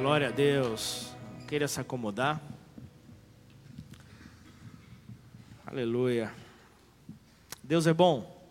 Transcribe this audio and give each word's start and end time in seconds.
Glória 0.00 0.28
a 0.28 0.30
Deus. 0.30 1.14
Queira 1.46 1.68
se 1.68 1.78
acomodar. 1.78 2.40
Aleluia. 5.66 6.32
Deus 7.62 7.86
é 7.86 7.92
bom. 7.92 8.48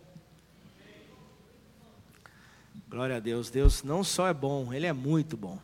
Glória 2.87 3.15
a 3.15 3.19
Deus. 3.19 3.49
Deus 3.49 3.81
não 3.81 4.03
só 4.03 4.27
é 4.27 4.33
bom, 4.33 4.71
Ele 4.71 4.85
é 4.85 4.93
muito 4.93 5.35
bom. 5.35 5.59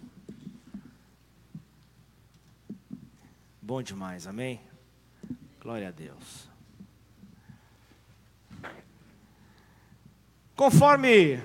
Bom 3.61 3.83
demais, 3.83 4.25
amém? 4.25 4.59
Glória 5.61 5.89
a 5.89 5.91
Deus. 5.91 6.49
Conforme 10.55 11.43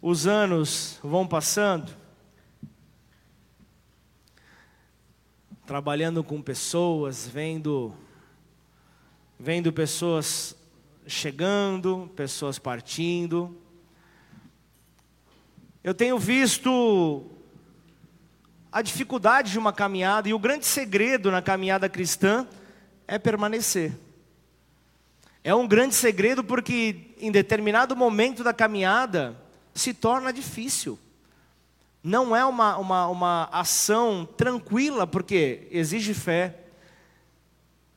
os 0.00 0.28
anos 0.28 1.00
vão 1.02 1.26
passando, 1.26 2.03
trabalhando 5.66 6.22
com 6.22 6.42
pessoas, 6.42 7.26
vendo 7.26 7.94
vendo 9.38 9.72
pessoas 9.72 10.56
chegando, 11.06 12.10
pessoas 12.14 12.58
partindo. 12.58 13.56
Eu 15.82 15.94
tenho 15.94 16.18
visto 16.18 17.30
a 18.70 18.82
dificuldade 18.82 19.52
de 19.52 19.58
uma 19.58 19.72
caminhada 19.72 20.28
e 20.28 20.34
o 20.34 20.38
grande 20.38 20.66
segredo 20.66 21.30
na 21.30 21.42
caminhada 21.42 21.88
cristã 21.88 22.46
é 23.06 23.18
permanecer. 23.18 23.92
É 25.42 25.54
um 25.54 25.68
grande 25.68 25.94
segredo 25.94 26.42
porque 26.42 27.14
em 27.18 27.30
determinado 27.30 27.94
momento 27.94 28.42
da 28.42 28.52
caminhada 28.52 29.36
se 29.74 29.92
torna 29.92 30.32
difícil. 30.32 30.98
Não 32.06 32.36
é 32.36 32.44
uma, 32.44 32.76
uma, 32.76 33.06
uma 33.08 33.48
ação 33.50 34.28
tranquila, 34.36 35.06
porque 35.06 35.66
exige 35.70 36.12
fé, 36.12 36.54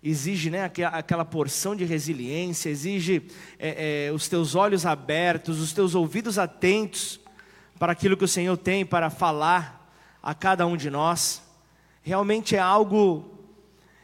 exige 0.01 0.49
né, 0.49 0.63
aquela 0.93 1.25
porção 1.25 1.75
de 1.75 1.83
resiliência, 1.83 2.69
exige 2.69 3.23
é, 3.59 4.07
é, 4.07 4.13
os 4.13 4.29
teus 4.29 4.55
olhos 4.55 4.85
abertos, 4.85 5.59
os 5.59 5.73
teus 5.73 5.93
ouvidos 5.93 6.39
atentos 6.39 7.19
para 7.77 7.91
aquilo 7.91 8.15
que 8.15 8.23
o 8.23 8.29
Senhor 8.29 8.55
tem 8.55 8.85
para 8.85 9.09
falar 9.09 9.91
a 10.23 10.33
cada 10.33 10.65
um 10.65 10.77
de 10.77 10.89
nós. 10.89 11.41
Realmente 12.01 12.55
é 12.55 12.59
algo, 12.59 13.29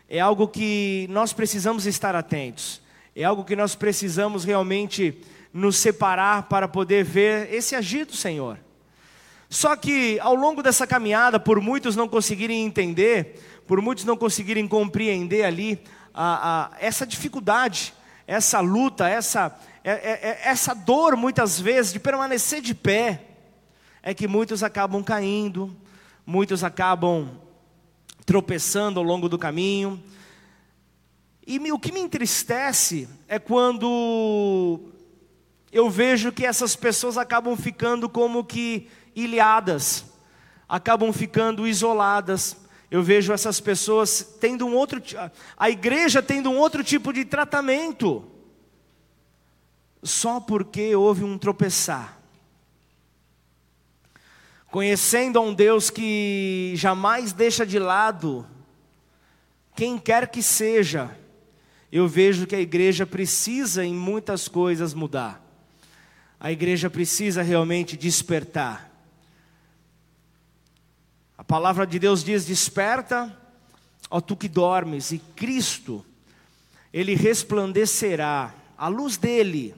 é 0.09 0.19
algo 0.19 0.49
que 0.49 1.07
nós 1.09 1.31
precisamos 1.31 1.85
estar 1.85 2.13
atentos, 2.13 2.81
é 3.15 3.23
algo 3.23 3.45
que 3.45 3.55
nós 3.55 3.73
precisamos 3.73 4.43
realmente 4.43 5.21
nos 5.53 5.77
separar 5.77 6.49
para 6.49 6.67
poder 6.67 7.05
ver 7.05 7.53
esse 7.53 7.73
agir 7.73 8.05
do 8.05 8.17
Senhor. 8.17 8.59
Só 9.53 9.75
que 9.75 10.19
ao 10.19 10.33
longo 10.33 10.63
dessa 10.63 10.87
caminhada, 10.87 11.39
por 11.39 11.61
muitos 11.61 11.95
não 11.95 12.09
conseguirem 12.09 12.65
entender, 12.65 13.39
por 13.67 13.79
muitos 13.83 14.03
não 14.03 14.17
conseguirem 14.17 14.67
compreender 14.67 15.43
ali 15.43 15.79
a, 16.11 16.71
a, 16.73 16.77
essa 16.79 17.05
dificuldade, 17.05 17.93
essa 18.25 18.59
luta, 18.61 19.07
essa, 19.07 19.55
é, 19.83 19.91
é, 19.91 20.29
é, 20.29 20.41
essa 20.45 20.73
dor 20.73 21.15
muitas 21.15 21.59
vezes 21.59 21.93
de 21.93 21.99
permanecer 21.99 22.61
de 22.61 22.73
pé, 22.73 23.25
é 24.01 24.11
que 24.11 24.27
muitos 24.27 24.63
acabam 24.63 25.03
caindo, 25.03 25.77
muitos 26.25 26.63
acabam 26.63 27.29
tropeçando 28.25 28.99
ao 28.99 29.05
longo 29.05 29.29
do 29.29 29.37
caminho. 29.37 30.03
E 31.45 31.59
o 31.71 31.77
que 31.77 31.91
me 31.91 31.99
entristece 31.99 33.07
é 33.27 33.37
quando 33.37 34.79
eu 35.71 35.91
vejo 35.91 36.31
que 36.31 36.43
essas 36.43 36.75
pessoas 36.75 37.19
acabam 37.19 37.55
ficando 37.55 38.09
como 38.09 38.43
que 38.43 38.89
ilhadas, 39.15 40.05
acabam 40.67 41.11
ficando 41.13 41.67
isoladas. 41.67 42.57
Eu 42.89 43.01
vejo 43.01 43.33
essas 43.33 43.59
pessoas 43.59 44.35
tendo 44.39 44.65
um 44.65 44.75
outro, 44.75 45.01
a 45.57 45.69
igreja 45.69 46.21
tendo 46.21 46.49
um 46.49 46.57
outro 46.57 46.83
tipo 46.83 47.11
de 47.11 47.25
tratamento, 47.25 48.23
só 50.01 50.39
porque 50.39 50.95
houve 50.95 51.23
um 51.23 51.37
tropeçar. 51.37 52.19
Conhecendo 54.69 55.37
a 55.37 55.41
um 55.41 55.53
Deus 55.53 55.89
que 55.89 56.73
jamais 56.75 57.31
deixa 57.31 57.65
de 57.65 57.77
lado 57.77 58.47
quem 59.75 59.97
quer 59.97 60.27
que 60.29 60.43
seja, 60.43 61.15
eu 61.91 62.07
vejo 62.07 62.45
que 62.45 62.55
a 62.55 62.59
igreja 62.59 63.05
precisa 63.05 63.83
em 63.83 63.93
muitas 63.93 64.47
coisas 64.47 64.93
mudar. 64.93 65.41
A 66.39 66.51
igreja 66.51 66.89
precisa 66.89 67.41
realmente 67.41 67.97
despertar. 67.97 68.92
A 71.43 71.45
palavra 71.45 71.85
de 71.85 71.99
Deus 71.99 72.23
diz: 72.23 72.45
Desperta, 72.45 73.37
ó 74.09 74.21
tu 74.21 74.33
que 74.33 74.47
dormes, 74.47 75.11
e 75.11 75.19
Cristo, 75.19 76.03
Ele 76.91 77.15
resplandecerá, 77.15 78.55
a 78.77 78.87
luz 78.87 79.17
dele 79.17 79.75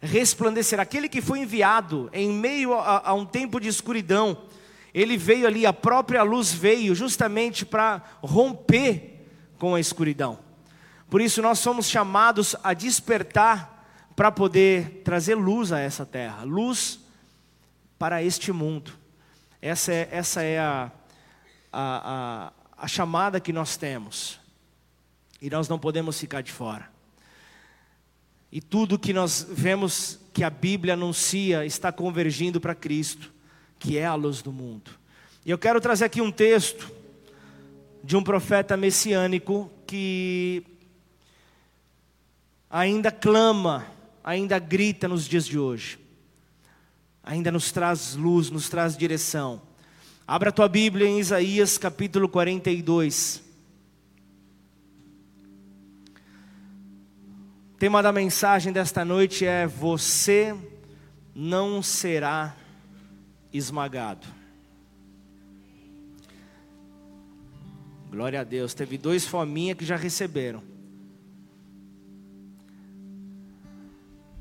resplandecerá. 0.00 0.84
Aquele 0.84 1.08
que 1.08 1.20
foi 1.20 1.40
enviado 1.40 2.08
em 2.12 2.30
meio 2.30 2.74
a, 2.74 3.08
a 3.08 3.12
um 3.12 3.26
tempo 3.26 3.58
de 3.58 3.66
escuridão, 3.66 4.38
ele 4.94 5.16
veio 5.16 5.48
ali, 5.48 5.66
a 5.66 5.72
própria 5.72 6.22
luz 6.22 6.52
veio 6.52 6.94
justamente 6.94 7.66
para 7.66 8.02
romper 8.22 9.26
com 9.58 9.74
a 9.74 9.80
escuridão. 9.80 10.38
Por 11.10 11.20
isso 11.20 11.42
nós 11.42 11.58
somos 11.58 11.88
chamados 11.88 12.54
a 12.62 12.72
despertar 12.72 13.84
para 14.14 14.30
poder 14.30 15.02
trazer 15.04 15.34
luz 15.34 15.72
a 15.72 15.80
essa 15.80 16.06
terra, 16.06 16.44
luz 16.44 17.00
para 17.98 18.22
este 18.22 18.52
mundo. 18.52 18.92
Essa 19.60 19.92
é, 19.92 20.08
essa 20.12 20.42
é 20.42 20.58
a, 20.58 20.90
a, 21.72 22.52
a, 22.78 22.84
a 22.84 22.88
chamada 22.88 23.40
que 23.40 23.52
nós 23.52 23.76
temos. 23.76 24.38
E 25.40 25.48
nós 25.48 25.68
não 25.68 25.78
podemos 25.78 26.18
ficar 26.18 26.42
de 26.42 26.52
fora. 26.52 26.90
E 28.52 28.60
tudo 28.60 28.98
que 28.98 29.12
nós 29.12 29.46
vemos 29.48 30.18
que 30.32 30.42
a 30.42 30.50
Bíblia 30.50 30.94
anuncia 30.94 31.64
está 31.64 31.92
convergindo 31.92 32.60
para 32.60 32.74
Cristo, 32.74 33.32
que 33.78 33.96
é 33.96 34.04
a 34.04 34.14
luz 34.14 34.42
do 34.42 34.52
mundo. 34.52 34.90
E 35.44 35.50
eu 35.50 35.58
quero 35.58 35.80
trazer 35.80 36.04
aqui 36.04 36.20
um 36.20 36.30
texto 36.30 36.90
de 38.02 38.16
um 38.16 38.22
profeta 38.22 38.76
messiânico 38.76 39.70
que 39.86 40.64
ainda 42.68 43.10
clama, 43.10 43.86
ainda 44.22 44.58
grita 44.58 45.08
nos 45.08 45.26
dias 45.26 45.46
de 45.46 45.58
hoje, 45.58 45.98
ainda 47.22 47.50
nos 47.50 47.72
traz 47.72 48.14
luz, 48.14 48.50
nos 48.50 48.68
traz 48.68 48.96
direção. 48.96 49.62
Abra 50.30 50.50
a 50.50 50.52
tua 50.52 50.68
Bíblia 50.68 51.08
em 51.08 51.18
Isaías 51.18 51.76
capítulo 51.76 52.28
42. 52.28 53.42
O 57.74 57.76
tema 57.76 58.00
da 58.00 58.12
mensagem 58.12 58.72
desta 58.72 59.04
noite 59.04 59.44
é: 59.44 59.66
Você 59.66 60.56
não 61.34 61.82
será 61.82 62.54
esmagado. 63.52 64.24
Glória 68.08 68.40
a 68.40 68.44
Deus. 68.44 68.72
Teve 68.72 68.96
dois 68.96 69.26
fominha 69.26 69.74
que 69.74 69.84
já 69.84 69.96
receberam. 69.96 70.62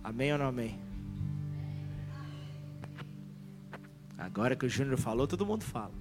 Amém 0.04 0.34
ou 0.34 0.38
não 0.38 0.50
amém? 0.50 0.89
Agora 4.20 4.54
que 4.54 4.66
o 4.66 4.70
Júnior 4.70 4.98
falou, 4.98 5.26
todo 5.26 5.46
mundo 5.46 5.64
fala. 5.64 5.94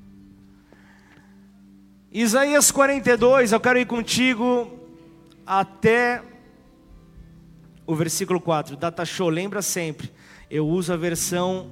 Isaías 2.10 2.72
42, 2.72 3.52
eu 3.52 3.60
quero 3.60 3.78
ir 3.78 3.86
contigo 3.86 4.76
até 5.46 6.20
o 7.86 7.94
versículo 7.94 8.40
4. 8.40 8.76
Data 8.76 9.04
show, 9.04 9.28
lembra 9.28 9.62
sempre. 9.62 10.12
Eu 10.50 10.66
uso 10.66 10.92
a 10.92 10.96
versão 10.96 11.70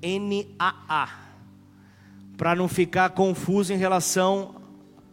NAA 0.00 1.10
para 2.38 2.54
não 2.54 2.68
ficar 2.68 3.10
confuso 3.10 3.70
em 3.70 3.76
relação 3.76 4.56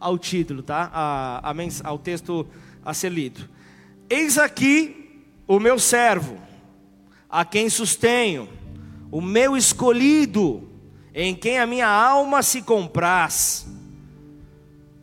ao 0.00 0.16
título, 0.18 0.62
tá? 0.62 0.90
A, 0.94 1.50
a, 1.50 1.54
ao 1.84 1.98
texto 1.98 2.46
a 2.82 2.94
ser 2.94 3.10
lido. 3.10 3.50
Eis 4.08 4.38
aqui 4.38 5.26
o 5.46 5.60
meu 5.60 5.78
servo, 5.78 6.38
a 7.28 7.44
quem 7.44 7.68
sustenho 7.68 8.48
o 9.14 9.20
meu 9.20 9.56
escolhido, 9.56 10.68
em 11.14 11.36
quem 11.36 11.60
a 11.60 11.66
minha 11.68 11.86
alma 11.86 12.42
se 12.42 12.60
compraz. 12.60 13.64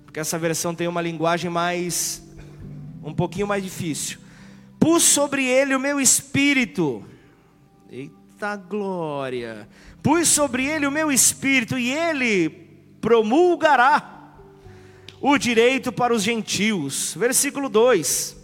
Porque 0.04 0.20
essa 0.20 0.38
versão 0.38 0.76
tem 0.76 0.86
uma 0.86 1.02
linguagem 1.02 1.50
mais, 1.50 2.22
um 3.02 3.14
pouquinho 3.14 3.48
mais 3.48 3.64
difícil. 3.64 4.20
Pus 4.78 5.04
sobre 5.04 5.46
ele 5.46 5.74
o 5.74 5.80
meu 5.80 5.98
espírito. 5.98 7.06
Eita 7.90 8.58
glória! 8.58 9.70
Pus 10.04 10.28
sobre 10.28 10.66
ele 10.66 10.86
o 10.86 10.92
meu 10.92 11.10
espírito 11.10 11.78
e 11.80 11.90
ele 11.90 12.50
promulgará 13.00 14.36
o 15.22 15.38
direito 15.38 15.90
para 15.90 16.14
os 16.14 16.22
gentios. 16.22 17.16
Versículo 17.18 17.70
2: 17.70 18.36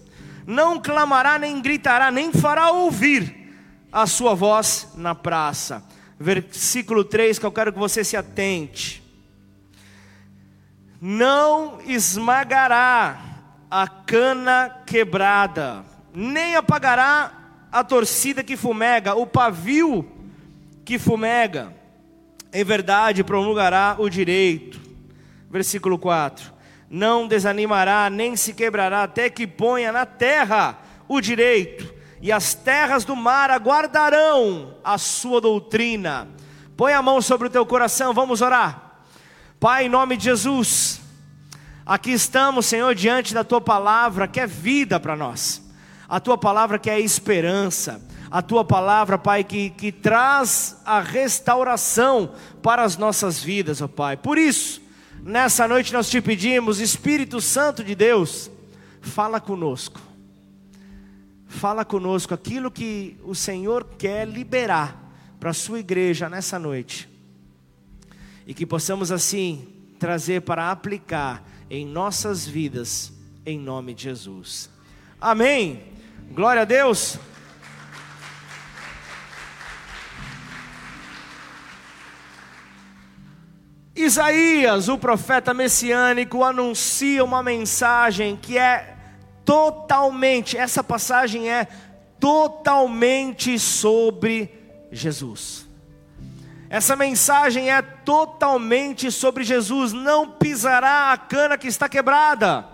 Não 0.46 0.80
clamará, 0.80 1.38
nem 1.38 1.62
gritará, 1.62 2.10
nem 2.10 2.32
fará 2.32 2.72
ouvir 2.72 3.37
a 3.98 4.06
sua 4.06 4.36
voz 4.36 4.90
na 4.96 5.16
praça. 5.16 5.84
Versículo 6.20 7.04
3, 7.04 7.40
que 7.40 7.46
eu 7.48 7.52
quero 7.52 7.74
que 7.74 7.80
você 7.80 8.04
se 8.04 8.16
atente. 8.16 9.04
não 11.02 11.82
esmagará 11.82 13.20
a 13.72 13.88
cana 13.88 14.84
quebrada, 14.86 15.84
nem 16.14 16.56
apagará 16.56 17.32
a 17.72 17.84
torcida 17.84 18.44
que 18.44 18.56
fumega, 18.56 19.16
o 19.16 19.26
pavio 19.26 20.08
que 20.86 21.00
fumega. 21.00 21.74
Em 22.54 22.64
verdade, 22.64 23.24
promulgará 23.24 23.96
o 23.98 24.10
direito. 24.10 24.80
Versículo 25.50 25.98
4: 25.98 26.54
Não 26.88 27.28
desanimará, 27.28 28.12
nem 28.12 28.36
se 28.36 28.54
quebrará, 28.54 29.04
até 29.04 29.28
que 29.28 29.48
ponha 29.48 29.92
na 29.92 30.06
terra 30.06 30.78
o 31.08 31.20
direito, 31.20 31.97
e 32.22 32.32
as 32.32 32.54
terras 32.54 33.06
do 33.06 33.16
mar 33.16 33.50
aguardarão 33.50 34.76
a 34.84 34.98
sua 34.98 35.40
doutrina. 35.40 36.28
Põe 36.76 36.94
a 36.94 37.02
mão 37.02 37.22
sobre 37.22 37.48
o 37.48 37.50
teu 37.50 37.66
coração, 37.66 38.14
vamos 38.14 38.42
orar. 38.42 39.02
Pai, 39.60 39.86
em 39.86 39.90
nome 39.90 40.18
de 40.18 40.26
Jesus, 40.26 41.02
aqui 41.86 42.12
estamos, 42.12 42.68
Senhor, 42.68 42.94
diante 42.94 43.34
da 43.34 43.44
tua 43.44 43.60
palavra 43.60 44.28
que 44.28 44.40
é 44.40 44.46
vida 44.46 45.00
para 45.00 45.16
nós, 45.16 45.64
a 46.08 46.20
tua 46.20 46.38
palavra 46.38 46.78
que 46.78 46.90
é 46.90 47.00
esperança, 47.00 48.00
a 48.30 48.42
tua 48.42 48.64
palavra, 48.64 49.18
Pai, 49.18 49.44
que, 49.44 49.70
que 49.72 49.92
traz 49.92 50.80
a 50.86 51.00
restauração 51.00 52.34
para 52.62 52.84
as 52.84 52.98
nossas 52.98 53.42
vidas, 53.42 53.82
ó 53.82 53.88
Pai. 53.88 54.18
Por 54.18 54.38
isso, 54.38 54.82
nessa 55.24 55.68
noite 55.68 55.94
nós 55.94 56.10
te 56.10 56.22
pedimos, 56.22 56.80
Espírito 56.80 57.42
Santo 57.42 57.84
de 57.84 57.96
Deus, 57.96 58.52
fala 59.02 59.40
conosco, 59.40 60.00
fala 61.48 61.86
conosco 61.86 62.34
aquilo 62.34 62.70
que 62.70 63.18
o 63.24 63.34
Senhor 63.34 63.86
quer 63.98 64.28
liberar 64.28 65.12
para 65.40 65.52
a 65.52 65.54
sua 65.54 65.80
igreja 65.80 66.30
nessa 66.30 66.60
noite 66.60 67.10
e 68.46 68.54
que 68.54 68.66
possamos 68.66 69.12
assim 69.12 69.68
trazer 70.00 70.42
para 70.42 70.72
aplicar 70.72 71.44
em 71.70 71.86
nossas 71.86 72.46
vidas, 72.46 73.12
em 73.46 73.60
nome 73.60 73.94
de 73.94 74.04
Jesus. 74.04 74.70
Amém. 75.20 75.84
Glória 76.32 76.62
a 76.62 76.66
Deus. 76.66 77.20
Isaías, 83.96 84.90
o 84.90 84.98
profeta 84.98 85.54
messiânico, 85.54 86.44
anuncia 86.44 87.24
uma 87.24 87.42
mensagem 87.42 88.38
que 88.38 88.58
é 88.58 88.97
totalmente, 89.48 90.58
essa 90.58 90.84
passagem 90.84 91.50
é 91.50 91.70
totalmente 92.20 93.58
sobre 93.58 94.52
Jesus. 94.92 95.66
Essa 96.70 96.98
mensagem 96.98 97.72
é 97.72 97.82
totalmente 97.82 99.10
sobre 99.10 99.46
Jesus. 99.46 99.94
Não 99.94 100.32
pisará 100.32 101.14
a 101.14 101.18
cana 101.18 101.58
que 101.58 101.70
está 101.70 101.88
quebrada, 101.88 102.68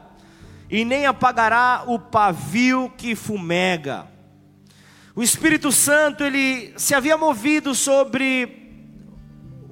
e 0.67 0.83
nem 0.83 1.05
apagará 1.05 1.83
o 1.85 1.99
pavio 1.99 2.91
que 2.97 3.13
fumega. 3.13 4.07
O 5.15 5.21
Espírito 5.21 5.71
Santo, 5.71 6.23
ele 6.23 6.73
se 6.75 6.95
havia 6.95 7.15
movido 7.15 7.75
sobre 7.75 8.63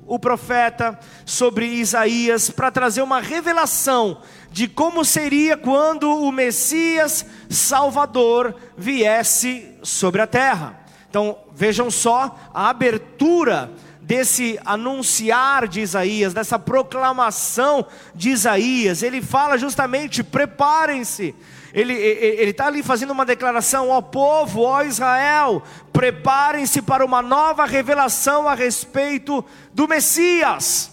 o 0.06 0.20
profeta, 0.20 1.00
sobre 1.26 1.66
Isaías, 1.66 2.52
para 2.52 2.70
trazer 2.70 3.02
uma 3.02 3.20
revelação 3.20 4.22
de 4.52 4.68
como 4.68 5.06
seria 5.06 5.56
quando 5.56 6.12
o 6.12 6.32
Messias 6.32 7.26
Salvador 7.50 8.54
viesse 8.78 9.74
sobre 9.82 10.22
a 10.22 10.28
terra. 10.28 10.78
Então, 11.10 11.38
vejam 11.54 11.90
só 11.90 12.38
a 12.54 12.70
abertura 12.70 13.72
desse 14.02 14.60
anunciar 14.66 15.68
de 15.70 15.80
Isaías, 15.80 16.34
dessa 16.34 16.60
proclamação 16.60 17.86
de 18.14 18.30
Isaías, 18.30 19.04
ele 19.04 19.22
fala 19.22 19.58
justamente: 19.58 20.24
preparem-se. 20.24 21.34
Ele 21.74 21.94
está 21.94 22.68
ali 22.68 22.84
fazendo 22.84 23.12
uma 23.12 23.26
declaração: 23.26 23.90
ó 23.90 24.02
povo, 24.02 24.64
ó 24.64 24.84
Israel, 24.84 25.64
preparem-se 25.94 26.82
para 26.82 27.06
uma 27.06 27.22
nova 27.22 27.66
revelação 27.66 28.50
a 28.50 28.54
respeito 28.54 29.46
do 29.74 29.88
Messias. 29.88 30.91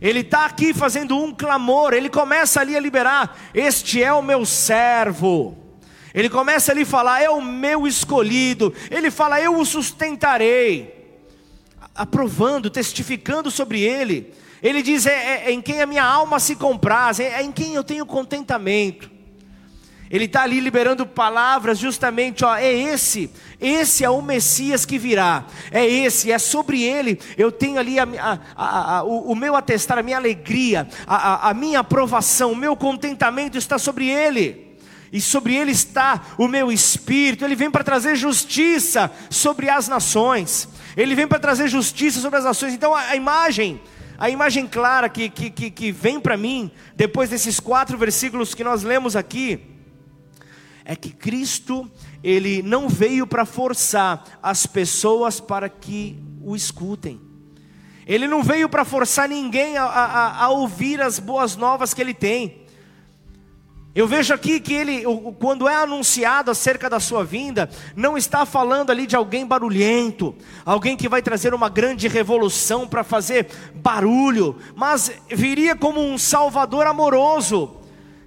Ele 0.00 0.20
está 0.20 0.46
aqui 0.46 0.72
fazendo 0.72 1.16
um 1.16 1.32
clamor, 1.32 1.92
ele 1.92 2.08
começa 2.08 2.60
ali 2.60 2.76
a 2.76 2.80
liberar: 2.80 3.38
Este 3.52 4.02
é 4.02 4.12
o 4.12 4.22
meu 4.22 4.46
servo. 4.46 5.56
Ele 6.14 6.28
começa 6.28 6.72
ali 6.72 6.82
a 6.82 6.86
falar: 6.86 7.22
É 7.22 7.28
o 7.28 7.42
meu 7.42 7.86
escolhido. 7.86 8.72
Ele 8.90 9.10
fala: 9.10 9.40
Eu 9.40 9.56
o 9.58 9.64
sustentarei 9.64 11.00
aprovando, 11.94 12.70
testificando 12.70 13.50
sobre 13.50 13.82
ele. 13.82 14.32
Ele 14.62 14.82
diz: 14.82 15.06
é, 15.06 15.12
é, 15.12 15.42
é, 15.46 15.52
em 15.52 15.60
quem 15.60 15.80
a 15.80 15.86
minha 15.86 16.04
alma 16.04 16.38
se 16.38 16.54
compraz, 16.56 17.20
é, 17.20 17.40
é 17.40 17.42
em 17.42 17.52
quem 17.52 17.74
eu 17.74 17.84
tenho 17.84 18.06
contentamento. 18.06 19.09
Ele 20.10 20.24
está 20.24 20.42
ali 20.42 20.58
liberando 20.58 21.06
palavras, 21.06 21.78
justamente, 21.78 22.44
ó, 22.44 22.56
é 22.56 22.72
esse, 22.72 23.30
esse 23.60 24.04
é 24.04 24.10
o 24.10 24.20
Messias 24.20 24.84
que 24.84 24.98
virá, 24.98 25.44
é 25.70 25.86
esse, 25.86 26.32
é 26.32 26.38
sobre 26.38 26.82
ele, 26.82 27.20
eu 27.38 27.52
tenho 27.52 27.78
ali 27.78 27.96
a, 27.96 28.08
a, 28.56 28.96
a, 28.96 29.04
o, 29.04 29.30
o, 29.30 29.36
meu 29.36 29.54
atestar, 29.54 29.98
a 29.98 30.02
minha 30.02 30.16
alegria, 30.16 30.88
a, 31.06 31.54
minha 31.54 31.78
aprovação, 31.78 32.50
o 32.50 32.56
meu 32.56 32.74
contentamento 32.74 33.56
está 33.56 33.78
sobre 33.78 34.08
ele, 34.08 34.76
e 35.12 35.20
sobre 35.20 35.54
ele 35.54 35.70
está 35.70 36.20
o 36.36 36.48
meu 36.48 36.72
espírito, 36.72 37.44
ele 37.44 37.54
vem 37.54 37.70
para 37.70 37.84
trazer 37.84 38.16
justiça 38.16 39.12
sobre 39.30 39.70
as 39.70 39.86
nações, 39.86 40.68
ele 40.96 41.14
vem 41.14 41.28
para 41.28 41.38
trazer 41.38 41.68
justiça 41.68 42.20
sobre 42.20 42.38
as 42.38 42.44
nações. 42.44 42.74
Então 42.74 42.96
a, 42.96 43.14
imagem, 43.14 43.80
a 44.18 44.28
imagem 44.28 44.66
clara 44.66 45.08
que, 45.08 45.28
que, 45.28 45.50
que, 45.50 45.70
que 45.70 45.92
vem 45.92 46.18
para 46.18 46.36
mim, 46.36 46.68
depois 46.96 47.30
desses 47.30 47.60
quatro 47.60 47.96
versículos 47.96 48.54
que 48.54 48.64
nós 48.64 48.82
lemos 48.82 49.14
aqui, 49.14 49.70
é 50.90 50.96
que 50.96 51.10
Cristo, 51.10 51.88
Ele 52.20 52.62
não 52.62 52.88
veio 52.88 53.24
para 53.24 53.44
forçar 53.44 54.24
as 54.42 54.66
pessoas 54.66 55.38
para 55.38 55.68
que 55.68 56.18
o 56.42 56.56
escutem. 56.56 57.20
Ele 58.04 58.26
não 58.26 58.42
veio 58.42 58.68
para 58.68 58.84
forçar 58.84 59.28
ninguém 59.28 59.76
a, 59.76 59.84
a, 59.84 60.44
a, 60.46 60.48
ouvir 60.48 61.00
as 61.00 61.20
boas 61.20 61.54
novas 61.54 61.94
que 61.94 62.02
Ele 62.02 62.12
tem. 62.12 62.66
Eu 63.94 64.08
vejo 64.08 64.34
aqui 64.34 64.58
que 64.58 64.74
ele, 64.74 65.04
quando 65.38 65.68
é 65.68 65.76
anunciado 65.76 66.50
acerca 66.50 66.90
da 66.90 66.98
sua 66.98 67.24
vinda, 67.24 67.70
não 67.94 68.18
está 68.18 68.44
falando 68.44 68.90
ali 68.90 69.06
de 69.06 69.14
alguém 69.14 69.46
barulhento, 69.46 70.34
alguém 70.64 70.96
que 70.96 71.08
vai 71.08 71.22
trazer 71.22 71.54
uma 71.54 71.68
grande 71.68 72.08
revolução 72.08 72.86
para 72.86 73.04
fazer 73.04 73.48
barulho, 73.74 74.56
mas 74.74 75.12
viria 75.28 75.76
como 75.76 76.00
um 76.00 76.18
Salvador 76.18 76.86
amoroso, 76.86 77.79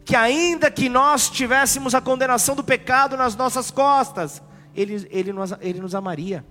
que 0.06 0.16
ainda 0.16 0.70
que 0.70 0.90
nós 0.90 1.30
tivéssemos 1.30 1.96
a 1.96 2.02
condenação 2.02 2.56
do 2.56 2.64
pecado 2.64 3.16
nas 3.16 3.36
nossas 3.36 3.72
costas, 3.72 4.42
ele, 4.76 5.08
ele, 5.10 5.32
nos, 5.32 5.54
ele 5.62 5.80
nos 5.80 5.96
amaria. 5.96 6.46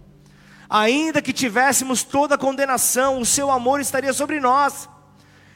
Ainda 0.69 1.21
que 1.21 1.33
tivéssemos 1.33 2.03
toda 2.03 2.37
a 2.37 2.39
condenação, 2.39 3.21
o 3.21 3.27
seu 3.27 3.51
amor 3.51 3.81
estaria 3.81 4.13
sobre 4.13 4.41
nós. 4.41 4.89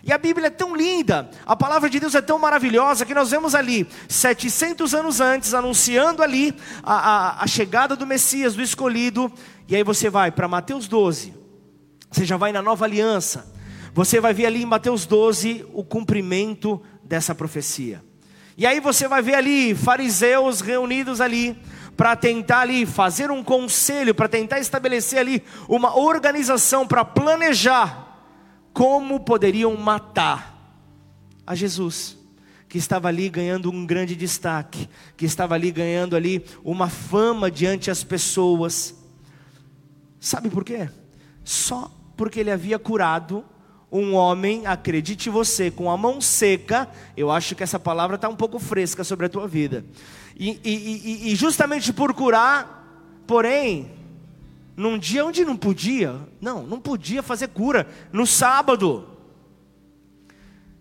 E 0.06 0.12
a 0.12 0.18
Bíblia 0.18 0.46
é 0.46 0.50
tão 0.50 0.76
linda, 0.76 1.28
a 1.44 1.56
palavra 1.56 1.90
de 1.90 1.98
Deus 1.98 2.14
é 2.14 2.20
tão 2.20 2.38
maravilhosa 2.38 3.04
que 3.04 3.12
nós 3.12 3.30
vemos 3.32 3.56
ali, 3.56 3.88
700 4.08 4.94
anos 4.94 5.20
antes, 5.20 5.52
anunciando 5.52 6.22
ali 6.22 6.54
a, 6.84 6.94
a, 6.94 7.42
a 7.42 7.46
chegada 7.48 7.96
do 7.96 8.06
Messias, 8.06 8.54
do 8.54 8.62
escolhido. 8.62 9.32
E 9.66 9.74
aí 9.74 9.82
você 9.82 10.08
vai 10.08 10.30
para 10.30 10.46
Mateus 10.46 10.86
12, 10.86 11.34
você 12.08 12.24
já 12.24 12.36
vai 12.36 12.52
na 12.52 12.62
nova 12.62 12.84
aliança, 12.84 13.52
você 13.92 14.20
vai 14.20 14.32
ver 14.32 14.46
ali 14.46 14.62
em 14.62 14.66
Mateus 14.66 15.06
12 15.06 15.66
o 15.72 15.82
cumprimento 15.82 16.80
dessa 17.06 17.34
profecia. 17.34 18.02
E 18.56 18.66
aí 18.66 18.80
você 18.80 19.06
vai 19.06 19.22
ver 19.22 19.34
ali 19.34 19.74
fariseus 19.74 20.60
reunidos 20.60 21.20
ali 21.20 21.56
para 21.96 22.14
tentar 22.14 22.60
ali 22.60 22.84
fazer 22.84 23.30
um 23.30 23.42
conselho, 23.42 24.14
para 24.14 24.28
tentar 24.28 24.60
estabelecer 24.60 25.18
ali 25.18 25.42
uma 25.68 25.96
organização 25.96 26.86
para 26.86 27.04
planejar 27.04 28.04
como 28.72 29.20
poderiam 29.20 29.74
matar 29.76 30.54
a 31.46 31.54
Jesus, 31.54 32.18
que 32.68 32.76
estava 32.76 33.08
ali 33.08 33.28
ganhando 33.28 33.70
um 33.70 33.86
grande 33.86 34.14
destaque, 34.14 34.88
que 35.16 35.24
estava 35.24 35.54
ali 35.54 35.70
ganhando 35.70 36.16
ali 36.16 36.44
uma 36.62 36.88
fama 36.88 37.50
diante 37.50 37.90
as 37.90 38.04
pessoas. 38.04 38.94
Sabe 40.20 40.50
por 40.50 40.64
quê? 40.64 40.90
Só 41.44 41.90
porque 42.16 42.40
ele 42.40 42.50
havia 42.50 42.78
curado 42.78 43.44
um 43.98 44.14
homem, 44.14 44.66
acredite 44.66 45.30
você, 45.30 45.70
com 45.70 45.90
a 45.90 45.96
mão 45.96 46.20
seca, 46.20 46.88
eu 47.16 47.30
acho 47.30 47.54
que 47.54 47.62
essa 47.62 47.78
palavra 47.78 48.16
está 48.16 48.28
um 48.28 48.36
pouco 48.36 48.58
fresca 48.58 49.04
sobre 49.04 49.26
a 49.26 49.28
tua 49.28 49.46
vida. 49.46 49.84
E, 50.38 50.60
e, 50.62 50.70
e, 50.70 51.32
e 51.32 51.34
justamente 51.34 51.92
por 51.92 52.12
curar, 52.12 53.22
porém, 53.26 53.90
num 54.76 54.98
dia 54.98 55.24
onde 55.24 55.44
não 55.44 55.56
podia, 55.56 56.16
não, 56.40 56.62
não 56.62 56.78
podia 56.78 57.22
fazer 57.22 57.48
cura, 57.48 57.88
no 58.12 58.26
sábado. 58.26 59.08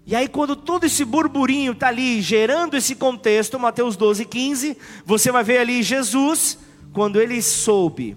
E 0.05 0.15
aí, 0.15 0.27
quando 0.27 0.55
todo 0.55 0.84
esse 0.84 1.03
burburinho 1.03 1.72
está 1.72 1.88
ali 1.88 2.22
gerando 2.22 2.75
esse 2.75 2.95
contexto, 2.95 3.60
Mateus 3.60 3.95
12, 3.95 4.25
15, 4.25 4.77
você 5.05 5.31
vai 5.31 5.43
ver 5.43 5.60
ali 5.60 5.81
Jesus, 5.81 6.60
quando 6.91 7.19
ele 7.19 7.41
soube, 7.41 8.15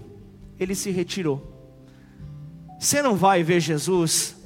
ele 0.59 0.75
se 0.75 0.91
retirou. 0.91 1.49
Você 2.79 3.01
não 3.01 3.15
vai 3.15 3.43
ver 3.43 3.59
Jesus 3.59 4.38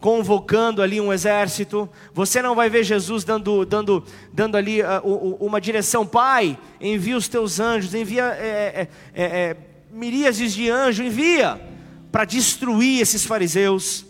convocando 0.00 0.82
ali 0.82 1.00
um 1.00 1.12
exército, 1.12 1.88
você 2.12 2.42
não 2.42 2.54
vai 2.54 2.68
ver 2.68 2.84
Jesus 2.84 3.24
dando, 3.24 3.64
dando, 3.64 4.04
dando 4.32 4.56
ali 4.56 4.82
uh, 4.82 5.36
uma 5.40 5.60
direção, 5.60 6.06
Pai, 6.06 6.58
envia 6.80 7.16
os 7.16 7.28
teus 7.28 7.58
anjos, 7.58 7.94
envia 7.94 8.24
é, 8.24 8.88
é, 9.14 9.22
é, 9.22 9.56
miríades 9.90 10.52
de 10.52 10.68
anjos, 10.68 11.06
envia 11.06 11.60
para 12.12 12.24
destruir 12.24 13.00
esses 13.00 13.24
fariseus. 13.24 14.04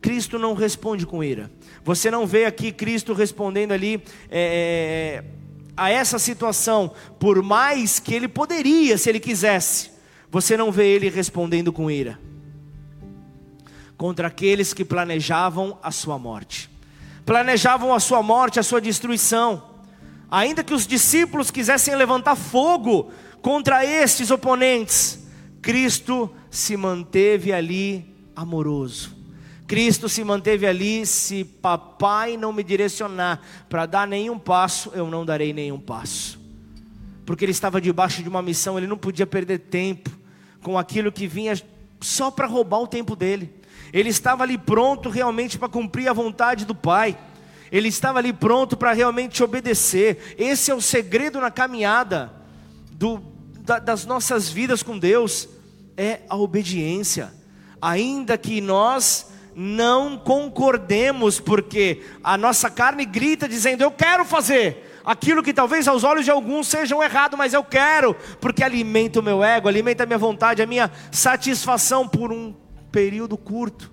Cristo 0.00 0.38
não 0.38 0.54
responde 0.54 1.06
com 1.06 1.22
ira. 1.22 1.50
Você 1.84 2.10
não 2.10 2.26
vê 2.26 2.44
aqui 2.44 2.72
Cristo 2.72 3.12
respondendo 3.12 3.72
ali 3.72 4.02
é, 4.30 5.24
a 5.76 5.90
essa 5.90 6.18
situação, 6.18 6.92
por 7.18 7.42
mais 7.42 7.98
que 7.98 8.14
ele 8.14 8.28
poderia, 8.28 8.98
se 8.98 9.08
ele 9.08 9.20
quisesse, 9.20 9.90
você 10.30 10.56
não 10.56 10.70
vê 10.70 10.88
ele 10.88 11.08
respondendo 11.08 11.72
com 11.72 11.90
ira 11.90 12.18
contra 14.02 14.26
aqueles 14.26 14.74
que 14.74 14.84
planejavam 14.84 15.78
a 15.80 15.92
sua 15.92 16.18
morte. 16.18 16.68
Planejavam 17.24 17.94
a 17.94 18.00
sua 18.00 18.20
morte, 18.20 18.58
a 18.58 18.62
sua 18.64 18.80
destruição. 18.80 19.62
Ainda 20.28 20.64
que 20.64 20.74
os 20.74 20.88
discípulos 20.88 21.52
quisessem 21.52 21.94
levantar 21.94 22.34
fogo 22.34 23.12
contra 23.40 23.86
estes 23.86 24.32
oponentes, 24.32 25.20
Cristo 25.62 26.28
se 26.50 26.76
manteve 26.76 27.52
ali 27.52 28.12
amoroso. 28.34 29.16
Cristo 29.68 30.08
se 30.08 30.24
manteve 30.24 30.66
ali, 30.66 31.06
se 31.06 31.44
papai 31.44 32.36
não 32.36 32.52
me 32.52 32.64
direcionar 32.64 33.40
para 33.68 33.86
dar 33.86 34.08
nenhum 34.08 34.36
passo, 34.36 34.90
eu 34.96 35.06
não 35.08 35.24
darei 35.24 35.52
nenhum 35.52 35.78
passo. 35.78 36.40
Porque 37.24 37.44
ele 37.44 37.52
estava 37.52 37.80
debaixo 37.80 38.20
de 38.20 38.28
uma 38.28 38.42
missão, 38.42 38.76
ele 38.76 38.88
não 38.88 38.98
podia 38.98 39.28
perder 39.28 39.60
tempo 39.60 40.10
com 40.60 40.76
aquilo 40.76 41.12
que 41.12 41.28
vinha 41.28 41.54
só 42.00 42.32
para 42.32 42.48
roubar 42.48 42.80
o 42.80 42.88
tempo 42.88 43.14
dele. 43.14 43.61
Ele 43.92 44.08
estava 44.08 44.42
ali 44.42 44.56
pronto 44.56 45.08
realmente 45.08 45.58
para 45.58 45.68
cumprir 45.68 46.08
a 46.08 46.12
vontade 46.12 46.64
do 46.64 46.74
Pai. 46.74 47.16
Ele 47.70 47.88
estava 47.88 48.18
ali 48.18 48.32
pronto 48.32 48.76
para 48.76 48.92
realmente 48.92 49.42
obedecer. 49.42 50.34
Esse 50.38 50.70
é 50.70 50.74
o 50.74 50.80
segredo 50.80 51.40
na 51.40 51.50
caminhada 51.50 52.32
do, 52.92 53.22
da, 53.60 53.78
das 53.78 54.06
nossas 54.06 54.48
vidas 54.48 54.82
com 54.82 54.98
Deus, 54.98 55.48
é 55.96 56.20
a 56.28 56.36
obediência. 56.36 57.32
Ainda 57.80 58.38
que 58.38 58.60
nós 58.60 59.30
não 59.54 60.16
concordemos, 60.16 61.38
porque 61.38 62.02
a 62.22 62.38
nossa 62.38 62.70
carne 62.70 63.04
grita 63.04 63.48
dizendo: 63.48 63.82
Eu 63.82 63.90
quero 63.90 64.24
fazer 64.24 65.00
aquilo 65.04 65.42
que 65.42 65.52
talvez 65.52 65.88
aos 65.88 66.04
olhos 66.04 66.24
de 66.24 66.30
alguns 66.30 66.68
sejam 66.68 67.02
errado, 67.02 67.36
mas 67.36 67.52
eu 67.52 67.64
quero, 67.64 68.14
porque 68.40 68.62
alimenta 68.62 69.20
o 69.20 69.22
meu 69.22 69.42
ego, 69.42 69.68
alimenta 69.68 70.04
a 70.04 70.06
minha 70.06 70.18
vontade, 70.18 70.62
a 70.62 70.66
minha 70.66 70.90
satisfação 71.10 72.08
por 72.08 72.32
um 72.32 72.54
período 72.92 73.36
curto. 73.36 73.90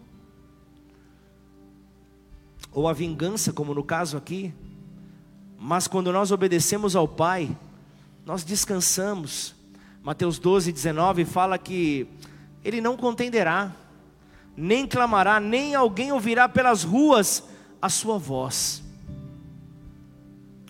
Ou 2.71 2.87
a 2.87 2.93
vingança, 2.93 3.51
como 3.51 3.73
no 3.73 3.83
caso 3.83 4.17
aqui. 4.17 4.53
Mas 5.57 5.87
quando 5.87 6.11
nós 6.11 6.31
obedecemos 6.31 6.95
ao 6.95 7.07
Pai, 7.07 7.57
nós 8.25 8.43
descansamos. 8.43 9.55
Mateus 10.03 10.37
12, 10.37 10.71
19 10.71 11.25
fala 11.25 11.57
que 11.57 12.07
Ele 12.63 12.79
não 12.79 12.95
contenderá, 12.95 13.75
nem 14.55 14.85
clamará, 14.85 15.39
nem 15.39 15.75
alguém 15.75 16.11
ouvirá 16.11 16.47
pelas 16.47 16.83
ruas 16.83 17.43
a 17.81 17.89
sua 17.89 18.17
voz. 18.17 18.83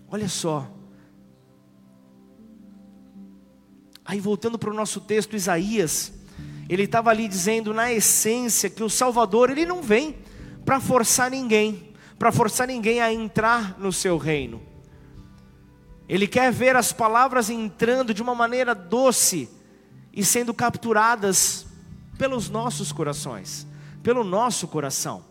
Olha 0.09 0.27
só. 0.27 0.67
Aí 4.03 4.19
voltando 4.19 4.57
para 4.57 4.71
o 4.71 4.73
nosso 4.73 4.99
texto, 5.01 5.35
Isaías 5.35 6.18
ele 6.69 6.83
estava 6.83 7.09
ali 7.09 7.27
dizendo 7.27 7.73
na 7.73 7.91
essência 7.91 8.69
que 8.69 8.83
o 8.83 8.89
Salvador 8.89 9.49
ele 9.49 9.65
não 9.65 9.81
vem 9.81 10.15
para 10.63 10.79
forçar 10.79 11.31
ninguém, 11.31 11.95
para 12.19 12.31
forçar 12.31 12.67
ninguém 12.67 13.01
a 13.01 13.11
entrar 13.11 13.79
no 13.79 13.91
seu 13.91 14.17
reino. 14.17 14.61
Ele 16.07 16.27
quer 16.27 16.51
ver 16.51 16.75
as 16.75 16.93
palavras 16.93 17.49
entrando 17.49 18.13
de 18.13 18.21
uma 18.21 18.35
maneira 18.35 18.75
doce 18.75 19.49
e 20.13 20.23
sendo 20.23 20.53
capturadas 20.53 21.65
pelos 22.19 22.49
nossos 22.49 22.91
corações, 22.91 23.65
pelo 24.03 24.23
nosso 24.23 24.67
coração. 24.67 25.25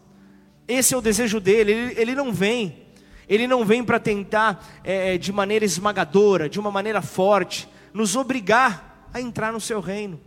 Esse 0.67 0.93
é 0.93 0.97
o 0.97 1.01
desejo 1.01 1.39
dele. 1.39 1.73
Ele, 1.73 2.01
ele 2.01 2.15
não 2.17 2.33
vem, 2.33 2.87
ele 3.29 3.47
não 3.47 3.65
vem 3.65 3.85
para 3.85 4.01
tentar 4.01 4.81
é, 4.83 5.17
de 5.17 5.33
maneira 5.33 5.65
esmagadora, 5.65 6.49
de 6.49 6.59
uma 6.59 6.71
maneira 6.71 7.01
forte, 7.01 7.69
nos 7.95 8.17
obrigar 8.17 9.09
a 9.15 9.21
entrar 9.21 9.53
no 9.53 9.61
seu 9.61 9.81
reino. 9.81 10.21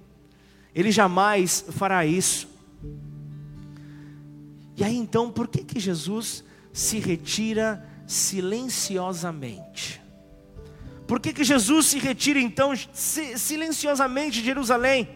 Ele 0.73 0.91
jamais 0.91 1.65
fará 1.71 2.05
isso. 2.05 2.47
E 4.75 4.83
aí 4.83 4.95
então, 4.95 5.31
por 5.31 5.47
que 5.47 5.63
que 5.63 5.79
Jesus 5.79 6.43
se 6.73 6.99
retira 6.99 7.85
silenciosamente? 8.07 10.01
Por 11.07 11.19
que 11.19 11.33
que 11.33 11.43
Jesus 11.43 11.87
se 11.87 11.99
retira 11.99 12.39
então 12.39 12.73
silenciosamente 12.93 14.39
de 14.39 14.45
Jerusalém? 14.45 15.09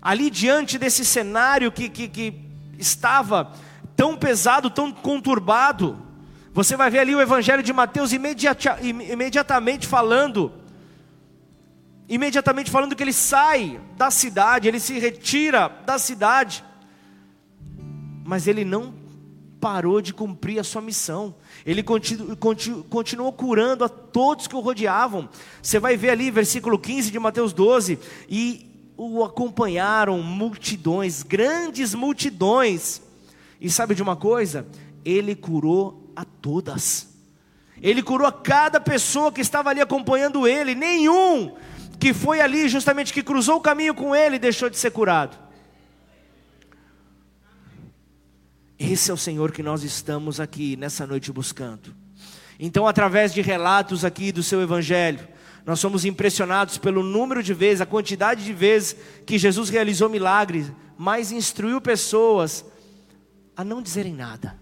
Ali 0.00 0.30
diante 0.30 0.78
desse 0.78 1.04
cenário 1.04 1.72
que, 1.72 1.88
que, 1.88 2.06
que 2.06 2.40
estava 2.78 3.52
tão 3.96 4.16
pesado, 4.16 4.70
tão 4.70 4.92
conturbado, 4.92 5.98
você 6.52 6.76
vai 6.76 6.88
ver 6.88 7.00
ali 7.00 7.14
o 7.14 7.20
Evangelho 7.20 7.62
de 7.62 7.72
Mateus 7.72 8.12
imediata, 8.12 8.78
imediatamente 8.80 9.86
falando 9.86 10.52
imediatamente 12.08 12.70
falando 12.70 12.94
que 12.94 13.02
ele 13.02 13.12
sai 13.12 13.80
da 13.96 14.10
cidade, 14.10 14.68
ele 14.68 14.80
se 14.80 14.98
retira 14.98 15.68
da 15.84 15.98
cidade, 15.98 16.64
mas 18.24 18.46
ele 18.46 18.64
não 18.64 18.94
parou 19.60 20.00
de 20.00 20.12
cumprir 20.12 20.58
a 20.60 20.64
sua 20.64 20.80
missão, 20.80 21.34
ele 21.64 21.82
continu, 21.82 22.36
continu, 22.36 22.84
continuou 22.84 23.32
curando 23.32 23.84
a 23.84 23.88
todos 23.88 24.46
que 24.46 24.54
o 24.54 24.60
rodeavam. 24.60 25.28
Você 25.60 25.78
vai 25.80 25.96
ver 25.96 26.10
ali, 26.10 26.30
versículo 26.30 26.78
15 26.78 27.10
de 27.10 27.18
Mateus 27.18 27.52
12: 27.52 27.98
e 28.28 28.92
o 28.96 29.24
acompanharam 29.24 30.22
multidões, 30.22 31.22
grandes 31.22 31.94
multidões, 31.94 33.02
e 33.60 33.68
sabe 33.68 33.94
de 33.94 34.02
uma 34.02 34.14
coisa? 34.14 34.66
Ele 35.04 35.34
curou 35.34 36.12
a 36.14 36.24
todas. 36.24 37.14
Ele 37.82 38.02
curou 38.02 38.26
a 38.26 38.32
cada 38.32 38.80
pessoa 38.80 39.30
que 39.30 39.40
estava 39.40 39.70
ali 39.70 39.80
acompanhando 39.80 40.46
ele, 40.46 40.74
nenhum 40.74 41.54
que 41.98 42.12
foi 42.12 42.40
ali 42.40 42.68
justamente 42.68 43.12
que 43.12 43.22
cruzou 43.22 43.56
o 43.56 43.60
caminho 43.60 43.94
com 43.94 44.14
ele 44.14 44.36
e 44.36 44.38
deixou 44.38 44.68
de 44.68 44.76
ser 44.76 44.90
curado. 44.90 45.36
Esse 48.78 49.10
é 49.10 49.14
o 49.14 49.16
Senhor 49.16 49.52
que 49.52 49.62
nós 49.62 49.82
estamos 49.82 50.38
aqui 50.38 50.76
nessa 50.76 51.06
noite 51.06 51.32
buscando. 51.32 51.94
Então, 52.58 52.86
através 52.86 53.32
de 53.32 53.40
relatos 53.40 54.04
aqui 54.04 54.30
do 54.30 54.42
seu 54.42 54.60
Evangelho, 54.60 55.26
nós 55.64 55.80
somos 55.80 56.04
impressionados 56.04 56.78
pelo 56.78 57.02
número 57.02 57.42
de 57.42 57.52
vezes, 57.52 57.80
a 57.80 57.86
quantidade 57.86 58.44
de 58.44 58.52
vezes 58.52 58.96
que 59.26 59.38
Jesus 59.38 59.68
realizou 59.68 60.08
milagres, 60.08 60.70
mas 60.96 61.32
instruiu 61.32 61.80
pessoas 61.80 62.64
a 63.56 63.64
não 63.64 63.82
dizerem 63.82 64.14
nada. 64.14 64.58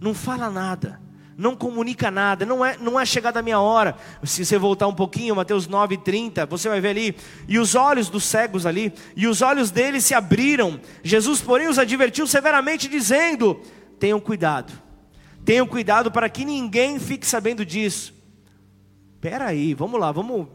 Não 0.00 0.12
fala 0.14 0.50
nada 0.50 1.01
não 1.36 1.56
comunica 1.56 2.10
nada, 2.10 2.44
não 2.44 2.64
é, 2.64 2.76
não 2.78 2.98
é 2.98 3.04
chegada 3.04 3.40
a 3.40 3.42
minha 3.42 3.60
hora. 3.60 3.96
Se 4.24 4.44
você 4.44 4.58
voltar 4.58 4.86
um 4.86 4.94
pouquinho, 4.94 5.36
Mateus 5.36 5.66
9:30, 5.66 6.46
você 6.46 6.68
vai 6.68 6.80
ver 6.80 6.90
ali, 6.90 7.16
e 7.48 7.58
os 7.58 7.74
olhos 7.74 8.08
dos 8.08 8.24
cegos 8.24 8.66
ali, 8.66 8.92
e 9.16 9.26
os 9.26 9.42
olhos 9.42 9.70
deles 9.70 10.04
se 10.04 10.14
abriram. 10.14 10.80
Jesus, 11.02 11.40
porém, 11.40 11.68
os 11.68 11.78
advertiu 11.78 12.26
severamente, 12.26 12.88
dizendo: 12.88 13.60
Tenham 13.98 14.20
cuidado, 14.20 14.72
tenham 15.44 15.66
cuidado 15.66 16.10
para 16.10 16.28
que 16.28 16.44
ninguém 16.44 16.98
fique 16.98 17.26
sabendo 17.26 17.64
disso. 17.64 18.14
Espera 19.14 19.46
aí, 19.46 19.74
vamos 19.74 20.00
lá, 20.00 20.12
vamos, 20.12 20.48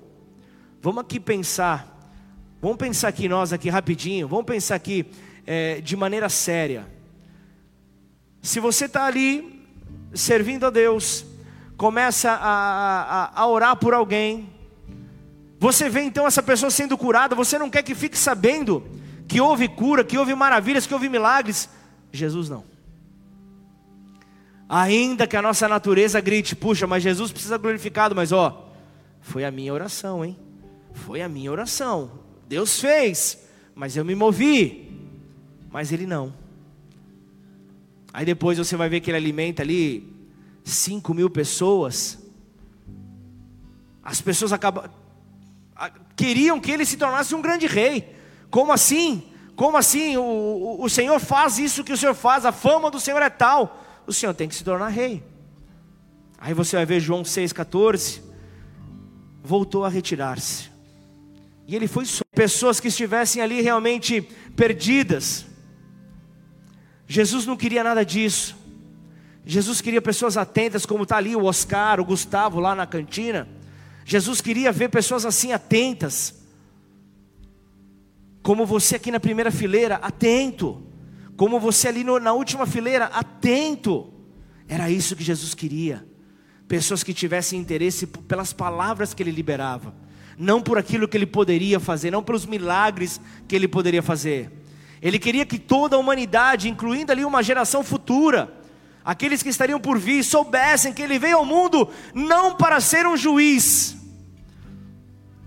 vamos 0.81 1.01
aqui 1.01 1.19
pensar. 1.19 1.95
Vamos 2.59 2.77
pensar 2.77 3.09
aqui 3.09 3.29
nós 3.29 3.53
aqui 3.53 3.69
rapidinho. 3.69 4.27
Vamos 4.27 4.45
pensar 4.45 4.75
aqui 4.75 5.05
é, 5.45 5.79
de 5.79 5.95
maneira 5.95 6.27
séria. 6.27 6.87
Se 8.41 8.59
você 8.59 8.85
está 8.85 9.05
ali 9.05 9.56
servindo 10.13 10.65
a 10.65 10.69
Deus, 10.69 11.25
começa 11.75 12.31
a, 12.31 13.31
a, 13.33 13.41
a 13.41 13.47
orar 13.47 13.75
por 13.75 13.93
alguém, 13.93 14.49
você 15.59 15.89
vê 15.89 16.01
então 16.01 16.27
essa 16.27 16.43
pessoa 16.43 16.69
sendo 16.69 16.97
curada, 16.97 17.35
você 17.35 17.57
não 17.57 17.69
quer 17.69 17.83
que 17.83 17.95
fique 17.95 18.17
sabendo 18.17 18.83
que 19.27 19.41
houve 19.41 19.67
cura, 19.67 20.03
que 20.03 20.17
houve 20.17 20.33
maravilhas, 20.35 20.85
que 20.85 20.93
houve 20.93 21.09
milagres. 21.09 21.69
Jesus 22.11 22.49
não. 22.49 22.63
Ainda 24.69 25.25
que 25.25 25.35
a 25.35 25.41
nossa 25.41 25.67
natureza 25.67 26.21
grite, 26.21 26.55
puxa, 26.55 26.85
mas 26.85 27.03
Jesus 27.03 27.31
precisa 27.31 27.57
glorificado, 27.57 28.15
mas 28.15 28.31
ó, 28.31 28.73
foi 29.21 29.43
a 29.43 29.51
minha 29.51 29.73
oração, 29.73 30.23
hein? 30.23 30.37
Foi 30.93 31.21
a 31.21 31.29
minha 31.29 31.51
oração. 31.51 32.11
Deus 32.47 32.79
fez, 32.79 33.45
mas 33.73 33.97
eu 33.97 34.05
me 34.05 34.15
movi, 34.15 35.09
mas 35.71 35.91
ele 35.91 36.05
não. 36.05 36.33
Aí 38.13 38.25
depois 38.25 38.57
você 38.57 38.75
vai 38.75 38.89
ver 38.89 39.01
que 39.01 39.09
ele 39.09 39.17
alimenta 39.17 39.61
ali 39.61 40.11
5 40.63 41.13
mil 41.13 41.29
pessoas. 41.29 42.19
As 44.03 44.21
pessoas 44.21 44.53
acabam, 44.53 44.89
queriam 46.15 46.59
que 46.59 46.71
ele 46.71 46.85
se 46.85 46.97
tornasse 46.97 47.35
um 47.35 47.41
grande 47.41 47.67
rei. 47.67 48.15
Como 48.49 48.71
assim? 48.71 49.23
Como 49.55 49.75
assim? 49.75 50.17
O, 50.17 50.77
o 50.79 50.89
Senhor 50.89 51.19
faz 51.19 51.57
isso 51.57 51.83
que 51.83 51.91
o 51.91 51.97
Senhor 51.97 52.13
faz, 52.13 52.45
a 52.45 52.51
fama 52.51 52.91
do 52.91 52.99
Senhor 52.99 53.21
é 53.21 53.29
tal. 53.29 53.83
O 54.05 54.13
Senhor 54.13 54.33
tem 54.33 54.47
que 54.47 54.55
se 54.55 54.63
tornar 54.63 54.89
rei. 54.89 55.23
Aí 56.37 56.53
você 56.53 56.75
vai 56.75 56.85
ver 56.85 56.99
João 56.99 57.23
6,14. 57.23 58.21
Voltou 59.43 59.83
a 59.83 59.89
retirar-se. 59.89 60.69
E 61.67 61.75
ele 61.75 61.87
foi 61.87 62.05
só. 62.05 62.23
Pessoas 62.31 62.79
que 62.79 62.87
estivessem 62.87 63.41
ali 63.41 63.61
realmente 63.61 64.21
perdidas. 64.55 65.46
Jesus 67.07 67.45
não 67.45 67.55
queria 67.55 67.83
nada 67.83 68.05
disso. 68.05 68.55
Jesus 69.45 69.79
queria 69.79 70.01
pessoas 70.01 70.35
atentas, 70.35 70.85
como 70.85 71.03
está 71.03 71.17
ali 71.17 71.35
o 71.35 71.45
Oscar, 71.45 72.01
o 72.01 72.05
Gustavo 72.05 72.59
lá 72.59 72.75
na 72.75 72.85
cantina. 72.85 73.47
Jesus 74.03 74.41
queria 74.41 74.71
ver 74.71 74.89
pessoas 74.89 75.25
assim 75.25 75.53
atentas. 75.53 76.35
Como 78.43 78.65
você 78.65 78.97
aqui 78.97 79.09
na 79.09 79.19
primeira 79.19 79.49
fileira, 79.49 79.95
atento. 79.95 80.83
Como 81.37 81.59
você 81.59 81.87
ali 81.87 82.03
no, 82.03 82.19
na 82.19 82.33
última 82.33 82.65
fileira, 82.65 83.05
atento. 83.05 84.13
Era 84.67 84.89
isso 84.89 85.15
que 85.15 85.23
Jesus 85.23 85.53
queria. 85.53 86.05
Pessoas 86.67 87.01
que 87.03 87.13
tivessem 87.13 87.59
interesse 87.59 88.05
pelas 88.05 88.51
palavras 88.51 89.13
que 89.13 89.23
ele 89.23 89.31
liberava, 89.31 89.95
não 90.37 90.61
por 90.61 90.77
aquilo 90.77 91.07
que 91.07 91.15
ele 91.15 91.25
poderia 91.25 91.79
fazer, 91.79 92.11
não 92.11 92.21
pelos 92.21 92.45
milagres 92.45 93.21
que 93.47 93.55
ele 93.55 93.67
poderia 93.67 94.03
fazer. 94.03 94.51
Ele 95.01 95.19
queria 95.19 95.45
que 95.45 95.59
toda 95.59 95.95
a 95.95 95.99
humanidade, 95.99 96.69
incluindo 96.69 97.11
ali 97.11 97.23
uma 97.23 97.43
geração 97.43 97.83
futura, 97.83 98.53
aqueles 99.03 99.43
que 99.43 99.49
estariam 99.49 99.79
por 99.79 99.97
vir, 99.97 100.23
soubessem 100.23 100.93
que 100.93 101.01
ele 101.01 101.19
veio 101.19 101.37
ao 101.37 101.45
mundo 101.45 101.89
não 102.13 102.55
para 102.55 102.79
ser 102.79 103.05
um 103.05 103.15
juiz, 103.15 103.95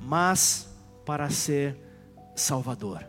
mas 0.02 0.69
para 1.04 1.28
ser 1.30 1.76
salvador. 2.35 3.04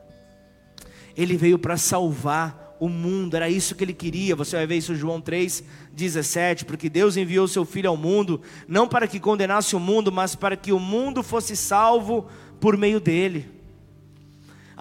Ele 1.15 1.37
veio 1.37 1.59
para 1.59 1.77
salvar 1.77 2.75
o 2.79 2.89
mundo, 2.89 3.35
era 3.35 3.47
isso 3.47 3.75
que 3.75 3.83
ele 3.83 3.93
queria. 3.93 4.35
Você 4.35 4.55
vai 4.55 4.65
ver 4.65 4.77
isso 4.77 4.93
em 4.93 4.95
João 4.95 5.21
3:17, 5.21 6.65
porque 6.65 6.89
Deus 6.89 7.15
enviou 7.15 7.47
seu 7.47 7.63
filho 7.63 7.89
ao 7.89 7.95
mundo 7.95 8.41
não 8.67 8.87
para 8.87 9.07
que 9.07 9.19
condenasse 9.19 9.75
o 9.75 9.79
mundo, 9.79 10.11
mas 10.11 10.33
para 10.33 10.57
que 10.57 10.71
o 10.71 10.79
mundo 10.79 11.21
fosse 11.21 11.55
salvo 11.55 12.27
por 12.59 12.75
meio 12.75 12.99
dele. 12.99 13.60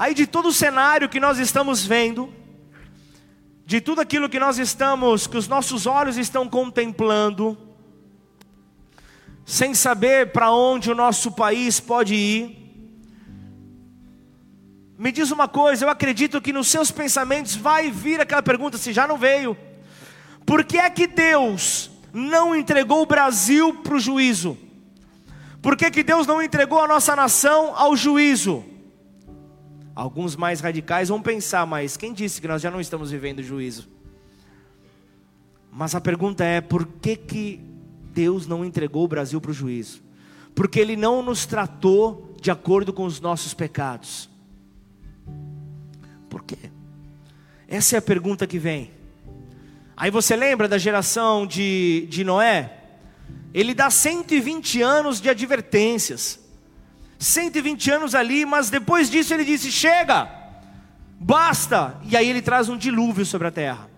Aí 0.00 0.14
de 0.14 0.26
todo 0.26 0.48
o 0.48 0.52
cenário 0.52 1.10
que 1.10 1.20
nós 1.20 1.38
estamos 1.38 1.84
vendo, 1.84 2.32
de 3.66 3.82
tudo 3.82 4.00
aquilo 4.00 4.30
que 4.30 4.40
nós 4.40 4.58
estamos, 4.58 5.26
que 5.26 5.36
os 5.36 5.46
nossos 5.46 5.84
olhos 5.84 6.16
estão 6.16 6.48
contemplando, 6.48 7.58
sem 9.44 9.74
saber 9.74 10.32
para 10.32 10.50
onde 10.52 10.90
o 10.90 10.94
nosso 10.94 11.30
país 11.30 11.80
pode 11.80 12.14
ir. 12.14 12.56
Me 14.98 15.12
diz 15.12 15.30
uma 15.30 15.46
coisa, 15.46 15.84
eu 15.84 15.90
acredito 15.90 16.40
que 16.40 16.50
nos 16.50 16.68
seus 16.68 16.90
pensamentos 16.90 17.54
vai 17.54 17.90
vir 17.90 18.22
aquela 18.22 18.42
pergunta, 18.42 18.78
se 18.78 18.94
já 18.94 19.06
não 19.06 19.18
veio: 19.18 19.54
por 20.46 20.64
que 20.64 20.78
é 20.78 20.88
que 20.88 21.06
Deus 21.06 21.90
não 22.10 22.56
entregou 22.56 23.02
o 23.02 23.06
Brasil 23.06 23.74
para 23.82 23.96
o 23.96 24.00
juízo? 24.00 24.56
Por 25.60 25.76
que, 25.76 25.90
que 25.90 26.02
Deus 26.02 26.26
não 26.26 26.40
entregou 26.40 26.82
a 26.82 26.88
nossa 26.88 27.14
nação 27.14 27.74
ao 27.76 27.94
juízo? 27.94 28.69
Alguns 29.94 30.36
mais 30.36 30.60
radicais 30.60 31.08
vão 31.08 31.20
pensar, 31.20 31.66
mas 31.66 31.96
quem 31.96 32.12
disse 32.12 32.40
que 32.40 32.48
nós 32.48 32.62
já 32.62 32.70
não 32.70 32.80
estamos 32.80 33.10
vivendo 33.10 33.42
juízo? 33.42 33.88
Mas 35.70 35.94
a 35.94 36.00
pergunta 36.00 36.44
é: 36.44 36.60
por 36.60 36.86
que, 36.86 37.16
que 37.16 37.60
Deus 38.12 38.46
não 38.46 38.64
entregou 38.64 39.04
o 39.04 39.08
Brasil 39.08 39.40
para 39.40 39.50
o 39.50 39.54
juízo? 39.54 40.02
Porque 40.54 40.80
Ele 40.80 40.96
não 40.96 41.22
nos 41.22 41.46
tratou 41.46 42.34
de 42.40 42.50
acordo 42.50 42.92
com 42.92 43.04
os 43.04 43.20
nossos 43.20 43.54
pecados. 43.54 44.28
Por 46.28 46.42
quê? 46.42 46.70
Essa 47.68 47.96
é 47.96 47.98
a 47.98 48.02
pergunta 48.02 48.46
que 48.46 48.58
vem. 48.58 48.90
Aí 49.96 50.10
você 50.10 50.34
lembra 50.34 50.66
da 50.66 50.78
geração 50.78 51.46
de, 51.46 52.06
de 52.08 52.24
Noé? 52.24 52.78
Ele 53.52 53.74
dá 53.74 53.90
120 53.90 54.80
anos 54.80 55.20
de 55.20 55.28
advertências. 55.28 56.39
120 57.20 57.90
anos 57.90 58.14
ali, 58.14 58.46
mas 58.46 58.70
depois 58.70 59.10
disso 59.10 59.34
ele 59.34 59.44
disse: 59.44 59.70
chega, 59.70 60.28
basta. 61.20 62.00
E 62.02 62.16
aí 62.16 62.28
ele 62.28 62.40
traz 62.40 62.70
um 62.70 62.78
dilúvio 62.78 63.26
sobre 63.26 63.46
a 63.46 63.50
terra. 63.50 63.90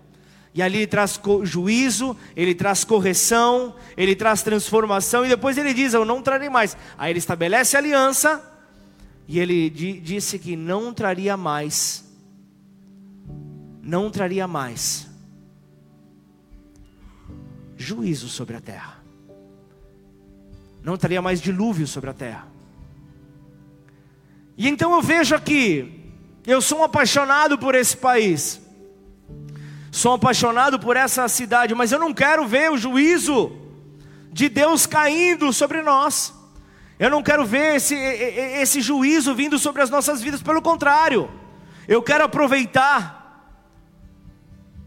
E 0.52 0.60
ali 0.60 0.78
ele 0.78 0.86
traz 0.88 1.18
juízo, 1.44 2.14
ele 2.36 2.54
traz 2.54 2.84
correção, 2.84 3.74
ele 3.96 4.14
traz 4.14 4.42
transformação, 4.42 5.24
e 5.24 5.28
depois 5.28 5.56
ele 5.56 5.72
diz: 5.72 5.94
Eu 5.94 6.04
não 6.04 6.20
trarei 6.20 6.50
mais. 6.50 6.76
Aí 6.98 7.12
ele 7.12 7.20
estabelece 7.20 7.76
aliança, 7.76 8.42
e 9.28 9.38
ele 9.38 9.70
disse 9.70 10.36
que 10.36 10.56
não 10.56 10.92
traria 10.92 11.36
mais, 11.36 12.04
não 13.80 14.10
traria 14.10 14.48
mais 14.48 15.06
juízo 17.76 18.28
sobre 18.28 18.56
a 18.56 18.60
terra, 18.60 19.02
não 20.82 20.96
traria 20.98 21.22
mais 21.22 21.40
dilúvio 21.40 21.86
sobre 21.86 22.10
a 22.10 22.14
terra. 22.14 22.51
E 24.56 24.68
então 24.68 24.92
eu 24.92 25.02
vejo 25.02 25.34
aqui, 25.34 26.12
eu 26.46 26.60
sou 26.60 26.80
um 26.80 26.84
apaixonado 26.84 27.58
por 27.58 27.74
esse 27.74 27.96
país, 27.96 28.60
sou 29.90 30.14
apaixonado 30.14 30.78
por 30.78 30.96
essa 30.96 31.26
cidade, 31.28 31.74
mas 31.74 31.92
eu 31.92 31.98
não 31.98 32.12
quero 32.12 32.46
ver 32.46 32.70
o 32.70 32.76
juízo 32.76 33.52
de 34.32 34.48
Deus 34.48 34.86
caindo 34.86 35.52
sobre 35.52 35.82
nós. 35.82 36.34
Eu 36.98 37.10
não 37.10 37.22
quero 37.22 37.44
ver 37.44 37.76
esse, 37.76 37.94
esse 37.94 38.80
juízo 38.80 39.34
vindo 39.34 39.58
sobre 39.58 39.82
as 39.82 39.90
nossas 39.90 40.22
vidas, 40.22 40.42
pelo 40.42 40.62
contrário, 40.62 41.30
eu 41.88 42.02
quero 42.02 42.24
aproveitar 42.24 43.20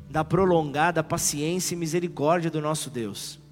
da 0.09 0.23
prolongada 0.23 1.03
paciência 1.03 1.75
e 1.75 1.77
misericórdia 1.77 2.49
do 2.49 2.61
nosso 2.61 2.89
Deus. 2.89 3.44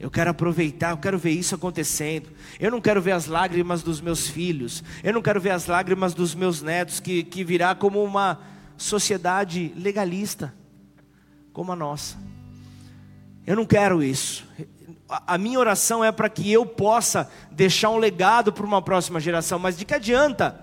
Eu 0.00 0.10
quero 0.10 0.30
aproveitar, 0.30 0.90
eu 0.90 0.96
quero 0.96 1.18
ver 1.18 1.30
isso 1.30 1.56
acontecendo. 1.56 2.30
Eu 2.60 2.70
não 2.70 2.80
quero 2.80 3.02
ver 3.02 3.12
as 3.12 3.26
lágrimas 3.26 3.82
dos 3.82 4.00
meus 4.00 4.28
filhos. 4.28 4.84
Eu 5.02 5.12
não 5.12 5.20
quero 5.20 5.40
ver 5.40 5.50
as 5.50 5.66
lágrimas 5.66 6.14
dos 6.14 6.36
meus 6.36 6.62
netos, 6.62 7.00
que, 7.00 7.24
que 7.24 7.42
virá 7.42 7.74
como 7.74 8.02
uma 8.04 8.38
sociedade 8.76 9.72
legalista, 9.76 10.54
como 11.52 11.72
a 11.72 11.76
nossa. 11.76 12.16
Eu 13.44 13.56
não 13.56 13.66
quero 13.66 14.00
isso. 14.00 14.46
A 15.08 15.36
minha 15.36 15.58
oração 15.58 16.04
é 16.04 16.12
para 16.12 16.28
que 16.28 16.52
eu 16.52 16.64
possa 16.64 17.28
deixar 17.50 17.90
um 17.90 17.98
legado 17.98 18.52
para 18.52 18.64
uma 18.64 18.80
próxima 18.80 19.18
geração. 19.18 19.58
Mas 19.58 19.76
de 19.76 19.84
que 19.84 19.94
adianta 19.94 20.60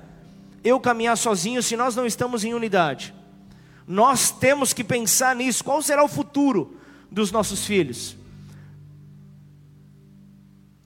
eu 0.64 0.80
caminhar 0.80 1.18
sozinho 1.18 1.62
se 1.62 1.76
nós 1.76 1.94
não 1.94 2.06
estamos 2.06 2.46
em 2.46 2.54
unidade? 2.54 3.14
Nós 3.86 4.32
temos 4.32 4.72
que 4.72 4.84
pensar 4.84 5.36
nisso. 5.36 5.64
Qual 5.64 5.82
será 5.82 6.04
o 6.04 6.08
futuro 6.08 6.78
dos 7.12 7.32
nossos 7.32 7.66
filhos? 7.66 8.16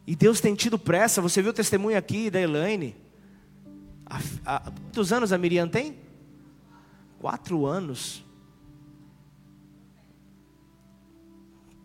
E 0.10 0.15
Deus 0.15 0.41
tem 0.41 0.56
tido 0.56 0.80
pressa. 0.80 1.22
Você 1.22 1.39
viu 1.39 1.52
o 1.52 1.54
testemunho 1.54 1.95
aqui 1.95 2.32
da 2.32 2.41
Elaine? 2.41 2.95
Há, 4.08 4.19
há, 4.43 4.60
quantos 4.60 5.13
anos 5.13 5.32
a 5.32 5.38
Miriam 5.38 5.69
tem? 5.69 6.00
Quatro 7.19 7.67
anos. 7.67 8.26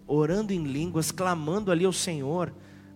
Orando 0.07 0.55
em 0.55 0.65
línguas, 0.65 1.11
clamando 1.11 1.71
ali 1.71 1.85
ao 1.85 1.93
Senhor. 1.93 2.51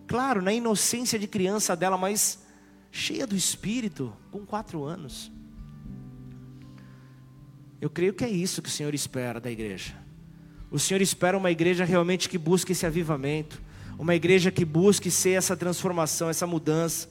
Claro, 0.07 0.41
na 0.41 0.51
inocência 0.51 1.19
de 1.19 1.27
criança 1.27 1.75
dela, 1.75 1.95
mas 1.95 2.43
cheia 2.91 3.27
do 3.27 3.35
Espírito, 3.35 4.11
com 4.31 4.43
quatro 4.47 4.83
anos. 4.83 5.31
Eu 7.79 7.91
creio 7.91 8.15
que 8.15 8.25
é 8.25 8.29
isso 8.29 8.63
que 8.63 8.69
o 8.69 8.71
Senhor 8.71 8.95
espera 8.95 9.39
da 9.39 9.51
igreja. 9.51 9.93
O 10.71 10.79
Senhor 10.79 11.01
espera 11.01 11.37
uma 11.37 11.51
igreja 11.51 11.85
realmente 11.85 12.27
que 12.27 12.39
busque 12.39 12.71
esse 12.71 12.87
avivamento 12.87 13.68
uma 13.99 14.15
igreja 14.15 14.49
que 14.49 14.63
busque 14.63 15.11
ser 15.11 15.31
essa 15.31 15.57
transformação, 15.57 16.29
essa 16.29 16.47
mudança. 16.47 17.09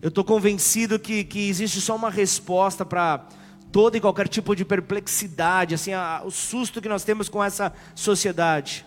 Eu 0.00 0.08
estou 0.08 0.24
convencido 0.24 0.98
que, 0.98 1.22
que 1.24 1.46
existe 1.46 1.78
só 1.78 1.94
uma 1.94 2.08
resposta 2.08 2.86
para 2.86 3.28
todo 3.70 3.94
e 3.94 4.00
qualquer 4.00 4.26
tipo 4.26 4.56
de 4.56 4.64
perplexidade, 4.64 5.74
assim, 5.74 5.92
a, 5.92 6.22
o 6.24 6.30
susto 6.30 6.80
que 6.80 6.88
nós 6.88 7.04
temos 7.04 7.28
com 7.28 7.44
essa 7.44 7.70
sociedade. 7.94 8.86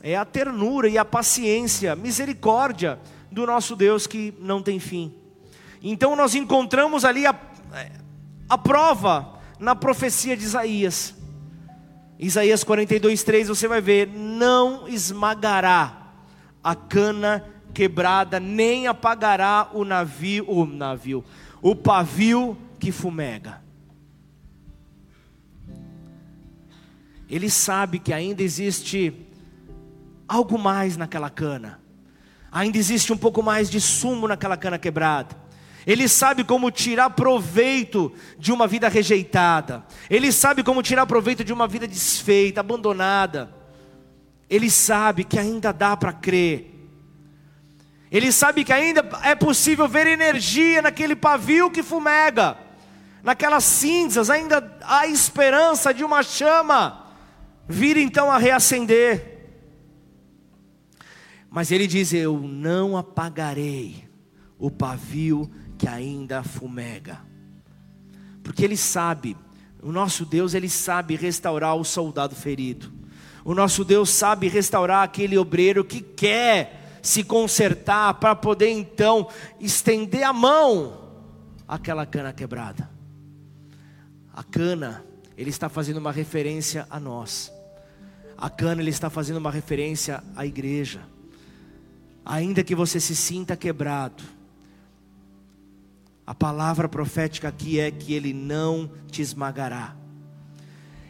É 0.00 0.16
a 0.16 0.24
ternura 0.24 0.88
e 0.88 0.96
a 0.96 1.04
paciência, 1.04 1.96
misericórdia 1.96 3.00
do 3.28 3.44
nosso 3.44 3.74
Deus 3.74 4.06
que 4.06 4.32
não 4.38 4.62
tem 4.62 4.78
fim. 4.78 5.12
Então 5.82 6.14
nós 6.14 6.36
encontramos 6.36 7.04
ali 7.04 7.26
a, 7.26 7.34
a 8.48 8.56
prova 8.56 9.40
na 9.58 9.74
profecia 9.74 10.36
de 10.36 10.44
Isaías. 10.44 11.12
Isaías 12.22 12.62
42, 12.62 13.24
3, 13.24 13.48
você 13.48 13.66
vai 13.66 13.80
ver: 13.80 14.06
não 14.06 14.86
esmagará 14.86 16.12
a 16.62 16.72
cana 16.72 17.44
quebrada, 17.74 18.38
nem 18.38 18.86
apagará 18.86 19.68
o 19.72 19.84
navio, 19.84 20.48
o 20.48 20.64
navio, 20.64 21.24
o 21.60 21.74
pavio 21.74 22.56
que 22.78 22.92
fumega. 22.92 23.60
Ele 27.28 27.50
sabe 27.50 27.98
que 27.98 28.12
ainda 28.12 28.40
existe 28.40 29.12
algo 30.28 30.56
mais 30.56 30.96
naquela 30.96 31.28
cana. 31.28 31.80
Ainda 32.52 32.78
existe 32.78 33.12
um 33.12 33.18
pouco 33.18 33.42
mais 33.42 33.68
de 33.68 33.80
sumo 33.80 34.28
naquela 34.28 34.56
cana 34.56 34.78
quebrada. 34.78 35.41
Ele 35.86 36.08
sabe 36.08 36.44
como 36.44 36.70
tirar 36.70 37.10
proveito 37.10 38.12
de 38.38 38.52
uma 38.52 38.66
vida 38.66 38.88
rejeitada. 38.88 39.84
Ele 40.08 40.30
sabe 40.30 40.62
como 40.62 40.82
tirar 40.82 41.06
proveito 41.06 41.42
de 41.44 41.52
uma 41.52 41.66
vida 41.66 41.86
desfeita, 41.86 42.60
abandonada. 42.60 43.52
Ele 44.48 44.70
sabe 44.70 45.24
que 45.24 45.38
ainda 45.38 45.72
dá 45.72 45.96
para 45.96 46.12
crer. 46.12 46.72
Ele 48.10 48.30
sabe 48.30 48.62
que 48.62 48.72
ainda 48.72 49.08
é 49.22 49.34
possível 49.34 49.88
ver 49.88 50.06
energia 50.06 50.82
naquele 50.82 51.16
pavio 51.16 51.70
que 51.70 51.82
fumega, 51.82 52.58
naquelas 53.22 53.64
cinzas, 53.64 54.28
ainda 54.28 54.78
há 54.82 55.06
esperança 55.06 55.94
de 55.94 56.04
uma 56.04 56.22
chama 56.22 57.02
vir 57.66 57.96
então 57.96 58.30
a 58.30 58.38
reacender. 58.38 59.32
Mas 61.50 61.70
ele 61.70 61.86
diz: 61.86 62.12
Eu 62.12 62.38
não 62.38 62.96
apagarei 62.96 64.08
o 64.58 64.70
pavio 64.70 65.50
que 65.82 65.88
ainda 65.88 66.44
fumega. 66.44 67.18
Porque 68.44 68.64
ele 68.64 68.76
sabe, 68.76 69.36
o 69.82 69.90
nosso 69.90 70.24
Deus, 70.24 70.54
ele 70.54 70.68
sabe 70.68 71.16
restaurar 71.16 71.74
o 71.74 71.84
soldado 71.84 72.36
ferido. 72.36 72.92
O 73.44 73.52
nosso 73.52 73.84
Deus 73.84 74.08
sabe 74.08 74.46
restaurar 74.46 75.02
aquele 75.02 75.36
obreiro 75.36 75.84
que 75.84 76.00
quer 76.00 77.00
se 77.02 77.24
consertar 77.24 78.14
para 78.14 78.36
poder 78.36 78.70
então 78.70 79.28
estender 79.58 80.22
a 80.22 80.32
mão 80.32 81.00
àquela 81.66 82.06
cana 82.06 82.32
quebrada. 82.32 82.88
A 84.32 84.44
cana, 84.44 85.04
ele 85.36 85.50
está 85.50 85.68
fazendo 85.68 85.96
uma 85.96 86.12
referência 86.12 86.86
a 86.88 87.00
nós. 87.00 87.52
A 88.38 88.48
cana, 88.48 88.80
ele 88.80 88.90
está 88.90 89.10
fazendo 89.10 89.38
uma 89.38 89.50
referência 89.50 90.22
à 90.36 90.46
igreja. 90.46 91.00
Ainda 92.24 92.62
que 92.62 92.76
você 92.76 93.00
se 93.00 93.16
sinta 93.16 93.56
quebrado, 93.56 94.22
a 96.26 96.34
palavra 96.34 96.88
profética 96.88 97.48
aqui 97.48 97.80
é 97.80 97.90
que 97.90 98.14
ele 98.14 98.32
não 98.32 98.90
te 99.10 99.20
esmagará. 99.20 99.96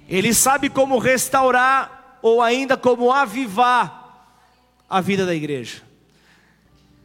Ele 0.09 0.33
sabe 0.33 0.68
como 0.68 0.98
restaurar 0.98 2.18
ou 2.22 2.40
ainda 2.40 2.77
como 2.77 3.12
avivar 3.12 4.03
a 4.88 5.01
vida 5.01 5.27
da 5.27 5.35
igreja. 5.35 5.83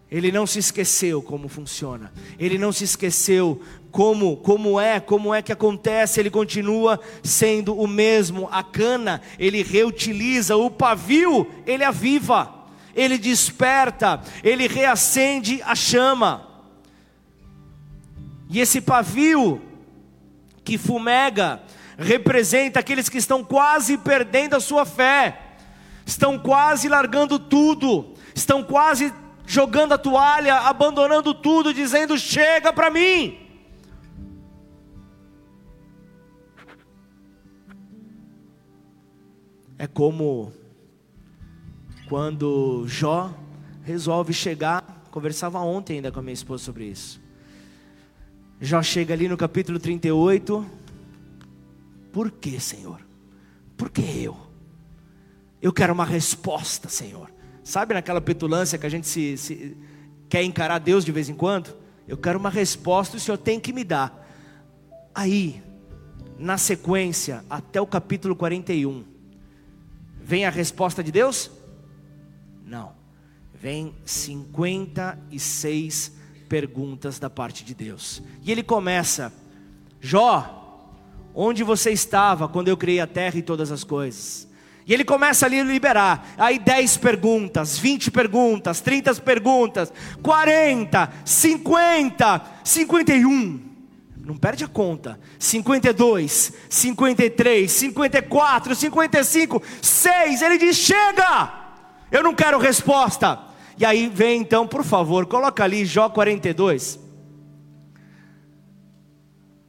Ele 0.10 0.32
não 0.32 0.48
se 0.48 0.60
esqueceu 0.60 1.22
como 1.22 1.50
funciona. 1.50 2.14
Ele 2.40 2.58
não 2.58 2.72
se 2.72 2.86
esqueceu 2.86 3.62
como 3.92 4.38
como 4.38 4.80
é, 4.80 5.00
como 5.02 5.34
é 5.34 5.42
que 5.42 5.52
acontece. 5.52 6.20
Ele 6.20 6.30
continua 6.30 7.00
sendo 7.22 7.78
o 7.78 7.88
mesmo. 7.88 8.48
A 8.52 8.64
cana, 8.64 9.22
ele 9.38 9.62
reutiliza, 9.64 10.56
o 10.56 10.70
pavio, 10.70 11.50
ele 11.66 11.84
aviva. 11.84 12.54
Ele 12.96 13.18
desperta, 13.18 14.22
ele 14.44 14.66
reacende 14.66 15.62
a 15.64 15.76
chama. 15.76 16.47
E 18.50 18.60
esse 18.60 18.80
pavio 18.82 19.62
que 20.64 20.78
fumega 20.78 21.62
representa 21.98 22.80
aqueles 22.80 23.10
que 23.10 23.18
estão 23.18 23.44
quase 23.44 23.98
perdendo 23.98 24.56
a 24.56 24.60
sua 24.60 24.86
fé, 24.86 25.42
estão 26.06 26.38
quase 26.38 26.88
largando 26.88 27.40
tudo, 27.40 28.14
estão 28.36 28.64
quase 28.64 29.14
jogando 29.46 29.94
a 29.94 29.98
toalha, 29.98 30.56
abandonando 30.60 31.34
tudo, 31.34 31.74
dizendo: 31.74 32.18
chega 32.18 32.72
para 32.72 32.90
mim. 32.90 33.40
É 39.80 39.86
como 39.86 40.52
quando 42.10 42.86
Jó 42.88 43.32
resolve 43.84 44.34
chegar, 44.34 45.04
conversava 45.12 45.60
ontem 45.60 45.98
ainda 45.98 46.12
com 46.12 46.20
a 46.20 46.24
minha 46.24 46.34
esposa 46.34 46.64
sobre 46.64 46.86
isso. 46.86 47.27
Jó 48.60 48.82
chega 48.82 49.14
ali 49.14 49.28
no 49.28 49.38
capítulo 49.38 49.80
38. 49.80 50.66
Por 52.12 52.32
que, 52.32 52.60
Senhor? 52.60 53.00
Por 53.76 53.92
que 53.92 54.02
eu? 54.02 54.36
Eu 55.62 55.72
quero 55.72 55.94
uma 55.94 56.06
resposta, 56.06 56.90
Senhor. 56.90 57.32
Sabe 57.64 57.94
naquela 57.94 58.20
petulância 58.20 58.80
que 58.80 58.86
a 58.86 58.90
gente 58.90 59.08
se, 59.08 59.38
se, 59.38 59.78
quer 60.28 60.44
encarar 60.44 60.80
Deus 60.80 61.06
de 61.06 61.12
vez 61.12 61.30
em 61.30 61.36
quando? 61.36 61.76
Eu 62.08 62.18
quero 62.18 62.40
uma 62.40 62.50
resposta 62.50 63.16
e 63.16 63.18
o 63.18 63.20
Senhor 63.20 63.38
tem 63.38 63.60
que 63.60 63.72
me 63.72 63.84
dar. 63.84 64.28
Aí, 65.14 65.62
na 66.40 66.58
sequência, 66.58 67.46
até 67.48 67.80
o 67.80 67.86
capítulo 67.86 68.36
41, 68.36 69.06
vem 70.20 70.46
a 70.46 70.50
resposta 70.50 71.04
de 71.04 71.12
Deus? 71.12 71.52
Não. 72.66 72.94
Vem 73.54 73.94
56 74.04 76.17
perguntas 76.48 77.20
da 77.20 77.30
parte 77.30 77.64
de 77.64 77.74
Deus. 77.74 78.22
E 78.44 78.52
ele 78.52 78.64
começa: 78.64 79.32
Jó, 80.00 80.92
onde 81.34 81.64
você 81.64 81.92
estava 81.92 82.48
quando 82.48 82.68
eu 82.68 82.78
criei 82.78 83.00
a 83.00 83.08
terra 83.08 83.38
e 83.38 83.42
todas 83.42 83.72
as 83.72 83.84
coisas? 83.84 84.48
E 84.88 84.94
ele 84.94 85.04
começa 85.04 85.46
ali 85.46 85.60
a 85.60 85.64
liberar. 85.64 86.30
Aí 86.38 86.58
10 86.58 86.98
perguntas, 86.98 87.78
20 87.78 88.10
perguntas, 88.10 88.80
30 88.80 89.16
perguntas, 89.16 89.92
40, 90.24 91.12
50, 91.26 92.42
51. 92.64 93.68
Não 94.18 94.38
perde 94.38 94.64
a 94.64 94.68
conta. 94.68 95.20
52, 95.38 96.54
53, 96.70 97.70
54, 97.70 98.76
55, 98.76 99.62
6. 99.82 100.42
Ele 100.42 100.58
diz: 100.58 100.78
Chega! 100.78 101.54
Eu 102.10 102.24
não 102.24 102.34
quero 102.34 102.58
resposta. 102.58 103.40
E 103.78 103.86
aí 103.86 104.10
vem 104.10 104.42
então, 104.42 104.68
por 104.68 104.84
favor, 104.84 105.26
coloca 105.28 105.64
ali 105.64 105.86
Jó 105.86 106.10
42. 106.10 107.00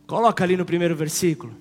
Coloca 0.06 0.42
ali 0.42 0.56
no 0.56 0.64
primeiro 0.64 0.96
versículo. 0.96 1.54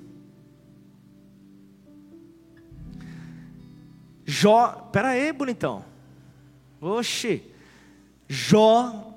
Jó, 4.26 4.90
pera 4.92 5.10
aí, 5.10 5.32
bonitão. 5.34 5.84
Oxe, 6.80 7.44
Jó, 8.28 9.14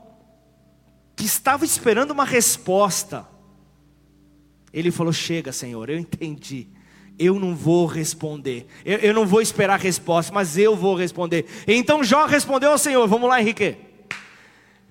que 1.14 1.24
estava 1.24 1.64
esperando 1.64 2.10
uma 2.10 2.24
resposta, 2.24 3.26
ele 4.72 4.90
falou: 4.90 5.12
Chega, 5.12 5.52
Senhor, 5.52 5.88
eu 5.88 5.98
entendi 5.98 6.68
eu 7.20 7.38
não 7.38 7.54
vou 7.54 7.84
responder. 7.84 8.66
Eu, 8.82 8.96
eu, 8.98 9.14
não 9.14 9.26
vou 9.26 9.42
esperar 9.42 9.78
resposta, 9.78 10.32
mas 10.32 10.56
eu 10.56 10.74
vou 10.74 10.96
responder. 10.96 11.44
Então 11.68 12.02
Jó 12.02 12.24
respondeu 12.24 12.70
ao 12.72 12.78
Senhor: 12.78 13.06
Vamos 13.06 13.28
lá, 13.28 13.38
Henrique. 13.38 13.76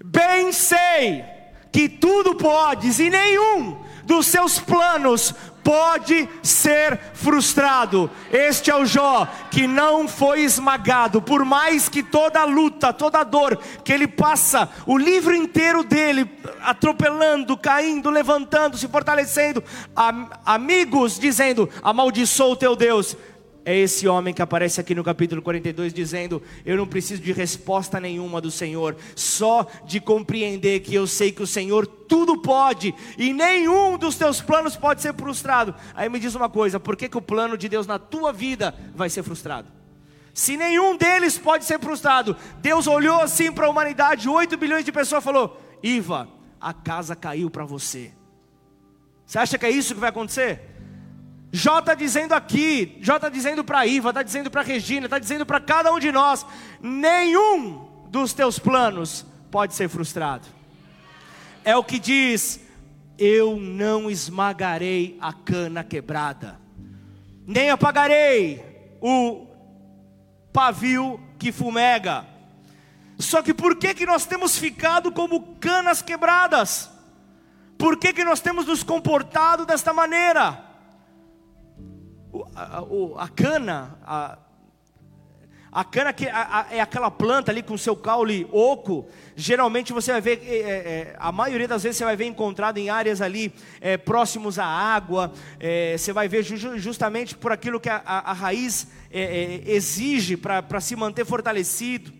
Bem 0.06 0.52
sei 0.52 1.24
que 1.72 1.89
tudo 1.89 2.36
podes 2.36 3.00
e 3.00 3.10
nenhum 3.10 3.78
dos 4.06 4.28
seus 4.28 4.60
planos 4.60 5.34
pode 5.69 6.27
ser 6.41 6.99
frustrado. 7.13 8.10
Este 8.32 8.71
é 8.71 8.75
o 8.75 8.88
Jó 8.88 9.27
que 9.51 9.67
não 9.67 10.08
foi 10.08 10.41
esmagado, 10.41 11.21
por 11.21 11.45
mais 11.45 11.88
que 11.88 12.01
toda 12.01 12.39
a 12.39 12.45
luta, 12.45 12.91
toda 12.91 13.19
a 13.19 13.23
dor 13.23 13.55
que 13.84 13.93
ele 13.93 14.08
passa, 14.08 14.67
o 14.88 14.97
livro 14.97 15.36
inteiro 15.36 15.84
dele 15.84 16.27
atropelando, 16.63 17.55
caindo, 17.55 18.10
levantando, 18.10 18.79
se 18.79 18.88
fortalecendo, 18.88 19.63
amigos 20.43 21.19
dizendo: 21.19 21.69
amaldiçoa 21.84 22.53
o 22.53 22.55
teu 22.55 22.75
Deus. 22.75 23.15
É 23.65 23.76
esse 23.76 24.08
homem 24.08 24.34
que 24.34 24.41
aparece 24.41 24.80
aqui 24.80 24.95
no 24.95 25.04
capítulo 25.04 25.41
42 25.41 25.93
dizendo: 25.93 26.41
Eu 26.65 26.78
não 26.78 26.88
preciso 26.88 27.22
de 27.22 27.32
resposta 27.32 28.00
nenhuma 28.00 28.39
do 28.39 28.50
Senhor, 28.50 28.95
só 29.15 29.67
de 29.86 30.00
compreender 30.00 30.80
que 30.80 30.95
eu 30.95 31.06
sei 31.06 31.32
que 31.32 31.43
o 31.43 31.48
Senhor 31.48 31.86
tudo 31.86 32.41
pode 32.41 32.95
e 33.17 33.34
nenhum 33.34 33.98
dos 33.98 34.15
teus 34.15 34.41
planos 34.41 34.76
pode 34.76 35.02
ser 35.02 35.13
frustrado. 35.13 35.76
Aí 35.93 36.10
me 36.10 36.19
diz 36.19 36.36
uma 36.36 36.50
coisa: 36.50 36.80
por 36.80 36.95
que, 36.95 37.10
que 37.10 37.17
o 37.17 37.22
plano 37.22 37.58
de 37.58 37.67
Deus 37.67 37.86
na 37.86 38.00
tua 38.00 38.32
vida 38.32 38.74
vai 38.95 39.10
ser 39.10 39.24
frustrado? 39.24 39.67
Se 40.34 40.56
nenhum 40.56 40.95
deles 40.95 41.38
pode 41.38 41.65
ser 41.65 41.80
frustrado, 41.80 42.36
Deus 42.60 42.88
olhou 42.88 43.22
assim 43.22 43.52
para 43.52 43.67
a 43.67 43.69
humanidade, 43.69 44.30
8 44.30 44.56
bilhões 44.58 44.86
de 44.86 44.91
pessoas, 44.91 45.24
falou: 45.24 45.62
Iva, 45.84 46.30
a 46.62 46.74
casa 46.74 47.15
caiu 47.15 47.50
para 47.50 47.65
você. 47.65 48.13
Você 49.26 49.38
acha 49.38 49.58
que 49.58 49.65
é 49.65 49.69
isso 49.69 49.93
que 49.93 50.00
vai 50.00 50.10
acontecer? 50.10 50.68
Jó 51.51 51.79
está 51.79 51.95
dizendo 51.95 52.33
aqui, 52.33 52.97
Jó 53.01 53.15
está 53.15 53.27
dizendo 53.27 53.63
para 53.63 53.85
Iva, 53.85 54.09
está 54.09 54.21
dizendo 54.21 54.51
para 54.51 54.62
Regina, 54.62 55.07
está 55.07 55.17
dizendo 55.17 55.45
para 55.45 55.59
cada 55.59 55.91
um 55.91 55.99
de 55.99 56.12
nós: 56.12 56.45
nenhum 56.79 57.88
dos 58.09 58.33
teus 58.33 58.59
planos 58.59 59.25
pode 59.49 59.73
ser 59.73 59.89
frustrado. 59.89 60.47
É 61.63 61.75
o 61.75 61.83
que 61.83 61.97
diz: 61.97 62.59
eu 63.17 63.57
não 63.57 64.12
esmagarei 64.12 65.17
a 65.19 65.33
cana 65.33 65.83
quebrada, 65.83 66.59
nem 67.47 67.71
apagarei 67.71 68.97
o 69.01 69.47
pavio 70.53 71.19
que 71.39 71.51
fumega. 71.51 72.27
Só 73.17 73.41
que 73.41 73.53
por 73.53 73.75
que, 73.75 73.93
que 73.93 74.05
nós 74.05 74.25
temos 74.25 74.57
ficado 74.57 75.12
como 75.12 75.55
canas 75.55 76.01
quebradas? 76.01 76.89
Por 77.77 77.97
que, 77.97 78.13
que 78.13 78.23
nós 78.23 78.39
temos 78.39 78.65
nos 78.65 78.83
comportado 78.83 79.65
desta 79.65 79.91
maneira? 79.91 80.68
A, 82.56 82.80
a, 82.80 83.24
a 83.24 83.28
cana, 83.28 83.98
a, 84.04 84.38
A 85.72 85.84
cana 85.84 86.12
que, 86.12 86.28
a, 86.28 86.62
a, 86.62 86.76
é 86.76 86.82
aquela 86.82 87.12
planta 87.12 87.52
ali 87.52 87.62
com 87.62 87.78
seu 87.78 87.96
caule 87.96 88.48
oco. 88.52 89.08
Geralmente 89.36 89.94
você 89.94 90.12
vai 90.12 90.22
ver, 90.22 90.42
é, 90.44 90.56
é, 90.56 90.74
é, 90.74 91.15
a 91.20 91.32
maioria 91.32 91.68
das 91.68 91.84
vezes 91.84 91.98
você 91.98 92.06
vai 92.06 92.15
ver 92.15 92.26
encontrado 92.26 92.80
em 92.80 92.89
áreas 92.89 93.22
ali 93.22 93.54
é, 93.80 93.96
próximos 93.96 94.58
à 94.58 94.65
água. 94.65 95.32
É, 95.60 95.96
você 95.96 96.12
vai 96.12 96.28
ver 96.28 96.42
ju, 96.44 96.80
justamente 96.80 97.36
por 97.38 97.52
aquilo 97.52 97.80
que 97.80 97.88
a, 97.88 98.02
a 98.04 98.34
raiz 98.34 98.88
é, 99.12 99.62
exige 99.65 100.36
para 100.36 100.82
se 100.82 100.96
manter 100.96 101.24
fortalecido. 101.24 102.12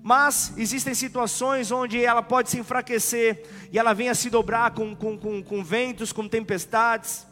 Mas 0.00 0.52
existem 0.56 0.94
situações 0.94 1.72
onde 1.72 2.04
ela 2.04 2.22
pode 2.22 2.48
se 2.48 2.58
enfraquecer 2.60 3.42
e 3.72 3.78
ela 3.78 3.92
vem 3.92 4.08
a 4.08 4.14
se 4.14 4.30
dobrar 4.30 4.70
com, 4.70 4.94
com, 4.94 5.18
com, 5.18 5.42
com 5.42 5.64
ventos, 5.64 6.12
com 6.12 6.28
tempestades 6.28 7.26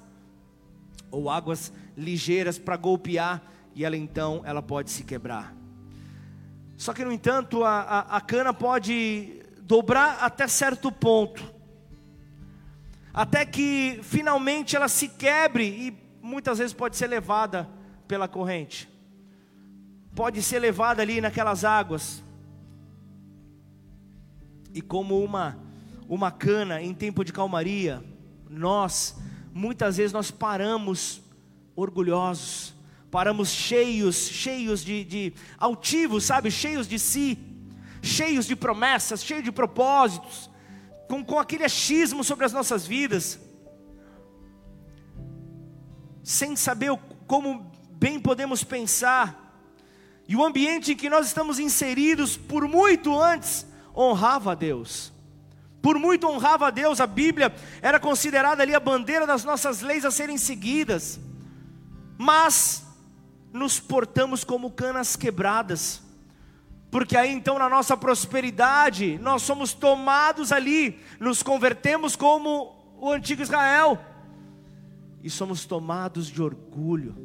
ou 1.09 1.31
águas 1.31 1.73
ligeiras 1.96 2.59
para 2.59 2.76
golpear 2.76 3.42
e 3.74 3.85
ela 3.85 3.96
então 3.96 4.42
ela 4.44 4.62
pode 4.62 4.90
se 4.90 5.05
quebrar. 5.05 5.55
Só 6.76 6.92
que 6.92 7.05
no 7.05 7.12
entanto 7.12 7.64
a, 7.64 7.81
a, 7.81 8.16
a 8.16 8.20
cana 8.20 8.52
pode 8.52 9.40
dobrar 9.61 10.18
até 10.20 10.46
certo 10.48 10.90
ponto, 10.90 11.42
até 13.14 13.46
que 13.46 14.00
finalmente 14.02 14.74
ela 14.74 14.88
se 14.88 15.09
quebre 15.09 15.64
e 15.64 15.96
muitas 16.20 16.59
vezes 16.59 16.72
pode 16.72 16.96
ser 16.96 17.07
levada 17.07 17.68
pela 18.09 18.26
corrente, 18.26 18.88
pode 20.14 20.42
ser 20.42 20.59
levada 20.59 21.02
ali 21.02 21.20
naquelas 21.20 21.64
águas. 21.64 22.22
E 24.74 24.81
como 24.81 25.22
uma 25.22 25.59
uma 26.09 26.31
cana 26.31 26.83
em 26.83 26.92
tempo 26.92 27.24
de 27.24 27.33
calmaria, 27.33 28.05
nós 28.50 29.16
muitas 29.55 29.96
vezes 29.96 30.12
nós 30.12 30.31
paramos 30.31 31.22
orgulhosos, 31.75 32.75
paramos 33.11 33.49
cheios, 33.51 34.17
cheios 34.17 34.85
de, 34.85 35.05
de 35.05 35.33
altivos, 35.59 36.25
sabe? 36.25 36.51
Cheios 36.51 36.89
de 36.89 36.99
si, 36.99 37.39
cheios 38.01 38.47
de 38.47 38.57
promessas, 38.57 39.23
cheios 39.23 39.45
de 39.45 39.53
propósitos, 39.53 40.51
com, 41.09 41.25
com 41.25 41.39
aquele 41.39 41.65
achismo 41.65 42.25
sobre 42.25 42.45
as 42.45 42.53
nossas 42.53 42.87
vidas, 42.87 43.39
sem 46.23 46.57
saber 46.57 46.99
como 47.27 47.71
bem 47.93 48.19
podemos 48.19 48.65
pensar, 48.65 49.39
e 50.27 50.37
o 50.37 50.45
ambiente 50.45 50.93
em 50.93 50.97
que 50.97 51.11
nós 51.11 51.27
estamos 51.27 51.59
inseridos, 51.59 52.37
por 52.37 52.67
muito 52.67 53.21
antes, 53.21 53.67
honrava 53.95 54.53
a 54.53 54.55
Deus. 54.55 55.13
Por 55.83 55.99
muito 55.99 56.29
honrava 56.29 56.69
a 56.69 56.71
Deus, 56.71 57.01
a 57.01 57.07
Bíblia 57.07 57.53
era 57.83 57.99
considerada 57.99 58.63
ali 58.63 58.75
a 58.75 58.81
bandeira 58.81 59.27
das 59.27 59.45
nossas 59.45 59.83
leis 59.83 60.05
a 60.05 60.11
serem 60.11 60.39
seguidas. 60.39 61.21
Mas 62.23 62.87
nos 63.53 63.81
portamos 63.81 64.45
como 64.45 64.71
canas 64.71 65.17
quebradas, 65.17 66.01
porque 66.89 67.17
aí 67.17 67.33
então 67.33 67.59
na 67.59 67.69
nossa 67.69 67.97
prosperidade 67.97 69.19
nós 69.19 69.43
somos 69.43 69.73
tomados 69.73 70.53
ali, 70.53 71.01
nos 71.19 71.43
convertemos 71.43 72.15
como 72.15 72.77
o 73.01 73.11
antigo 73.11 73.43
Israel 73.43 73.99
e 75.21 75.29
somos 75.29 75.67
tomados 75.67 76.29
de 76.29 76.41
orgulho, 76.41 77.17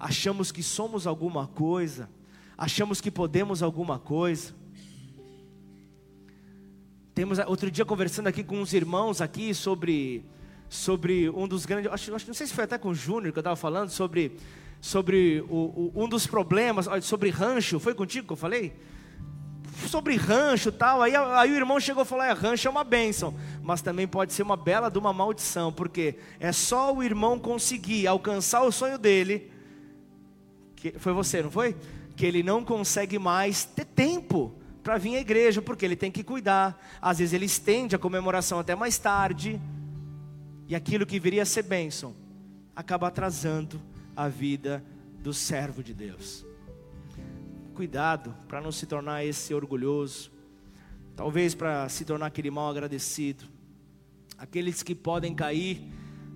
achamos 0.00 0.50
que 0.50 0.62
somos 0.62 1.06
alguma 1.06 1.46
coisa, 1.46 2.08
achamos 2.56 3.02
que 3.02 3.10
podemos 3.10 3.62
alguma 3.62 3.98
coisa. 3.98 4.54
Temos 7.14 7.38
outro 7.40 7.70
dia 7.70 7.84
conversando 7.84 8.28
aqui 8.28 8.42
com 8.42 8.58
uns 8.58 8.72
irmãos 8.72 9.20
aqui 9.20 9.52
sobre 9.52 10.24
sobre 10.68 11.30
um 11.30 11.46
dos 11.46 11.66
grandes, 11.66 11.90
acho, 11.92 12.14
acho 12.14 12.26
não 12.26 12.34
sei 12.34 12.46
se 12.46 12.54
foi 12.54 12.64
até 12.64 12.78
com 12.78 12.88
o 12.88 12.94
Júnior 12.94 13.32
que 13.32 13.38
eu 13.38 13.42
estava 13.42 13.56
falando 13.56 13.90
sobre 13.90 14.36
sobre 14.84 15.42
o, 15.48 15.92
o, 15.94 16.04
um 16.04 16.06
dos 16.06 16.26
problemas, 16.26 16.86
sobre 17.02 17.30
rancho, 17.30 17.80
foi 17.80 17.94
contigo 17.94 18.26
que 18.26 18.32
eu 18.34 18.36
falei? 18.36 18.70
Sobre 19.86 20.14
rancho 20.14 20.70
tal, 20.70 21.00
aí, 21.00 21.16
aí 21.16 21.50
o 21.50 21.56
irmão 21.56 21.80
chegou 21.80 22.02
e 22.02 22.06
falou: 22.06 22.22
é, 22.22 22.32
rancho 22.32 22.68
é 22.68 22.70
uma 22.70 22.84
bênção, 22.84 23.34
mas 23.62 23.80
também 23.80 24.06
pode 24.06 24.34
ser 24.34 24.42
uma 24.42 24.58
bela 24.58 24.90
de 24.90 24.98
uma 24.98 25.10
maldição, 25.10 25.72
porque 25.72 26.16
é 26.38 26.52
só 26.52 26.94
o 26.94 27.02
irmão 27.02 27.38
conseguir 27.38 28.06
alcançar 28.06 28.62
o 28.62 28.70
sonho 28.70 28.98
dele, 28.98 29.50
que 30.76 30.92
foi 30.98 31.14
você, 31.14 31.42
não 31.42 31.50
foi? 31.50 31.74
Que 32.14 32.26
ele 32.26 32.42
não 32.42 32.62
consegue 32.62 33.18
mais 33.18 33.64
ter 33.64 33.86
tempo 33.86 34.54
para 34.82 34.98
vir 34.98 35.16
à 35.16 35.20
igreja, 35.20 35.62
porque 35.62 35.82
ele 35.82 35.96
tem 35.96 36.10
que 36.10 36.22
cuidar. 36.22 36.78
Às 37.00 37.20
vezes 37.20 37.32
ele 37.32 37.46
estende 37.46 37.96
a 37.96 37.98
comemoração 37.98 38.58
até 38.58 38.74
mais 38.74 38.98
tarde, 38.98 39.58
e 40.68 40.74
aquilo 40.74 41.06
que 41.06 41.20
viria 41.20 41.42
a 41.42 41.46
ser 41.46 41.62
bênção 41.62 42.14
acaba 42.74 43.08
atrasando 43.08 43.80
a 44.16 44.28
vida 44.28 44.84
do 45.18 45.32
servo 45.32 45.82
de 45.82 45.92
Deus. 45.92 46.44
Cuidado 47.74 48.34
para 48.48 48.60
não 48.60 48.70
se 48.70 48.86
tornar 48.86 49.24
esse 49.24 49.52
orgulhoso, 49.52 50.30
talvez 51.16 51.54
para 51.54 51.88
se 51.88 52.04
tornar 52.04 52.26
aquele 52.26 52.50
mal 52.50 52.70
agradecido, 52.70 53.44
aqueles 54.38 54.82
que 54.82 54.94
podem 54.94 55.34
cair 55.34 55.82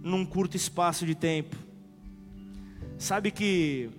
num 0.03 0.25
curto 0.25 0.57
espaço 0.57 1.07
de 1.07 1.15
tempo. 1.15 1.57
Sabe 2.99 3.31
que 3.31 3.91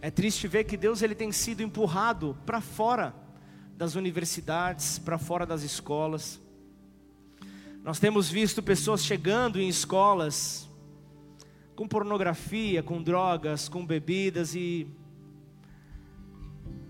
é 0.00 0.10
triste 0.10 0.48
ver 0.48 0.64
que 0.64 0.76
Deus 0.76 1.00
ele 1.00 1.14
tem 1.14 1.30
sido 1.30 1.62
empurrado 1.62 2.36
para 2.44 2.60
fora 2.60 3.14
das 3.76 3.94
universidades, 3.94 4.98
para 4.98 5.16
fora 5.16 5.46
das 5.46 5.62
escolas. 5.62 6.40
Nós 7.82 7.98
temos 7.98 8.30
visto 8.30 8.62
pessoas 8.62 9.04
chegando 9.04 9.60
em 9.60 9.68
escolas 9.68 10.68
com 11.74 11.88
pornografia, 11.88 12.80
com 12.80 13.02
drogas, 13.02 13.68
com 13.68 13.84
bebidas 13.84 14.54
e 14.54 14.86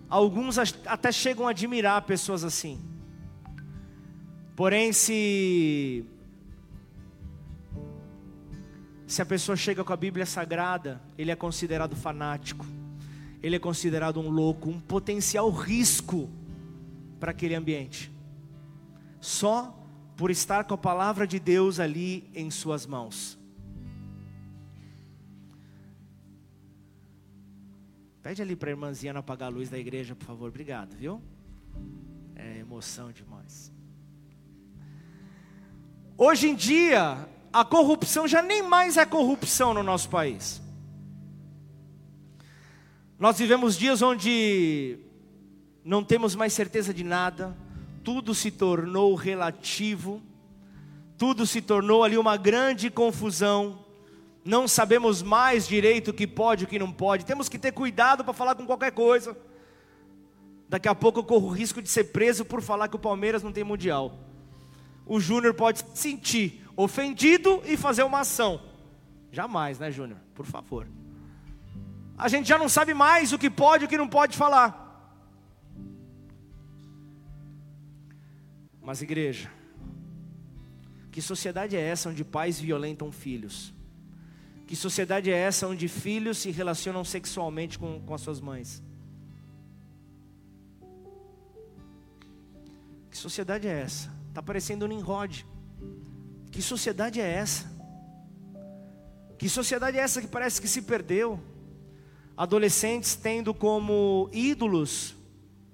alguns 0.07 0.59
até 0.59 1.11
chegam 1.11 1.47
a 1.47 1.51
admirar 1.51 2.03
pessoas 2.03 2.45
assim. 2.45 2.79
Porém, 4.55 4.93
se 4.93 6.05
se 9.07 9.23
a 9.23 9.27
pessoa 9.27 9.57
chega 9.57 9.83
com 9.83 9.93
a 9.95 9.97
Bíblia 9.97 10.27
Sagrada, 10.27 11.01
ele 11.17 11.31
é 11.31 11.37
considerado 11.37 11.97
fanático, 11.97 12.67
ele 13.43 13.57
é 13.57 13.59
considerado 13.59 14.21
um 14.21 14.29
louco, 14.29 14.69
um 14.69 14.79
potencial 14.79 15.51
risco 15.51 16.29
para 17.19 17.31
aquele 17.31 17.55
ambiente, 17.55 18.13
só 19.23 19.82
por 20.17 20.31
estar 20.31 20.65
com 20.65 20.75
a 20.75 20.79
palavra 20.79 21.27
de 21.27 21.39
Deus 21.39 21.81
ali 21.81 22.31
em 22.35 22.51
suas 22.51 22.87
mãos. 22.87 23.39
Pede 28.23 28.41
ali 28.41 28.55
para 28.55 28.71
a 28.71 28.73
irmãzinha 28.73 29.13
não 29.13 29.21
apagar 29.21 29.49
a 29.49 29.55
luz 29.55 29.69
da 29.69 29.79
igreja, 29.79 30.15
por 30.15 30.25
favor. 30.25 30.49
Obrigado, 30.49 30.95
viu? 30.97 31.21
É 32.37 32.59
emoção 32.59 33.11
demais. 33.11 33.73
Hoje 36.17 36.49
em 36.49 36.55
dia, 36.55 37.29
a 37.53 37.65
corrupção 37.65 38.29
já 38.29 38.41
nem 38.41 38.63
mais 38.63 38.97
é 38.97 39.05
corrupção 39.05 39.75
no 39.75 39.83
nosso 39.83 40.09
país. 40.09 40.63
Nós 43.19 43.39
vivemos 43.39 43.77
dias 43.77 44.03
onde 44.03 44.99
não 45.85 46.05
temos 46.05 46.35
mais 46.35 46.53
certeza 46.53 46.95
de 46.95 47.03
nada, 47.03 47.57
tudo 48.03 48.35
se 48.35 48.51
tornou 48.51 49.15
relativo, 49.15 50.23
tudo 51.17 51.47
se 51.47 51.61
tornou 51.61 52.05
ali 52.05 52.19
uma 52.19 52.37
grande 52.37 52.91
confusão 52.91 53.83
não 54.45 54.67
sabemos 54.67 55.23
mais 55.23 55.69
direito 55.69 56.09
o 56.11 56.15
que 56.15 56.27
pode 56.27 56.65
e 56.65 56.67
o 56.67 56.69
que 56.69 56.79
não 56.79 56.93
pode, 56.93 57.25
temos 57.25 57.49
que 57.49 57.59
ter 57.59 57.73
cuidado 57.73 58.25
para 58.25 58.33
falar 58.33 58.55
com 58.55 58.67
qualquer 58.67 58.93
coisa. 58.93 59.37
Daqui 60.69 60.89
a 60.89 60.95
pouco 60.95 61.21
eu 61.21 61.25
corro 61.25 61.49
o 61.49 61.53
risco 61.53 61.83
de 61.83 61.89
ser 61.89 62.05
preso 62.05 62.45
por 62.45 62.61
falar 62.61 62.89
que 62.89 62.97
o 62.97 62.99
Palmeiras 62.99 63.43
não 63.43 63.53
tem 63.53 63.63
mundial. 63.63 64.19
O 65.07 65.21
Júnior 65.21 65.55
pode 65.55 65.81
se 65.81 65.85
sentir 65.95 66.65
ofendido 66.77 67.63
e 67.67 67.77
fazer 67.77 68.03
uma 68.03 68.21
ação. 68.21 68.61
Jamais, 69.31 69.79
né, 69.79 69.91
Júnior? 69.91 70.19
Por 70.35 70.47
favor. 70.47 70.89
A 72.17 72.29
gente 72.29 72.49
já 72.49 72.59
não 72.59 72.69
sabe 72.69 72.95
mais 72.95 73.33
o 73.33 73.39
que 73.39 73.51
pode 73.51 73.85
e 73.85 73.87
o 73.87 73.89
que 73.89 73.97
não 73.97 74.09
pode 74.09 74.37
falar. 74.37 74.82
Mas, 78.83 79.01
igreja, 79.01 79.51
que 81.13 81.23
sociedade 81.23 81.77
é 81.77 81.81
essa 81.81 82.09
onde 82.09 82.25
pais 82.25 82.59
violentam 82.61 83.13
filhos? 83.13 83.73
Que 84.67 84.75
sociedade 84.75 85.31
é 85.31 85.37
essa 85.37 85.69
onde 85.69 85.87
filhos 85.87 86.39
se 86.39 86.51
relacionam 86.51 87.05
sexualmente 87.05 87.79
com, 87.79 88.01
com 88.01 88.15
as 88.15 88.21
suas 88.21 88.41
mães? 88.41 88.83
Que 93.11 93.19
sociedade 93.19 93.69
é 93.69 93.81
essa? 93.83 94.11
Está 94.31 94.43
parecendo 94.43 94.87
um 94.87 94.89
Nimrod. 94.89 95.47
Que 96.51 96.63
sociedade 96.63 97.21
é 97.21 97.31
essa? 97.31 97.71
Que 99.39 99.49
sociedade 99.49 99.99
é 99.99 100.01
essa 100.01 100.23
que 100.23 100.27
parece 100.29 100.61
que 100.61 100.67
se 100.67 100.83
perdeu? 100.83 101.39
Adolescentes 102.35 103.15
tendo 103.15 103.53
como 103.53 104.31
ídolos 104.33 105.15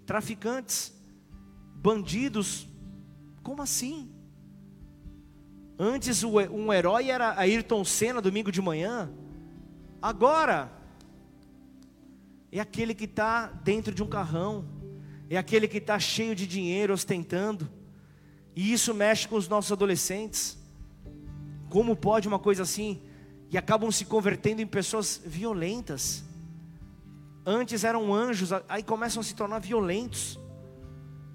traficantes, 0.05 0.92
bandidos. 1.77 2.66
Como 3.48 3.62
assim? 3.62 4.11
Antes 5.78 6.22
um 6.22 6.70
herói 6.70 7.08
era 7.08 7.34
Ayrton 7.40 7.82
Senna 7.82 8.20
domingo 8.20 8.52
de 8.52 8.61
manhã. 8.61 9.11
Agora 10.02 10.70
é 12.52 12.61
aquele 12.61 12.94
que 12.94 13.06
está 13.06 13.46
dentro 13.46 13.94
de 13.94 14.02
um 14.02 14.06
carrão, 14.06 14.66
é 15.30 15.38
aquele 15.38 15.66
que 15.66 15.78
está 15.78 15.98
cheio 15.98 16.34
de 16.34 16.46
dinheiro, 16.46 16.92
ostentando, 16.92 17.66
e 18.54 18.70
isso 18.70 18.92
mexe 18.92 19.26
com 19.26 19.37
os 19.37 19.48
nossos 19.48 19.72
adolescentes. 19.72 20.58
Como 21.70 21.96
pode 21.96 22.28
uma 22.28 22.38
coisa 22.38 22.64
assim? 22.64 23.00
E 23.50 23.56
acabam 23.56 23.90
se 23.90 24.04
convertendo 24.04 24.61
em 24.61 24.66
pessoas 24.66 25.22
violentas. 25.24 26.22
Antes 27.46 27.82
eram 27.82 28.12
anjos, 28.12 28.50
aí 28.68 28.82
começam 28.82 29.22
a 29.22 29.24
se 29.24 29.34
tornar 29.34 29.61
violentos. 29.61 30.38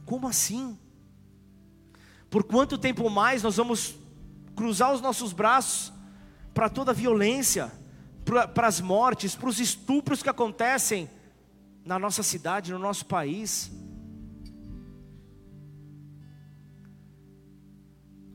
Como 0.05 0.27
assim? 0.27 0.77
Por 2.33 2.43
quanto 2.43 2.79
tempo 2.79 3.07
mais 3.11 3.43
nós 3.43 3.57
vamos 3.57 3.95
cruzar 4.55 4.91
os 4.91 5.01
nossos 5.01 5.31
braços 5.31 5.93
para 6.51 6.67
toda 6.67 6.89
a 6.89 6.93
violência, 6.93 7.71
para 8.25 8.65
as 8.65 8.81
mortes, 8.81 9.35
para 9.35 9.49
os 9.49 9.59
estupros 9.59 10.23
que 10.23 10.29
acontecem 10.29 11.07
na 11.85 11.99
nossa 11.99 12.23
cidade, 12.23 12.71
no 12.71 12.79
nosso 12.79 13.05
país? 13.05 13.71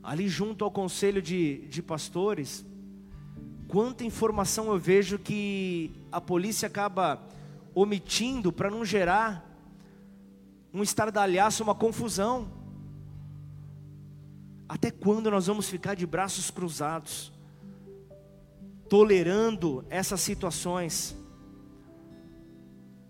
ali 0.01 0.29
junto 0.29 0.65
ao 0.65 0.71
conselho 0.71 1.21
de, 1.21 1.67
de 1.69 1.83
pastores, 1.83 2.65
quanta 3.67 4.05
informação 4.05 4.69
eu 4.69 4.79
vejo 4.79 5.19
que 5.19 5.91
a 6.11 6.19
polícia 6.19 6.67
acaba 6.67 7.21
omitindo 7.75 8.51
para 8.51 8.71
não 8.71 8.87
gerar 8.87 9.45
um 10.73 10.83
estardalhaço, 10.83 11.63
uma 11.63 11.75
confusão. 11.75 12.58
Até 14.69 14.91
quando 14.91 15.31
nós 15.31 15.47
vamos 15.47 15.69
ficar 15.69 15.95
de 15.95 16.07
braços 16.07 16.51
cruzados, 16.51 17.33
tolerando 18.89 19.85
essas 19.89 20.21
situações, 20.21 21.17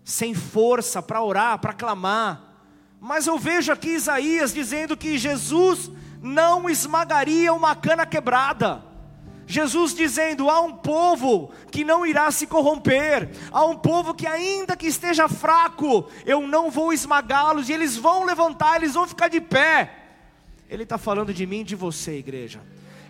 sem 0.03 0.33
força 0.33 1.01
para 1.01 1.21
orar, 1.21 1.59
para 1.59 1.73
clamar? 1.73 2.49
Mas 2.99 3.27
eu 3.27 3.37
vejo 3.37 3.71
aqui 3.71 3.89
Isaías 3.89 4.53
dizendo 4.53 4.95
que 4.95 5.17
Jesus 5.17 5.91
não 6.21 6.69
esmagaria 6.69 7.53
uma 7.53 7.75
cana 7.75 8.05
quebrada. 8.05 8.83
Jesus 9.45 9.93
dizendo: 9.93 10.49
há 10.49 10.61
um 10.61 10.75
povo 10.75 11.51
que 11.71 11.83
não 11.83 12.05
irá 12.05 12.31
se 12.31 12.47
corromper, 12.47 13.31
há 13.51 13.65
um 13.65 13.75
povo 13.75 14.13
que, 14.13 14.27
ainda 14.27 14.77
que 14.77 14.87
esteja 14.87 15.27
fraco, 15.27 16.07
eu 16.25 16.47
não 16.47 16.69
vou 16.69 16.93
esmagá-los, 16.93 17.67
e 17.67 17.73
eles 17.73 17.97
vão 17.97 18.23
levantar, 18.23 18.77
eles 18.77 18.93
vão 18.93 19.07
ficar 19.07 19.27
de 19.27 19.41
pé. 19.41 19.98
Ele 20.69 20.83
está 20.83 20.97
falando 20.97 21.33
de 21.33 21.45
mim 21.45 21.61
e 21.61 21.63
de 21.63 21.75
você, 21.75 22.17
igreja. 22.17 22.61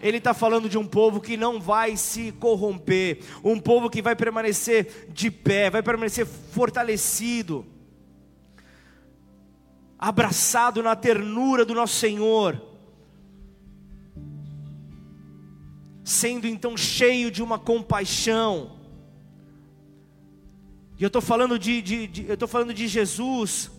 Ele 0.02 0.18
está 0.18 0.34
falando 0.34 0.70
de 0.70 0.78
um 0.78 0.88
povo 0.88 1.20
que 1.20 1.36
não 1.36 1.60
vai 1.60 1.98
se 1.98 2.32
corromper, 2.32 3.20
um 3.44 3.60
povo 3.60 3.90
que 3.90 4.02
vai 4.02 4.16
permanecer 4.16 5.10
de 5.10 5.30
pé, 5.30 5.70
vai 5.70 5.84
permanecer 5.84 6.26
fortalecido, 6.26 7.66
abraçado 9.98 10.82
na 10.82 10.96
ternura 10.96 11.66
do 11.66 11.76
nosso 11.76 11.96
Senhor 11.96 12.70
sendo 16.10 16.48
então 16.48 16.76
cheio 16.76 17.30
de 17.30 17.44
uma 17.44 17.60
compaixão. 17.60 18.80
E 20.98 21.04
eu 21.04 21.08
estou 21.08 21.22
falando 21.22 21.58
de, 21.60 21.82
de, 21.82 22.08
de 22.08 22.26
eu 22.28 22.34
estou 22.34 22.48
falando 22.48 22.74
de 22.74 22.88
Jesus, 22.88 23.72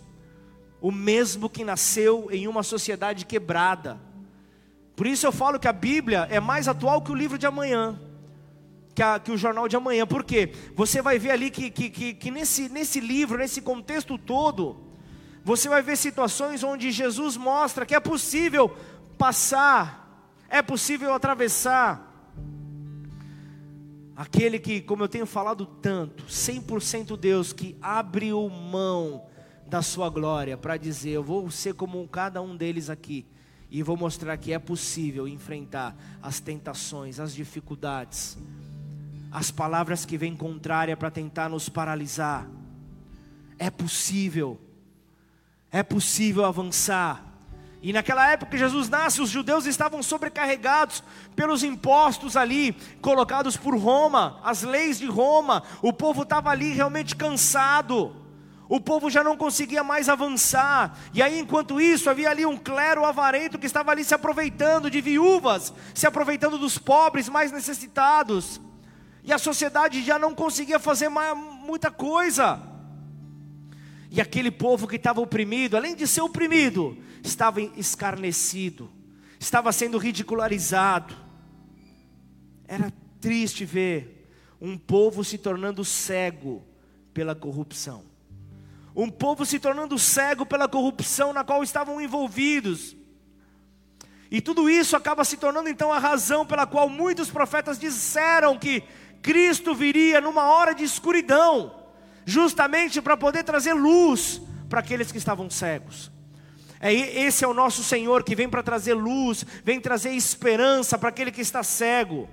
o 0.80 0.90
mesmo 0.90 1.50
que 1.50 1.64
nasceu 1.64 2.28
em 2.30 2.48
uma 2.48 2.62
sociedade 2.62 3.26
quebrada. 3.26 4.00
Por 4.96 5.06
isso 5.06 5.26
eu 5.26 5.32
falo 5.32 5.58
que 5.58 5.68
a 5.68 5.72
Bíblia 5.72 6.26
é 6.30 6.40
mais 6.40 6.68
atual 6.68 7.02
que 7.02 7.12
o 7.12 7.14
livro 7.14 7.38
de 7.38 7.46
amanhã, 7.46 8.00
que, 8.94 9.02
a, 9.02 9.18
que 9.18 9.30
o 9.30 9.36
jornal 9.36 9.68
de 9.68 9.76
amanhã. 9.76 10.06
Por 10.06 10.24
quê? 10.24 10.52
Você 10.74 11.02
vai 11.02 11.18
ver 11.18 11.32
ali 11.32 11.50
que, 11.50 11.70
que, 11.70 11.90
que, 11.90 12.14
que 12.14 12.30
nesse, 12.30 12.68
nesse 12.68 13.00
livro, 13.00 13.38
nesse 13.38 13.60
contexto 13.60 14.16
todo, 14.16 14.76
você 15.44 15.68
vai 15.68 15.82
ver 15.82 15.96
situações 15.96 16.62
onde 16.62 16.90
Jesus 16.90 17.36
mostra 17.36 17.86
que 17.86 17.94
é 17.94 18.00
possível 18.00 18.74
passar, 19.18 20.28
é 20.48 20.62
possível 20.62 21.14
atravessar. 21.14 22.08
Aquele 24.16 24.58
que, 24.58 24.82
como 24.82 25.02
eu 25.02 25.08
tenho 25.08 25.24
falado 25.24 25.64
tanto, 25.64 26.24
100% 26.24 27.16
Deus, 27.16 27.54
que 27.54 27.74
abriu 27.80 28.50
mão 28.50 29.29
da 29.70 29.80
sua 29.80 30.10
glória 30.10 30.56
para 30.56 30.76
dizer: 30.76 31.10
Eu 31.10 31.22
vou 31.22 31.48
ser 31.50 31.74
como 31.74 32.06
cada 32.08 32.42
um 32.42 32.56
deles 32.56 32.90
aqui, 32.90 33.24
e 33.70 33.82
vou 33.82 33.96
mostrar 33.96 34.36
que 34.36 34.52
é 34.52 34.58
possível 34.58 35.28
enfrentar 35.28 35.96
as 36.20 36.40
tentações, 36.40 37.20
as 37.20 37.32
dificuldades, 37.32 38.36
as 39.30 39.52
palavras 39.52 40.04
que 40.04 40.18
vêm 40.18 40.36
contrária 40.36 40.96
para 40.96 41.10
tentar 41.10 41.48
nos 41.48 41.68
paralisar. 41.68 42.48
É 43.58 43.70
possível, 43.70 44.60
é 45.70 45.84
possível 45.84 46.44
avançar. 46.44 47.26
E 47.82 47.92
naquela 47.92 48.30
época 48.30 48.50
que 48.50 48.58
Jesus 48.58 48.90
nasce, 48.90 49.22
os 49.22 49.30
judeus 49.30 49.64
estavam 49.64 50.02
sobrecarregados 50.02 51.02
pelos 51.34 51.62
impostos 51.62 52.36
ali, 52.36 52.72
colocados 53.00 53.56
por 53.56 53.74
Roma, 53.78 54.38
as 54.44 54.62
leis 54.62 54.98
de 54.98 55.06
Roma. 55.06 55.62
O 55.80 55.92
povo 55.92 56.24
estava 56.24 56.50
ali 56.50 56.72
realmente 56.72 57.16
cansado. 57.16 58.19
O 58.70 58.80
povo 58.80 59.10
já 59.10 59.24
não 59.24 59.36
conseguia 59.36 59.82
mais 59.82 60.08
avançar. 60.08 60.96
E 61.12 61.20
aí, 61.20 61.40
enquanto 61.40 61.80
isso, 61.80 62.08
havia 62.08 62.30
ali 62.30 62.46
um 62.46 62.56
clero 62.56 63.04
avarento 63.04 63.58
que 63.58 63.66
estava 63.66 63.90
ali 63.90 64.04
se 64.04 64.14
aproveitando 64.14 64.88
de 64.88 65.00
viúvas, 65.00 65.74
se 65.92 66.06
aproveitando 66.06 66.56
dos 66.56 66.78
pobres 66.78 67.28
mais 67.28 67.50
necessitados. 67.50 68.60
E 69.24 69.32
a 69.32 69.38
sociedade 69.38 70.04
já 70.04 70.20
não 70.20 70.36
conseguia 70.36 70.78
fazer 70.78 71.08
mais, 71.08 71.36
muita 71.36 71.90
coisa. 71.90 72.62
E 74.08 74.20
aquele 74.20 74.52
povo 74.52 74.86
que 74.86 74.94
estava 74.94 75.20
oprimido, 75.20 75.76
além 75.76 75.96
de 75.96 76.06
ser 76.06 76.20
oprimido, 76.20 76.96
estava 77.24 77.60
escarnecido, 77.60 78.88
estava 79.40 79.72
sendo 79.72 79.98
ridicularizado. 79.98 81.12
Era 82.68 82.92
triste 83.20 83.64
ver 83.64 84.30
um 84.60 84.78
povo 84.78 85.24
se 85.24 85.38
tornando 85.38 85.84
cego 85.84 86.64
pela 87.12 87.34
corrupção. 87.34 88.09
Um 89.00 89.08
povo 89.08 89.46
se 89.46 89.58
tornando 89.58 89.98
cego 89.98 90.44
pela 90.44 90.68
corrupção 90.68 91.32
na 91.32 91.42
qual 91.42 91.62
estavam 91.62 92.02
envolvidos. 92.02 92.94
E 94.30 94.42
tudo 94.42 94.68
isso 94.68 94.94
acaba 94.94 95.24
se 95.24 95.38
tornando 95.38 95.70
então 95.70 95.90
a 95.90 95.98
razão 95.98 96.44
pela 96.44 96.66
qual 96.66 96.86
muitos 96.86 97.30
profetas 97.30 97.78
disseram 97.78 98.58
que 98.58 98.84
Cristo 99.22 99.74
viria 99.74 100.20
numa 100.20 100.44
hora 100.44 100.74
de 100.74 100.84
escuridão 100.84 101.74
justamente 102.26 103.00
para 103.00 103.16
poder 103.16 103.42
trazer 103.42 103.72
luz 103.72 104.42
para 104.68 104.80
aqueles 104.80 105.10
que 105.10 105.16
estavam 105.16 105.48
cegos. 105.48 106.12
É, 106.78 106.92
esse 106.92 107.42
é 107.42 107.48
o 107.48 107.54
nosso 107.54 107.82
Senhor 107.82 108.22
que 108.22 108.36
vem 108.36 108.50
para 108.50 108.62
trazer 108.62 108.92
luz, 108.92 109.46
vem 109.64 109.80
trazer 109.80 110.10
esperança 110.10 110.98
para 110.98 111.08
aquele 111.08 111.32
que 111.32 111.40
está 111.40 111.62
cego. 111.62 112.28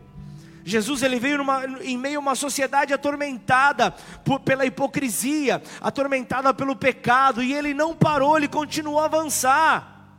Jesus 0.68 1.02
ele 1.02 1.18
veio 1.18 1.38
numa, 1.38 1.64
em 1.82 1.98
meio 1.98 2.18
a 2.18 2.22
uma 2.22 2.36
sociedade 2.36 2.94
atormentada 2.94 3.92
por, 4.26 4.42
pela 4.42 4.66
hipocrisia, 4.66 5.64
atormentada 5.80 6.54
pelo 6.54 6.76
pecado, 6.76 7.42
e 7.42 7.54
ele 7.54 7.74
não 7.74 7.96
parou, 7.96 8.36
ele 8.36 8.50
continuou 8.50 9.00
a 9.00 9.06
avançar. 9.06 10.10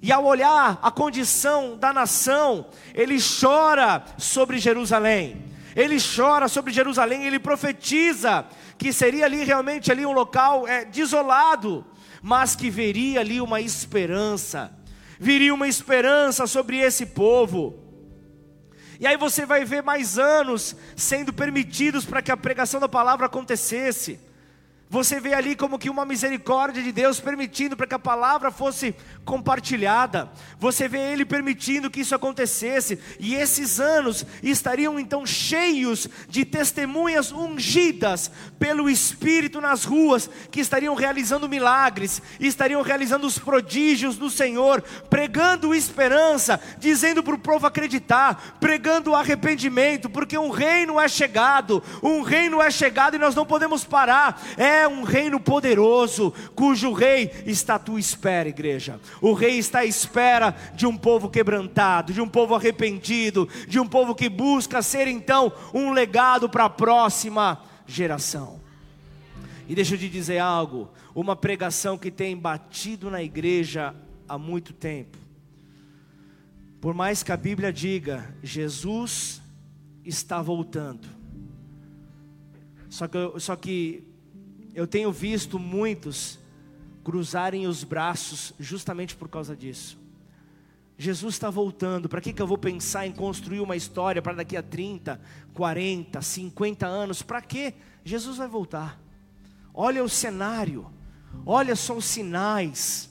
E 0.00 0.10
ao 0.10 0.24
olhar 0.24 0.78
a 0.80 0.90
condição 0.90 1.76
da 1.76 1.92
nação, 1.92 2.68
ele 2.94 3.18
chora 3.20 4.02
sobre 4.16 4.56
Jerusalém. 4.56 5.44
Ele 5.76 5.98
chora 6.00 6.48
sobre 6.48 6.72
Jerusalém, 6.72 7.26
ele 7.26 7.38
profetiza 7.38 8.46
que 8.78 8.90
seria 8.90 9.26
ali 9.26 9.44
realmente 9.44 9.92
ali 9.92 10.06
um 10.06 10.12
local 10.12 10.66
é, 10.66 10.86
desolado, 10.86 11.84
mas 12.22 12.56
que 12.56 12.70
veria 12.70 13.20
ali 13.20 13.38
uma 13.38 13.60
esperança, 13.60 14.72
viria 15.20 15.52
uma 15.52 15.68
esperança 15.68 16.46
sobre 16.46 16.78
esse 16.78 17.04
povo. 17.04 17.83
E 19.00 19.06
aí 19.06 19.16
você 19.16 19.44
vai 19.44 19.64
ver 19.64 19.82
mais 19.82 20.18
anos 20.18 20.76
sendo 20.96 21.32
permitidos 21.32 22.04
para 22.04 22.22
que 22.22 22.30
a 22.30 22.36
pregação 22.36 22.80
da 22.80 22.88
palavra 22.88 23.26
acontecesse. 23.26 24.18
Você 24.94 25.18
vê 25.18 25.34
ali 25.34 25.56
como 25.56 25.76
que 25.76 25.90
uma 25.90 26.04
misericórdia 26.04 26.80
de 26.80 26.92
Deus 26.92 27.18
permitindo 27.18 27.76
para 27.76 27.84
que 27.84 27.96
a 27.96 27.98
palavra 27.98 28.52
fosse 28.52 28.94
compartilhada. 29.24 30.30
Você 30.56 30.86
vê 30.86 31.12
ele 31.12 31.24
permitindo 31.24 31.90
que 31.90 32.02
isso 32.02 32.14
acontecesse, 32.14 33.00
e 33.18 33.34
esses 33.34 33.80
anos 33.80 34.24
estariam 34.40 34.96
então 34.96 35.26
cheios 35.26 36.08
de 36.28 36.44
testemunhas 36.44 37.32
ungidas 37.32 38.30
pelo 38.56 38.88
Espírito 38.88 39.60
nas 39.60 39.82
ruas, 39.82 40.30
que 40.48 40.60
estariam 40.60 40.94
realizando 40.94 41.48
milagres, 41.48 42.22
estariam 42.38 42.80
realizando 42.80 43.26
os 43.26 43.36
prodígios 43.36 44.16
do 44.16 44.30
Senhor, 44.30 44.80
pregando 45.10 45.74
esperança, 45.74 46.60
dizendo 46.78 47.20
para 47.20 47.34
o 47.34 47.38
povo 47.40 47.66
acreditar, 47.66 48.58
pregando 48.60 49.12
arrependimento, 49.12 50.08
porque 50.08 50.38
um 50.38 50.50
reino 50.50 51.00
é 51.00 51.08
chegado, 51.08 51.82
um 52.00 52.22
reino 52.22 52.62
é 52.62 52.70
chegado 52.70 53.16
e 53.16 53.18
nós 53.18 53.34
não 53.34 53.44
podemos 53.44 53.82
parar. 53.82 54.40
É 54.56 54.83
um 54.88 55.02
reino 55.02 55.40
poderoso, 55.40 56.32
cujo 56.54 56.92
rei 56.92 57.30
está 57.46 57.76
à 57.76 57.78
tua 57.78 57.98
espera, 57.98 58.48
igreja. 58.48 59.00
O 59.20 59.32
rei 59.32 59.58
está 59.58 59.80
à 59.80 59.84
espera 59.84 60.54
de 60.74 60.86
um 60.86 60.96
povo 60.96 61.28
quebrantado, 61.28 62.12
de 62.12 62.20
um 62.20 62.28
povo 62.28 62.54
arrependido, 62.54 63.48
de 63.68 63.78
um 63.78 63.86
povo 63.86 64.14
que 64.14 64.28
busca 64.28 64.82
ser 64.82 65.08
então 65.08 65.52
um 65.72 65.92
legado 65.92 66.48
para 66.48 66.64
a 66.64 66.70
próxima 66.70 67.62
geração. 67.86 68.60
E 69.68 69.74
deixa 69.74 69.94
eu 69.94 69.98
te 69.98 70.08
dizer 70.08 70.38
algo: 70.38 70.90
uma 71.14 71.36
pregação 71.36 71.96
que 71.96 72.10
tem 72.10 72.36
batido 72.36 73.10
na 73.10 73.22
igreja 73.22 73.94
há 74.28 74.38
muito 74.38 74.72
tempo. 74.72 75.18
Por 76.80 76.92
mais 76.92 77.22
que 77.22 77.32
a 77.32 77.36
Bíblia 77.36 77.72
diga, 77.72 78.34
Jesus 78.42 79.40
está 80.04 80.42
voltando. 80.42 81.08
Só 82.90 83.08
que, 83.08 83.40
só 83.40 83.56
que 83.56 84.06
eu 84.74 84.86
tenho 84.86 85.12
visto 85.12 85.58
muitos 85.58 86.38
cruzarem 87.04 87.66
os 87.66 87.84
braços 87.84 88.52
justamente 88.58 89.14
por 89.14 89.28
causa 89.28 89.54
disso. 89.54 89.98
Jesus 90.96 91.34
está 91.34 91.50
voltando, 91.50 92.08
para 92.08 92.20
que, 92.20 92.32
que 92.32 92.40
eu 92.40 92.46
vou 92.46 92.56
pensar 92.56 93.06
em 93.06 93.12
construir 93.12 93.60
uma 93.60 93.76
história 93.76 94.22
para 94.22 94.34
daqui 94.34 94.56
a 94.56 94.62
30, 94.62 95.20
40, 95.52 96.22
50 96.22 96.86
anos? 96.86 97.22
Para 97.22 97.42
que? 97.42 97.74
Jesus 98.04 98.36
vai 98.36 98.48
voltar. 98.48 99.00
Olha 99.72 100.04
o 100.04 100.08
cenário, 100.08 100.90
olha 101.44 101.74
só 101.74 101.96
os 101.96 102.04
sinais, 102.04 103.10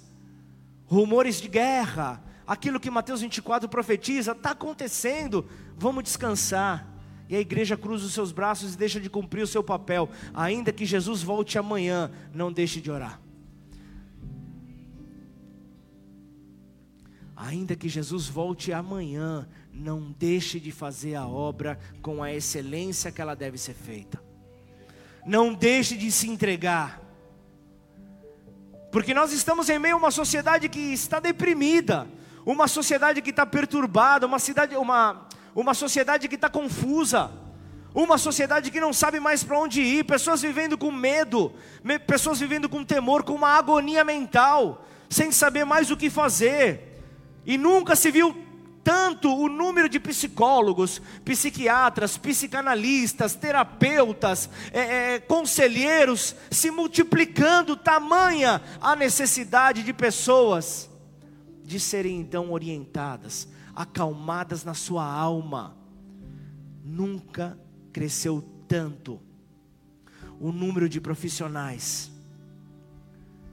rumores 0.86 1.42
de 1.42 1.50
guerra, 1.50 2.24
aquilo 2.48 2.80
que 2.80 2.90
Mateus 2.90 3.22
24 3.22 3.68
profetiza, 3.68 4.32
está 4.32 4.52
acontecendo, 4.52 5.46
vamos 5.78 6.04
descansar. 6.04 6.93
E 7.34 7.36
a 7.36 7.40
igreja 7.40 7.76
cruza 7.76 8.06
os 8.06 8.14
seus 8.14 8.32
braços 8.32 8.76
e 8.76 8.78
deixa 8.78 9.00
de 9.00 9.10
cumprir 9.10 9.42
o 9.42 9.48
seu 9.48 9.64
papel, 9.64 10.08
ainda 10.36 10.72
que 10.72 10.86
Jesus 10.86 11.24
volte 11.24 11.58
amanhã, 11.58 12.12
não 12.32 12.54
deixe 12.54 12.80
de 12.80 12.92
orar. 12.92 13.20
Ainda 17.36 17.76
que 17.76 17.90
Jesus 17.90 18.28
volte 18.28 18.72
amanhã, 18.72 19.50
não 19.74 20.12
deixe 20.12 20.60
de 20.60 20.72
fazer 20.72 21.16
a 21.16 21.26
obra 21.26 21.80
com 22.04 22.22
a 22.22 22.32
excelência 22.32 23.12
que 23.12 23.20
ela 23.20 23.36
deve 23.36 23.58
ser 23.58 23.74
feita. 23.74 24.24
Não 25.26 25.56
deixe 25.56 25.98
de 25.98 26.12
se 26.12 26.30
entregar. 26.30 27.02
Porque 28.92 29.12
nós 29.12 29.34
estamos 29.34 29.72
em 29.72 29.80
meio 29.80 29.96
a 29.96 29.98
uma 29.98 30.12
sociedade 30.12 30.70
que 30.70 30.80
está 30.80 31.20
deprimida, 31.20 32.08
uma 32.46 32.68
sociedade 32.68 33.24
que 33.24 33.32
está 33.32 33.44
perturbada, 33.44 34.28
uma, 34.28 34.38
cidade, 34.38 34.76
uma, 34.76 35.28
uma 35.56 35.74
sociedade 35.74 36.28
que 36.28 36.36
está 36.36 36.50
confusa, 36.50 37.32
uma 37.94 38.18
sociedade 38.18 38.72
que 38.72 38.80
não 38.80 38.92
sabe 38.92 39.20
mais 39.20 39.44
para 39.44 39.60
onde 39.60 39.82
ir, 39.82 40.04
pessoas 40.04 40.42
vivendo 40.42 40.78
com 40.78 40.92
medo, 40.92 41.54
pessoas 42.08 42.40
vivendo 42.40 42.68
com 42.68 42.84
temor, 42.84 43.24
com 43.24 43.34
uma 43.34 43.50
agonia 43.50 44.04
mental, 44.04 44.86
sem 45.10 45.32
saber 45.32 45.64
mais 45.64 45.92
o 45.92 45.98
que 45.98 46.10
fazer. 46.10 47.02
E 47.46 47.58
nunca 47.58 47.96
se 47.96 48.10
viu 48.10 48.36
tanto 48.84 49.34
o 49.34 49.48
número 49.48 49.88
de 49.88 50.00
psicólogos, 50.00 51.02
psiquiatras, 51.24 52.18
psicanalistas, 52.18 53.34
terapeutas, 53.36 54.50
é, 54.74 55.14
é, 55.16 55.20
conselheiros 55.20 56.36
se 56.52 56.70
multiplicando, 56.70 57.78
tamanha 57.78 58.62
a 58.82 58.96
necessidade 58.96 59.84
de 59.84 59.94
pessoas 59.94 60.90
de 61.64 61.80
serem 61.80 62.20
então 62.20 62.52
orientadas, 62.52 63.48
acalmadas 63.76 64.64
na 64.64 64.74
sua 64.74 65.06
alma. 65.06 65.76
Nunca 66.84 67.58
cresceu 67.92 68.44
tanto 68.68 69.20
o 70.40 70.52
número 70.52 70.90
de 70.90 71.00
profissionais. 71.00 72.12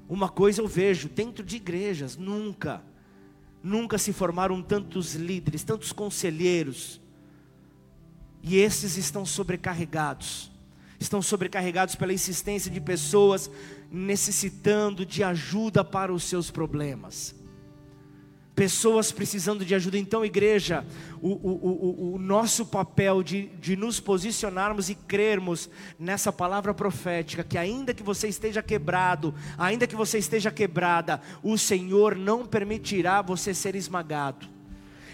Uma 0.09 0.29
coisa 0.29 0.61
eu 0.61 0.66
vejo 0.66 1.09
dentro 1.09 1.45
de 1.45 1.57
igrejas, 1.57 2.16
nunca 2.16 2.83
Nunca 3.62 3.99
se 3.99 4.12
formaram 4.12 4.62
tantos 4.62 5.14
líderes, 5.14 5.62
tantos 5.62 5.93
conselheiros. 5.93 7.01
E 8.43 8.57
esses 8.57 8.97
estão 8.97 9.27
sobrecarregados. 9.27 10.51
Estão 10.99 11.21
sobrecarregados 11.21 11.95
pela 11.95 12.12
insistência 12.12 12.71
de 12.71 12.81
pessoas 12.81 13.51
necessitando 13.91 15.05
de 15.05 15.23
ajuda 15.23 15.85
para 15.85 16.12
os 16.12 16.25
seus 16.25 16.51
problemas 16.51 17.35
pessoas 18.61 19.11
precisando 19.11 19.65
de 19.65 19.75
ajuda. 19.75 19.97
Então, 19.97 20.23
igreja, 20.23 20.85
o, 21.23 21.29
o, 21.29 22.11
o, 22.11 22.15
o, 22.15 22.19
nosso 22.19 22.67
papel 22.67 23.23
de, 23.23 23.47
de 23.59 23.75
nos 23.75 24.01
posicionarmos 24.01 24.91
e 24.91 24.95
crermos 24.95 25.71
nessa 25.99 26.31
palavra 26.31 26.75
profética, 26.75 27.43
que 27.43 27.57
ainda 27.57 27.95
que 27.95 28.03
você 28.03 28.29
esteja 28.29 28.63
quebrado, 28.63 29.35
ainda 29.57 29.87
que 29.87 29.97
você 29.97 30.19
esteja 30.19 30.51
quebrada, 30.51 31.23
o 31.43 31.57
Senhor 31.57 32.15
não 32.15 32.45
permitirá 32.45 33.23
você 33.23 33.55
ser 33.55 33.75
esmagado. 33.75 34.60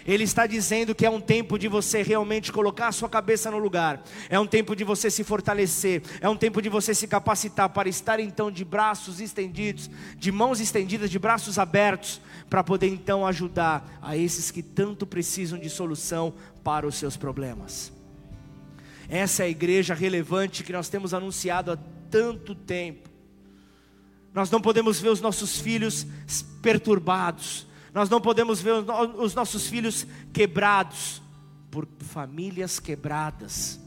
Ele 0.07 0.23
está 0.23 0.47
dizendo 0.47 0.95
que 0.95 1.05
é 1.05 1.09
um 1.09 1.19
tempo 1.19 1.59
de 1.59 1.67
você 1.67 2.01
realmente 2.01 2.49
colocar 2.49 2.87
a 2.87 2.91
sua 2.93 3.09
cabeça 3.09 3.51
no 3.51 3.57
lugar, 3.57 4.01
é 4.29 4.39
um 4.39 4.47
tempo 4.47 4.73
de 4.73 4.85
você 4.85 5.11
se 5.11 5.21
fortalecer, 5.21 6.01
é 6.21 6.29
um 6.29 6.37
tempo 6.37 6.61
de 6.61 6.69
você 6.69 6.95
se 6.95 7.07
capacitar 7.07 7.67
para 7.69 7.89
estar 7.89 8.17
então 8.17 8.49
de 8.49 8.63
braços 8.63 9.19
estendidos, 9.19 9.89
de 10.17 10.31
mãos 10.31 10.61
estendidas, 10.61 11.11
de 11.11 11.19
braços 11.19 11.59
abertos, 11.59 12.21
para 12.49 12.63
poder 12.63 12.87
então 12.87 13.27
ajudar 13.27 13.99
a 14.01 14.15
esses 14.15 14.49
que 14.49 14.63
tanto 14.63 15.05
precisam 15.05 15.59
de 15.59 15.69
solução 15.69 16.33
para 16.63 16.87
os 16.87 16.95
seus 16.95 17.17
problemas. 17.17 17.91
Essa 19.09 19.43
é 19.43 19.47
a 19.47 19.49
igreja 19.49 19.93
relevante 19.93 20.63
que 20.63 20.71
nós 20.71 20.87
temos 20.87 21.13
anunciado 21.13 21.71
há 21.71 21.77
tanto 22.09 22.55
tempo. 22.55 23.09
Nós 24.33 24.49
não 24.49 24.61
podemos 24.61 24.99
ver 25.01 25.09
os 25.09 25.19
nossos 25.19 25.59
filhos 25.59 26.05
perturbados, 26.61 27.66
nós 27.93 28.09
não 28.09 28.21
podemos 28.21 28.61
ver 28.61 28.73
os 29.17 29.33
nossos 29.33 29.67
filhos 29.67 30.05
quebrados 30.33 31.21
por 31.71 31.87
famílias 31.99 32.79
quebradas. 32.79 33.79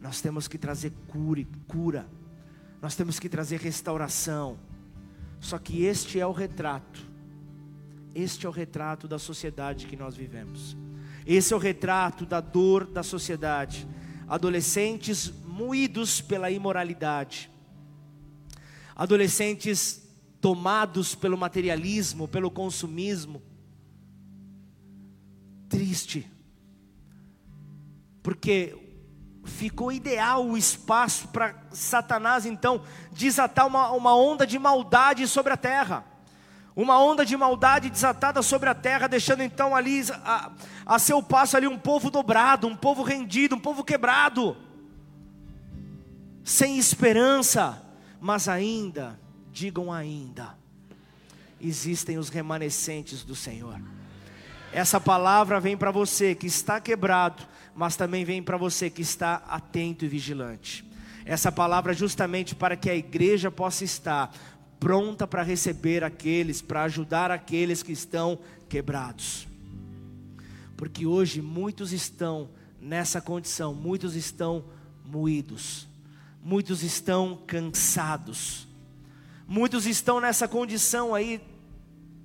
Nós 0.00 0.20
temos 0.20 0.48
que 0.48 0.58
trazer 0.58 0.92
cura, 1.06 1.46
cura. 1.68 2.08
Nós 2.80 2.96
temos 2.96 3.20
que 3.20 3.28
trazer 3.28 3.60
restauração. 3.60 4.58
Só 5.40 5.58
que 5.58 5.84
este 5.84 6.18
é 6.18 6.26
o 6.26 6.32
retrato. 6.32 7.00
Este 8.14 8.46
é 8.46 8.48
o 8.48 8.52
retrato 8.52 9.06
da 9.06 9.18
sociedade 9.18 9.86
que 9.86 9.96
nós 9.96 10.16
vivemos. 10.16 10.76
Esse 11.26 11.52
é 11.52 11.56
o 11.56 11.60
retrato 11.60 12.26
da 12.26 12.40
dor 12.40 12.84
da 12.84 13.02
sociedade. 13.02 13.86
Adolescentes 14.28 15.32
moídos 15.44 16.20
pela 16.20 16.50
imoralidade. 16.50 17.50
Adolescentes 18.94 20.01
tomados 20.42 21.14
pelo 21.14 21.38
materialismo, 21.38 22.26
pelo 22.26 22.50
consumismo. 22.50 23.40
Triste, 25.68 26.28
porque 28.22 28.76
ficou 29.44 29.90
ideal 29.90 30.44
o 30.44 30.56
espaço 30.56 31.28
para 31.28 31.54
Satanás 31.70 32.44
então 32.44 32.82
desatar 33.12 33.66
uma, 33.66 33.90
uma 33.92 34.14
onda 34.14 34.46
de 34.46 34.58
maldade 34.58 35.26
sobre 35.28 35.52
a 35.52 35.56
terra. 35.56 36.04
Uma 36.74 36.98
onda 36.98 37.24
de 37.24 37.36
maldade 37.36 37.88
desatada 37.88 38.42
sobre 38.42 38.68
a 38.68 38.74
terra, 38.74 39.06
deixando 39.06 39.42
então 39.42 39.76
ali 39.76 40.02
a, 40.24 40.50
a 40.86 40.98
seu 40.98 41.22
passo 41.22 41.56
ali 41.56 41.68
um 41.68 41.78
povo 41.78 42.10
dobrado, 42.10 42.66
um 42.66 42.74
povo 42.74 43.02
rendido, 43.02 43.54
um 43.54 43.60
povo 43.60 43.84
quebrado, 43.84 44.56
sem 46.42 46.78
esperança, 46.78 47.80
mas 48.20 48.48
ainda 48.48 49.21
digam 49.52 49.92
ainda: 49.92 50.56
existem 51.60 52.18
os 52.18 52.28
remanescentes 52.28 53.22
do 53.22 53.36
Senhor. 53.36 53.80
Essa 54.72 54.98
palavra 54.98 55.60
vem 55.60 55.76
para 55.76 55.90
você 55.90 56.34
que 56.34 56.46
está 56.46 56.80
quebrado, 56.80 57.42
mas 57.74 57.94
também 57.94 58.24
vem 58.24 58.42
para 58.42 58.56
você 58.56 58.88
que 58.88 59.02
está 59.02 59.34
atento 59.46 60.04
e 60.04 60.08
vigilante. 60.08 60.84
Essa 61.24 61.52
palavra 61.52 61.92
justamente 61.92 62.54
para 62.54 62.74
que 62.74 62.90
a 62.90 62.96
igreja 62.96 63.50
possa 63.50 63.84
estar 63.84 64.34
pronta 64.80 65.26
para 65.28 65.42
receber 65.42 66.02
aqueles, 66.02 66.60
para 66.60 66.82
ajudar 66.84 67.30
aqueles 67.30 67.82
que 67.82 67.92
estão 67.92 68.38
quebrados. 68.68 69.46
Porque 70.76 71.06
hoje 71.06 71.40
muitos 71.40 71.92
estão 71.92 72.48
nessa 72.80 73.20
condição, 73.20 73.72
muitos 73.72 74.16
estão 74.16 74.64
moídos, 75.04 75.86
muitos 76.42 76.82
estão 76.82 77.38
cansados 77.46 78.66
Muitos 79.54 79.84
estão 79.84 80.18
nessa 80.18 80.48
condição 80.48 81.14
aí, 81.14 81.38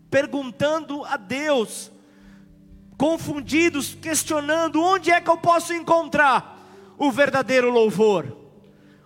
perguntando 0.10 1.04
a 1.04 1.18
Deus, 1.18 1.92
confundidos, 2.98 3.94
questionando: 4.02 4.82
onde 4.82 5.12
é 5.12 5.20
que 5.20 5.30
eu 5.30 5.36
posso 5.36 5.74
encontrar 5.74 6.58
o 6.98 7.12
verdadeiro 7.12 7.70
louvor? 7.70 8.34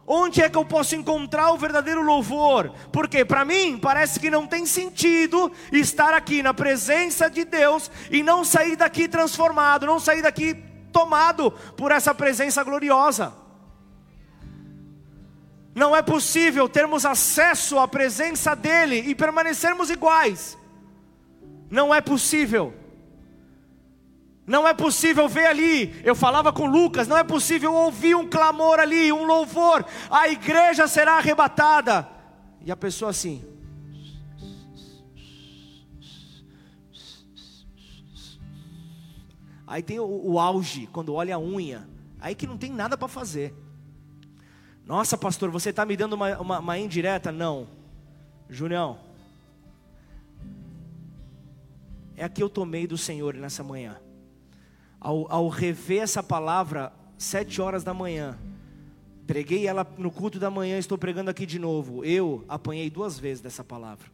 Onde 0.06 0.40
é 0.40 0.48
que 0.48 0.56
eu 0.56 0.64
posso 0.64 0.96
encontrar 0.96 1.52
o 1.52 1.58
verdadeiro 1.58 2.04
louvor? 2.04 2.72
Porque 2.92 3.26
para 3.26 3.44
mim 3.44 3.80
parece 3.80 4.20
que 4.20 4.30
não 4.30 4.46
tem 4.46 4.68
sentido 4.68 5.52
estar 5.72 6.14
aqui 6.14 6.44
na 6.44 6.54
presença 6.54 7.28
de 7.28 7.44
Deus 7.44 7.90
e 8.12 8.22
não 8.22 8.46
sair 8.46 8.76
daqui 8.76 9.08
transformado, 9.08 9.88
não 9.88 10.00
sair 10.00 10.22
daqui 10.22 10.54
tomado 10.94 11.50
por 11.76 11.92
essa 11.92 12.14
presença 12.14 12.64
gloriosa. 12.64 13.41
Não 15.74 15.96
é 15.96 16.02
possível 16.02 16.68
termos 16.68 17.06
acesso 17.06 17.80
à 17.80 17.88
presença 17.88 18.56
dEle 18.56 19.10
e 19.10 19.16
permanecermos 19.16 19.90
iguais. 19.90 20.58
Não 21.70 21.96
é 21.96 22.02
possível. 22.02 22.74
Não 24.46 24.68
é 24.68 24.74
possível 24.74 25.30
ver 25.30 25.46
ali. 25.46 26.02
Eu 26.04 26.14
falava 26.14 26.52
com 26.52 26.66
Lucas, 26.66 27.08
não 27.08 27.18
é 27.18 27.24
possível 27.24 27.74
ouvir 27.74 28.16
um 28.16 28.28
clamor 28.28 28.80
ali, 28.80 29.12
um 29.12 29.24
louvor. 29.24 29.86
A 30.10 30.28
igreja 30.28 30.88
será 30.88 31.14
arrebatada. 31.14 32.08
E 32.60 32.70
a 32.70 32.76
pessoa 32.76 33.12
assim. 33.12 33.42
Aí 39.66 39.82
tem 39.82 40.02
o, 40.02 40.06
o 40.06 40.38
auge, 40.38 40.86
quando 40.88 41.14
olha 41.14 41.36
a 41.36 41.40
unha. 41.40 41.88
Aí 42.20 42.36
que 42.36 42.46
não 42.46 42.58
tem 42.58 42.70
nada 42.70 42.98
para 42.98 43.08
fazer. 43.08 43.56
Nossa, 44.86 45.18
pastor, 45.18 45.50
você 45.50 45.70
está 45.70 45.86
me 45.86 45.96
dando 45.96 46.14
uma, 46.14 46.38
uma, 46.40 46.60
uma 46.60 46.78
indireta? 46.78 47.32
Não. 47.32 47.68
Julião, 48.50 49.00
é 52.16 52.24
a 52.24 52.30
que 52.30 52.44
eu 52.44 52.50
tomei 52.50 52.86
do 52.86 52.98
Senhor 52.98 53.34
nessa 53.34 53.64
manhã. 53.64 54.00
Ao, 55.00 55.32
ao 55.32 55.48
rever 55.48 56.04
essa 56.04 56.22
palavra, 56.22 56.94
sete 57.18 57.62
horas 57.62 57.84
da 57.84 57.94
manhã, 57.94 58.38
preguei 59.26 59.66
ela 59.66 59.88
no 59.98 60.12
culto 60.12 60.38
da 60.38 60.52
manhã, 60.52 60.78
estou 60.78 60.98
pregando 60.98 61.32
aqui 61.32 61.46
de 61.46 61.58
novo. 61.58 62.06
Eu 62.06 62.46
apanhei 62.48 62.90
duas 62.90 63.18
vezes 63.18 63.42
dessa 63.42 63.64
palavra. 63.64 64.06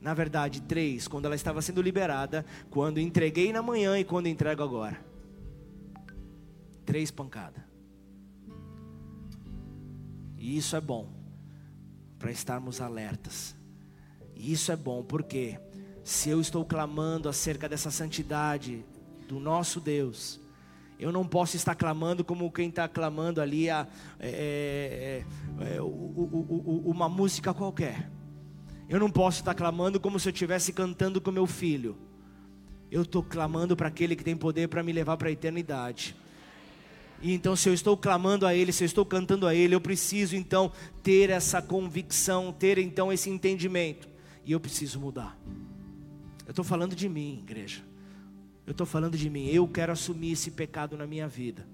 Na 0.00 0.14
verdade, 0.14 0.60
três, 0.62 1.08
quando 1.08 1.24
ela 1.24 1.34
estava 1.34 1.60
sendo 1.60 1.82
liberada, 1.82 2.44
quando 2.70 3.00
entreguei 3.00 3.52
na 3.52 3.62
manhã 3.62 3.98
e 3.98 4.04
quando 4.04 4.28
entrego 4.28 4.62
agora. 4.62 5.00
Três 6.84 7.10
pancadas. 7.10 7.65
E 10.46 10.56
isso 10.56 10.76
é 10.76 10.80
bom, 10.80 11.08
para 12.20 12.30
estarmos 12.30 12.80
alertas. 12.80 13.56
E 14.32 14.52
isso 14.52 14.70
é 14.70 14.76
bom, 14.76 15.02
porque 15.02 15.58
se 16.04 16.30
eu 16.30 16.40
estou 16.40 16.64
clamando 16.64 17.28
acerca 17.28 17.68
dessa 17.68 17.90
santidade 17.90 18.84
do 19.26 19.40
nosso 19.40 19.80
Deus, 19.80 20.40
eu 21.00 21.10
não 21.10 21.26
posso 21.26 21.56
estar 21.56 21.74
clamando 21.74 22.22
como 22.22 22.48
quem 22.52 22.68
está 22.68 22.86
clamando 22.86 23.40
ali 23.40 23.68
a, 23.68 23.88
é, 24.20 25.24
é, 25.58 25.74
é, 25.74 25.82
uma 25.82 27.08
música 27.08 27.52
qualquer. 27.52 28.08
Eu 28.88 29.00
não 29.00 29.10
posso 29.10 29.40
estar 29.40 29.52
clamando 29.52 29.98
como 29.98 30.20
se 30.20 30.28
eu 30.28 30.32
estivesse 30.32 30.72
cantando 30.72 31.20
com 31.20 31.32
meu 31.32 31.48
filho. 31.48 31.98
Eu 32.88 33.02
estou 33.02 33.20
clamando 33.20 33.76
para 33.76 33.88
aquele 33.88 34.14
que 34.14 34.22
tem 34.22 34.36
poder 34.36 34.68
para 34.68 34.80
me 34.84 34.92
levar 34.92 35.16
para 35.16 35.26
a 35.26 35.32
eternidade. 35.32 36.14
E 37.22 37.32
então, 37.32 37.56
se 37.56 37.68
eu 37.68 37.74
estou 37.74 37.96
clamando 37.96 38.46
a 38.46 38.54
Ele, 38.54 38.72
se 38.72 38.84
eu 38.84 38.86
estou 38.86 39.04
cantando 39.04 39.46
a 39.46 39.54
Ele, 39.54 39.74
eu 39.74 39.80
preciso 39.80 40.36
então 40.36 40.70
ter 41.02 41.30
essa 41.30 41.62
convicção, 41.62 42.52
ter 42.52 42.78
então 42.78 43.12
esse 43.12 43.30
entendimento. 43.30 44.08
E 44.44 44.52
eu 44.52 44.60
preciso 44.60 45.00
mudar. 45.00 45.36
Eu 46.46 46.50
estou 46.50 46.64
falando 46.64 46.94
de 46.94 47.08
mim, 47.08 47.40
igreja. 47.42 47.82
Eu 48.66 48.72
estou 48.72 48.86
falando 48.86 49.16
de 49.16 49.28
mim. 49.28 49.48
Eu 49.48 49.66
quero 49.66 49.92
assumir 49.92 50.32
esse 50.32 50.50
pecado 50.50 50.96
na 50.96 51.06
minha 51.06 51.26
vida. 51.26 51.66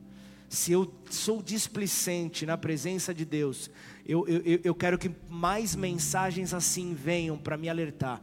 Se 0.48 0.72
eu 0.72 0.92
sou 1.10 1.42
displicente 1.42 2.44
na 2.46 2.56
presença 2.56 3.12
de 3.12 3.24
Deus, 3.24 3.70
eu, 4.06 4.26
eu, 4.28 4.60
eu 4.62 4.74
quero 4.74 4.98
que 4.98 5.10
mais 5.28 5.74
mensagens 5.74 6.52
assim 6.52 6.94
venham 6.94 7.38
para 7.38 7.56
me 7.56 7.68
alertar 7.68 8.22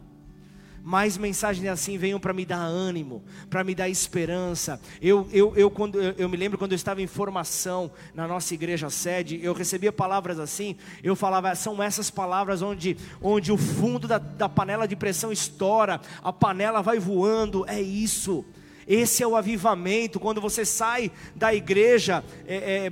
mais 0.84 1.18
mensagens 1.18 1.68
assim 1.68 1.98
venham 1.98 2.20
para 2.20 2.34
me 2.34 2.46
dar 2.46 2.58
ânimo, 2.58 3.24
para 3.50 3.64
me 3.64 3.76
dar 3.76 3.90
esperança. 3.90 4.80
Eu, 5.02 5.28
eu, 5.32 5.56
eu, 5.56 5.70
quando, 5.70 6.02
eu, 6.02 6.14
eu, 6.18 6.30
me 6.30 6.38
lembro 6.38 6.58
quando 6.58 6.72
eu 6.72 6.78
estava 6.78 7.02
em 7.02 7.08
formação 7.08 7.92
na 8.14 8.28
nossa 8.28 8.54
igreja 8.54 8.90
sede, 8.90 9.40
eu 9.44 9.54
recebia 9.54 9.92
palavras 9.92 10.40
assim, 10.40 10.76
eu 11.04 11.16
falava, 11.16 11.54
são 11.56 11.82
essas 11.82 12.10
palavras 12.10 12.62
onde, 12.62 12.98
onde 13.22 13.52
o 13.52 13.58
fundo 13.58 14.08
da, 14.08 14.18
da 14.18 14.50
panela 14.50 14.88
de 14.88 14.96
pressão 14.96 15.32
estoura, 15.32 16.02
a 16.24 16.34
panela 16.34 16.82
vai 16.82 17.00
voando, 17.00 17.66
é 17.68 17.82
isso. 17.82 18.46
Esse 18.88 19.22
é 19.22 19.28
o 19.28 19.36
avivamento, 19.36 20.20
quando 20.20 20.42
você 20.42 20.66
sai 20.66 21.12
da 21.36 21.54
igreja, 21.54 22.24
é, 22.48 22.88
é, 22.88 22.90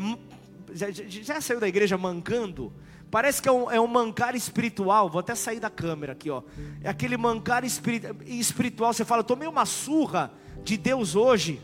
já, 0.73 0.91
já 0.91 1.41
saiu 1.41 1.59
da 1.59 1.67
igreja 1.67 1.97
mancando? 1.97 2.71
Parece 3.17 3.41
que 3.41 3.49
é 3.49 3.51
um, 3.51 3.71
é 3.71 3.81
um 3.81 3.87
mancar 3.87 4.35
espiritual. 4.35 5.09
Vou 5.09 5.21
até 5.21 5.33
sair 5.33 5.59
da 5.59 5.71
câmera 5.71 6.13
aqui, 6.13 6.29
ó. 6.29 6.43
É 6.83 6.89
aquele 6.89 7.17
mancar 7.17 7.63
espiritual. 7.65 8.93
Você 8.93 9.03
fala, 9.03 9.23
tomei 9.23 9.47
uma 9.47 9.65
surra 9.65 10.31
de 10.63 10.77
Deus 10.77 11.15
hoje. 11.15 11.59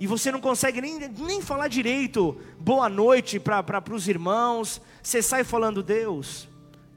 E 0.00 0.08
você 0.08 0.32
não 0.32 0.40
consegue 0.40 0.80
nem, 0.80 0.98
nem 1.10 1.40
falar 1.40 1.68
direito. 1.68 2.36
Boa 2.58 2.88
noite 2.88 3.38
para 3.38 3.94
os 3.94 4.08
irmãos. 4.08 4.82
Você 5.00 5.22
sai 5.22 5.44
falando, 5.44 5.80
Deus, 5.80 6.48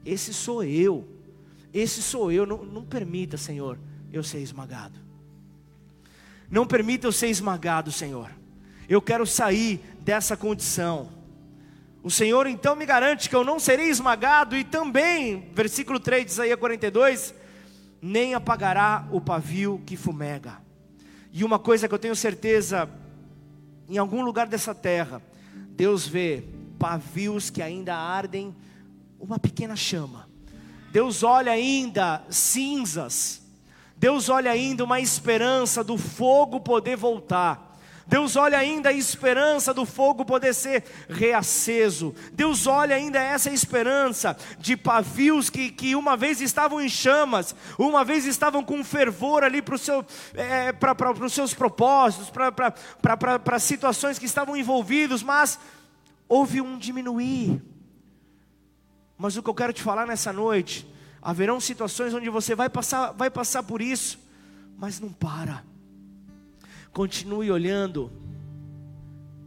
esse 0.03 0.33
sou 0.33 0.63
eu. 0.63 1.07
Esse 1.71 2.01
sou 2.01 2.31
eu. 2.31 2.47
Não, 2.47 2.65
não 2.65 2.83
permita, 2.83 3.37
Senhor, 3.37 3.77
eu 4.11 4.23
ser 4.23 4.39
esmagado. 4.39 4.99
Não 6.49 6.65
permita 6.65 7.05
eu 7.05 7.11
ser 7.11 7.27
esmagado, 7.27 7.91
Senhor. 7.91 8.31
Eu 8.89 8.99
quero 8.99 9.27
sair 9.27 9.79
dessa 9.99 10.35
condição. 10.35 11.21
O 12.03 12.11
Senhor 12.11 12.45
então 12.47 12.75
me 12.75 12.85
garante 12.85 13.29
que 13.29 13.35
eu 13.35 13.45
não 13.45 13.57
serei 13.57 13.87
esmagado, 13.87 14.57
e 14.57 14.65
também, 14.65 15.49
versículo 15.53 16.01
3 16.01 16.25
de 16.25 16.31
Isaías 16.33 16.59
42, 16.59 17.33
nem 18.01 18.33
apagará 18.33 19.07
o 19.09 19.21
pavio 19.21 19.81
que 19.85 19.95
fumega. 19.95 20.61
E 21.31 21.45
uma 21.45 21.57
coisa 21.57 21.87
que 21.87 21.93
eu 21.93 21.99
tenho 21.99 22.15
certeza, 22.15 22.89
em 23.87 23.97
algum 23.97 24.21
lugar 24.21 24.47
dessa 24.47 24.75
terra, 24.75 25.21
Deus 25.69 26.05
vê 26.05 26.43
pavios 26.77 27.49
que 27.49 27.61
ainda 27.61 27.95
ardem 27.95 28.53
uma 29.17 29.39
pequena 29.39 29.75
chama. 29.77 30.27
Deus 30.91 31.23
olha 31.23 31.53
ainda 31.53 32.21
cinzas. 32.29 33.41
Deus 33.95 34.27
olha 34.27 34.51
ainda 34.51 34.83
uma 34.83 34.99
esperança 34.99 35.81
do 35.81 35.97
fogo 35.97 36.59
poder 36.59 36.97
voltar. 36.97 37.72
Deus 38.05 38.35
olha 38.35 38.57
ainda 38.57 38.89
a 38.89 38.93
esperança 38.93 39.73
do 39.73 39.85
fogo 39.85 40.25
poder 40.25 40.53
ser 40.53 40.83
reaceso. 41.07 42.13
Deus 42.33 42.67
olha 42.67 42.95
ainda 42.95 43.19
essa 43.19 43.49
esperança 43.49 44.35
de 44.59 44.75
pavios 44.75 45.49
que, 45.49 45.71
que 45.71 45.95
uma 45.95 46.17
vez 46.17 46.41
estavam 46.41 46.81
em 46.81 46.89
chamas, 46.89 47.55
uma 47.77 48.03
vez 48.03 48.25
estavam 48.25 48.63
com 48.63 48.83
fervor 48.83 49.43
ali 49.43 49.61
para 49.61 49.77
seu, 49.77 50.05
é, 50.33 50.73
os 51.23 51.33
seus 51.33 51.53
propósitos, 51.53 52.29
para 52.29 53.59
situações 53.59 54.19
que 54.19 54.25
estavam 54.25 54.57
envolvidos, 54.57 55.23
mas 55.23 55.57
houve 56.27 56.59
um 56.59 56.77
diminuir. 56.77 57.61
Mas 59.17 59.37
o 59.37 59.43
que 59.43 59.49
eu 59.49 59.55
quero 59.55 59.71
te 59.71 59.81
falar 59.81 60.05
nessa 60.05 60.33
noite, 60.33 60.85
haverão 61.21 61.59
situações 61.59 62.13
onde 62.13 62.29
você 62.29 62.53
vai 62.53 62.69
passar, 62.69 63.13
vai 63.13 63.29
passar 63.29 63.63
por 63.63 63.81
isso, 63.81 64.19
mas 64.77 64.99
não 64.99 65.13
para 65.13 65.63
Continue 66.93 67.51
olhando 67.51 68.11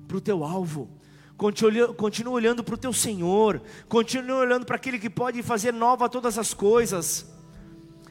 para 0.06 0.16
o 0.16 0.20
teu 0.20 0.44
alvo. 0.44 0.90
Continue, 1.36 2.28
olhando 2.28 2.64
para 2.64 2.74
o 2.74 2.78
teu 2.78 2.92
Senhor. 2.92 3.62
Continue 3.88 4.32
olhando 4.32 4.66
para 4.66 4.76
aquele 4.76 4.98
que 4.98 5.10
pode 5.10 5.42
fazer 5.42 5.72
nova 5.72 6.08
todas 6.08 6.38
as 6.38 6.52
coisas. 6.52 7.35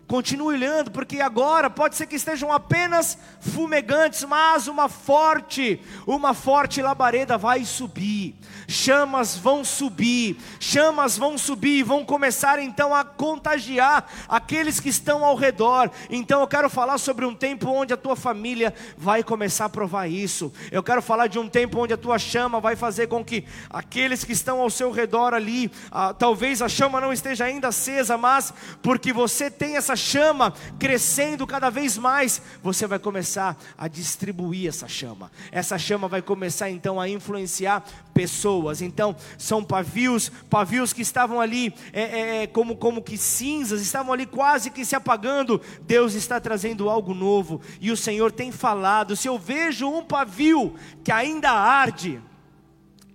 Continue 0.08 0.54
olhando, 0.56 0.92
porque 0.92 1.20
agora 1.20 1.68
pode 1.68 1.96
ser 1.96 2.06
que 2.06 2.16
estejam 2.16 2.54
apenas 2.54 3.18
fumegantes, 3.40 4.24
mas 4.24 4.68
uma 4.68 4.88
forte, 4.88 5.82
uma 6.06 6.36
forte 6.36 6.80
labareda 6.80 7.40
vai 7.40 7.66
subir, 7.66 8.36
chamas 8.68 9.36
vão 9.36 9.66
subir, 9.66 10.38
chamas 10.60 11.18
vão 11.18 11.40
subir, 11.40 11.82
vão 11.82 12.06
começar 12.06 12.60
então 12.60 12.94
a 12.94 13.04
contagiar 13.04 14.06
aqueles 14.30 14.80
que 14.80 14.90
estão 14.90 15.26
ao 15.26 15.36
redor. 15.36 15.90
Então 16.08 16.42
eu 16.42 16.48
quero 16.48 16.70
falar 16.70 17.00
sobre 17.00 17.26
um 17.26 17.34
tempo 17.34 17.68
onde 17.68 17.92
a 17.92 17.98
tua 17.98 18.16
família 18.16 18.76
vai 18.96 19.24
começar 19.24 19.66
a 19.66 19.70
provar 19.70 20.08
isso. 20.08 20.54
Eu 20.72 20.84
quero 20.84 21.02
falar 21.02 21.26
de 21.26 21.40
um 21.40 21.50
tempo 21.50 21.80
onde 21.80 21.96
a 21.96 21.98
tua 21.98 22.20
chama 22.20 22.60
vai 22.60 22.76
fazer 22.76 23.08
com 23.08 23.26
que 23.26 23.44
aqueles 23.72 24.24
que 24.24 24.34
estão 24.34 24.62
ao 24.62 24.70
seu 24.70 24.92
redor 24.92 25.34
ali, 25.34 25.72
ah, 25.92 26.14
talvez 26.14 26.62
a 26.62 26.70
chama 26.70 27.02
não 27.02 27.12
esteja 27.12 27.46
ainda 27.46 27.70
acesa, 27.70 28.20
mas 28.20 28.54
porque 28.84 29.12
você 29.12 29.50
tem 29.50 29.78
essa 29.78 29.95
chama 29.96 30.54
crescendo 30.78 31.46
cada 31.48 31.70
vez 31.70 31.98
mais, 31.98 32.42
você 32.62 32.88
vai 32.88 33.00
começar 33.00 33.58
a 33.78 33.88
distribuir 33.88 34.68
essa 34.68 34.88
chama. 34.88 35.32
Essa 35.52 35.78
chama 35.78 36.08
vai 36.08 36.22
começar 36.22 36.70
então 36.70 37.00
a 37.00 37.08
influenciar 37.08 37.84
pessoas. 38.14 38.82
Então, 38.82 39.16
são 39.38 39.64
pavios, 39.64 40.30
pavios 40.50 40.94
que 40.94 41.02
estavam 41.02 41.40
ali 41.40 41.74
é, 41.94 42.02
é, 42.02 42.44
é, 42.44 42.48
como, 42.48 42.76
como 42.76 43.02
que 43.02 43.18
cinzas, 43.18 43.82
estavam 43.82 44.12
ali 44.14 44.26
quase 44.26 44.70
que 44.70 44.84
se 44.84 44.96
apagando. 44.96 45.62
Deus 45.82 46.14
está 46.14 46.40
trazendo 46.40 46.90
algo 46.90 47.14
novo, 47.14 47.62
e 47.80 47.92
o 47.92 47.98
Senhor 47.98 48.32
tem 48.32 48.52
falado: 48.52 49.16
se 49.16 49.28
eu 49.28 49.38
vejo 49.38 49.88
um 49.88 50.04
pavio 50.04 50.76
que 51.04 51.12
ainda 51.12 51.52
arde, 51.52 52.22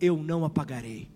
eu 0.01 0.17
não 0.17 0.45
apagarei 0.45 1.10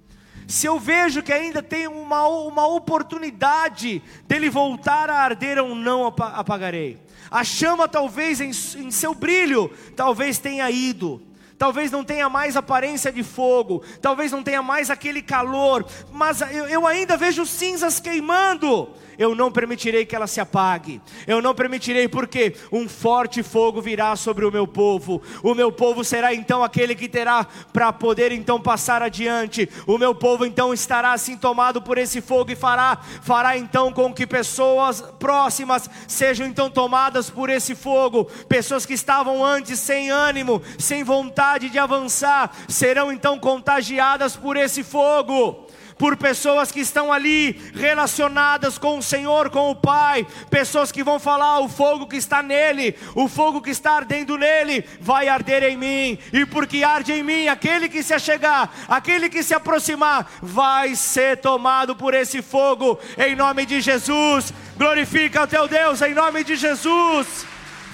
se 0.47 0.67
eu 0.67 0.79
vejo 0.79 1.23
que 1.23 1.33
ainda 1.33 1.63
tem 1.63 1.87
uma, 1.87 2.27
uma 2.27 2.67
oportunidade 2.67 4.03
dele 4.27 4.51
voltar 4.51 5.11
a 5.11 5.17
arder, 5.17 5.59
eu 5.59 5.75
não 5.75 6.07
apagarei. 6.07 6.99
A 7.31 7.43
chama 7.43 7.89
talvez 7.89 8.41
em, 8.41 8.51
em 8.51 8.91
seu 8.91 9.15
brilho, 9.15 9.71
talvez 9.97 10.39
tenha 10.39 10.71
ido, 10.71 11.21
Talvez 11.57 11.91
não 11.91 12.05
tenha 12.05 12.29
mais 12.29 12.57
aparência 12.57 13.13
de 13.13 13.23
fogo, 13.23 13.83
talvez 14.03 14.33
não 14.33 14.43
tenha 14.43 14.61
mais 14.61 14.91
aquele 14.91 15.23
calor, 15.23 15.87
mas 16.13 16.41
eu, 16.41 16.67
eu 16.67 16.87
ainda 16.87 17.17
vejo 17.17 17.47
cinzas 17.47 18.01
queimando 18.01 18.91
eu 19.19 19.35
não 19.35 19.51
permitirei 19.51 20.05
que 20.05 20.15
ela 20.15 20.27
se 20.27 20.41
apague, 20.41 21.01
eu 21.27 21.41
não 21.41 21.55
permitirei, 21.55 22.09
porque 22.09 22.55
um 22.73 22.89
forte 22.89 23.43
fogo 23.43 23.81
virá 23.81 24.17
sobre 24.17 24.45
o 24.45 24.53
meu 24.53 24.67
povo, 24.67 25.23
o 25.43 25.55
meu 25.55 25.71
povo 25.71 26.05
será 26.05 26.35
então 26.35 26.63
aquele 26.63 26.95
que 26.95 27.09
terá 27.09 27.47
para 27.73 27.93
poder 27.93 28.33
então 28.33 28.61
passar 28.61 29.03
adiante, 29.03 29.69
o 29.87 29.99
meu 29.99 30.15
povo 30.15 30.45
então 30.45 30.73
estará 30.73 31.13
assim 31.13 31.37
tomado 31.37 31.81
por 31.83 31.99
esse 31.99 32.21
fogo 32.21 32.51
e 32.53 32.57
fará, 32.57 32.99
fará 33.23 33.57
então 33.57 33.93
com 33.93 34.13
que 34.13 34.27
pessoas 34.27 35.01
próximas 35.19 35.89
sejam 36.07 36.47
então 36.47 36.71
tomadas 36.71 37.31
por 37.31 37.51
esse 37.51 37.75
fogo, 37.75 38.25
pessoas 38.49 38.87
que 38.87 38.95
estavam 38.95 39.45
antes 39.45 39.79
sem 39.79 40.11
ânimo, 40.11 40.63
sem 40.79 41.05
vontade 41.05 41.71
de 41.71 41.79
avançar, 41.79 42.51
serão 42.69 43.13
então 43.13 43.39
contagiadas 43.39 44.37
por 44.37 44.57
esse 44.57 44.83
fogo 44.83 45.67
por 45.99 46.17
pessoas 46.17 46.73
que 46.73 46.81
estão 46.81 47.13
ali 47.13 47.53
relacionadas 47.75 48.79
com 48.79 48.99
o 48.99 49.03
Senhor, 49.03 49.51
com 49.51 49.71
o 49.71 49.77
Pai, 49.77 50.27
pessoas 50.51 50.91
que 50.91 51.03
vão 51.03 51.19
falar: 51.19 51.61
o 51.61 51.69
fogo 51.69 52.07
que 52.07 52.17
está 52.17 52.43
nele, 52.43 52.97
o 53.15 53.29
fogo 53.29 53.61
que 53.61 53.71
está 53.71 53.93
ardendo 53.93 54.37
nele, 54.37 54.85
vai 55.01 55.29
arder 55.29 55.63
em 55.63 55.77
mim, 55.77 56.19
e 56.33 56.45
porque 56.47 56.83
arde 56.83 57.13
em 57.13 57.23
mim, 57.23 57.49
aquele 57.49 57.89
que 57.89 58.03
se 58.03 58.15
achegar, 58.15 58.71
aquele 58.89 59.29
que 59.29 59.43
se 59.43 59.55
aproximar, 59.55 60.31
vai 60.43 60.95
ser 60.95 61.39
tomado 61.39 61.95
por 61.95 62.15
esse 62.15 62.43
fogo, 62.43 62.99
em 63.19 63.35
nome 63.35 63.67
de 63.67 63.81
Jesus. 63.81 64.53
Glorifica 64.77 65.45
o 65.45 65.47
teu 65.47 65.69
Deus, 65.69 66.03
em 66.03 66.15
nome 66.15 66.43
de 66.43 66.57
Jesus. 66.57 67.47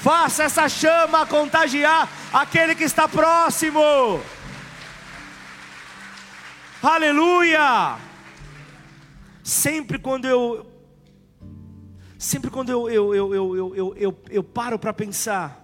Faça 0.02 0.44
essa 0.44 0.66
chama 0.66 1.26
contagiar 1.26 2.08
aquele 2.32 2.74
que 2.74 2.84
está 2.84 3.06
próximo. 3.06 4.20
Aleluia! 6.82 7.98
Sempre 9.44 9.98
quando 9.98 10.26
eu 10.26 10.66
sempre 12.18 12.50
quando 12.50 12.70
eu, 12.70 12.88
eu, 12.88 13.14
eu, 13.14 13.34
eu, 13.34 13.76
eu, 13.76 13.94
eu, 13.96 14.22
eu 14.30 14.42
paro 14.42 14.78
para 14.78 14.92
pensar, 14.92 15.60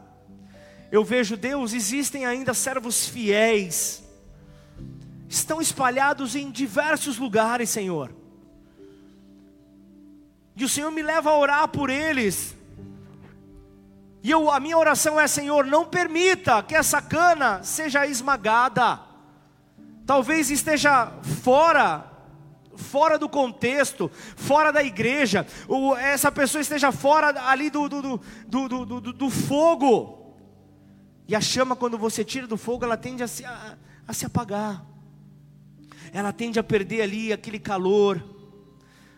eu 0.92 1.02
vejo 1.02 1.34
Deus, 1.34 1.72
existem 1.72 2.26
ainda 2.26 2.52
servos 2.52 3.08
fiéis, 3.08 4.04
estão 5.26 5.58
espalhados 5.58 6.36
em 6.36 6.50
diversos 6.50 7.16
lugares, 7.16 7.70
Senhor. 7.70 8.14
E 10.54 10.64
o 10.64 10.68
Senhor 10.68 10.90
me 10.90 11.02
leva 11.02 11.30
a 11.30 11.38
orar 11.38 11.68
por 11.68 11.88
eles. 11.88 12.54
E 14.22 14.30
eu, 14.30 14.50
a 14.50 14.60
minha 14.60 14.76
oração 14.76 15.18
é, 15.18 15.26
Senhor, 15.26 15.64
não 15.64 15.86
permita 15.86 16.62
que 16.62 16.74
essa 16.74 17.00
cana 17.00 17.62
seja 17.62 18.06
esmagada 18.06 19.05
talvez 20.06 20.50
esteja 20.50 21.12
fora 21.42 22.12
fora 22.76 23.18
do 23.18 23.28
contexto, 23.28 24.10
fora 24.36 24.70
da 24.70 24.82
igreja, 24.82 25.46
ou 25.66 25.96
essa 25.96 26.30
pessoa 26.30 26.60
esteja 26.60 26.92
fora 26.92 27.48
ali 27.48 27.70
do, 27.70 27.88
do, 27.88 28.20
do, 28.46 29.12
do, 29.12 29.30
fogo. 29.30 30.36
E 31.26 31.34
a 31.34 31.40
chama, 31.40 31.74
quando 31.74 31.98
você 31.98 32.22
tira 32.24 32.46
do 32.46 32.56
fogo, 32.56 32.84
ela 32.84 32.96
tende 32.96 33.22
a 33.22 33.28
se, 33.28 33.44
a, 33.44 33.78
a 34.06 34.12
se 34.12 34.26
apagar, 34.26 34.84
ela 36.12 36.32
tende 36.32 36.58
a 36.58 36.62
perder 36.62 37.02
ali 37.02 37.32
aquele 37.32 37.58
calor. 37.58 38.22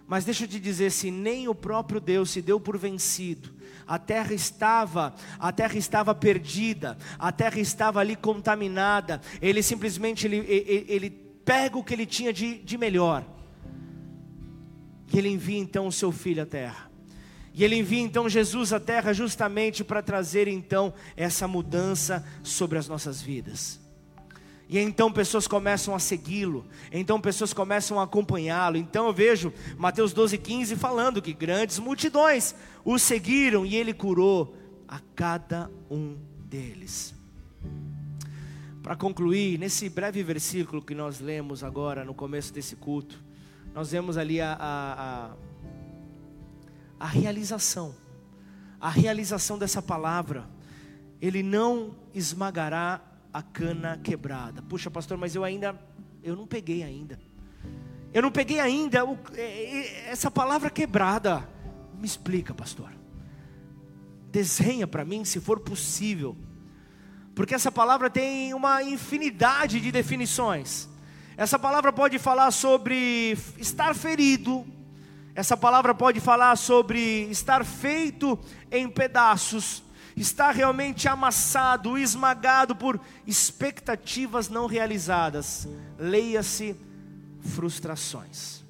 Mas 0.06 0.24
deixa 0.24 0.44
eu 0.44 0.48
te 0.48 0.58
dizer, 0.58 0.90
se 0.90 1.10
nem 1.10 1.48
o 1.48 1.54
próprio 1.54 2.00
Deus 2.00 2.30
se 2.30 2.40
deu 2.40 2.58
por 2.58 2.78
vencido, 2.78 3.52
a 3.88 3.98
terra 3.98 4.34
estava, 4.34 5.14
a 5.38 5.50
terra 5.50 5.78
estava 5.78 6.14
perdida, 6.14 6.98
a 7.18 7.32
terra 7.32 7.58
estava 7.58 8.00
ali 8.00 8.14
contaminada. 8.14 9.20
Ele 9.40 9.62
simplesmente 9.62 10.26
ele, 10.26 10.36
ele, 10.46 10.84
ele 10.88 11.10
pega 11.44 11.78
o 11.78 11.82
que 11.82 11.94
ele 11.94 12.04
tinha 12.04 12.32
de, 12.32 12.58
de 12.58 12.76
melhor. 12.76 13.24
E 15.10 15.16
ele 15.16 15.30
envia 15.30 15.58
então 15.58 15.86
o 15.86 15.92
seu 15.92 16.12
filho 16.12 16.42
à 16.42 16.46
terra. 16.46 16.90
E 17.54 17.64
ele 17.64 17.76
envia 17.76 18.00
então 18.00 18.28
Jesus 18.28 18.72
à 18.72 18.78
terra 18.78 19.12
justamente 19.14 19.82
para 19.82 20.02
trazer 20.02 20.46
então 20.46 20.92
essa 21.16 21.48
mudança 21.48 22.24
sobre 22.42 22.78
as 22.78 22.86
nossas 22.86 23.22
vidas. 23.22 23.80
E 24.68 24.78
então 24.78 25.10
pessoas 25.10 25.48
começam 25.48 25.94
a 25.94 25.98
segui-lo, 25.98 26.66
então 26.92 27.18
pessoas 27.18 27.54
começam 27.54 27.98
a 27.98 28.02
acompanhá-lo. 28.02 28.76
Então 28.76 29.06
eu 29.06 29.14
vejo 29.14 29.50
Mateus 29.78 30.12
12, 30.12 30.36
15 30.36 30.76
falando 30.76 31.22
que 31.22 31.32
grandes 31.32 31.78
multidões 31.78 32.54
o 32.84 32.98
seguiram 32.98 33.64
e 33.64 33.74
ele 33.74 33.94
curou 33.94 34.54
a 34.86 35.00
cada 35.14 35.70
um 35.90 36.18
deles. 36.44 37.14
Para 38.82 38.94
concluir, 38.94 39.58
nesse 39.58 39.88
breve 39.88 40.22
versículo 40.22 40.82
que 40.82 40.94
nós 40.94 41.18
lemos 41.18 41.64
agora 41.64 42.04
no 42.04 42.14
começo 42.14 42.52
desse 42.52 42.76
culto, 42.76 43.22
nós 43.74 43.90
vemos 43.90 44.16
ali 44.18 44.40
a, 44.40 44.52
a, 44.52 45.30
a, 47.00 47.06
a 47.06 47.06
realização, 47.06 47.94
a 48.80 48.90
realização 48.90 49.58
dessa 49.58 49.80
palavra. 49.80 50.48
Ele 51.20 51.42
não 51.42 51.96
esmagará 52.14 53.00
a 53.32 53.42
cana 53.42 53.98
quebrada. 54.02 54.62
Puxa, 54.62 54.90
pastor, 54.90 55.18
mas 55.18 55.34
eu 55.34 55.44
ainda, 55.44 55.78
eu 56.22 56.34
não 56.34 56.46
peguei 56.46 56.82
ainda. 56.82 57.18
Eu 58.12 58.22
não 58.22 58.30
peguei 58.30 58.58
ainda 58.58 59.04
o, 59.04 59.18
é, 59.34 59.40
é, 59.40 60.10
essa 60.10 60.30
palavra 60.30 60.70
quebrada. 60.70 61.48
Me 61.98 62.06
explica, 62.06 62.54
pastor. 62.54 62.90
Desenha 64.30 64.86
para 64.86 65.04
mim, 65.04 65.24
se 65.24 65.40
for 65.40 65.60
possível. 65.60 66.36
Porque 67.34 67.54
essa 67.54 67.70
palavra 67.70 68.10
tem 68.10 68.54
uma 68.54 68.82
infinidade 68.82 69.80
de 69.80 69.92
definições. 69.92 70.88
Essa 71.36 71.58
palavra 71.58 71.92
pode 71.92 72.18
falar 72.18 72.50
sobre 72.50 73.36
estar 73.58 73.94
ferido. 73.94 74.66
Essa 75.34 75.56
palavra 75.56 75.94
pode 75.94 76.18
falar 76.18 76.56
sobre 76.56 77.30
estar 77.30 77.64
feito 77.64 78.38
em 78.72 78.88
pedaços 78.88 79.84
está 80.20 80.50
realmente 80.50 81.08
amassado, 81.08 81.96
esmagado 81.96 82.74
por 82.74 83.00
expectativas 83.26 84.48
não 84.48 84.66
realizadas. 84.66 85.68
Leia-se 85.98 86.76
frustrações. 87.40 88.64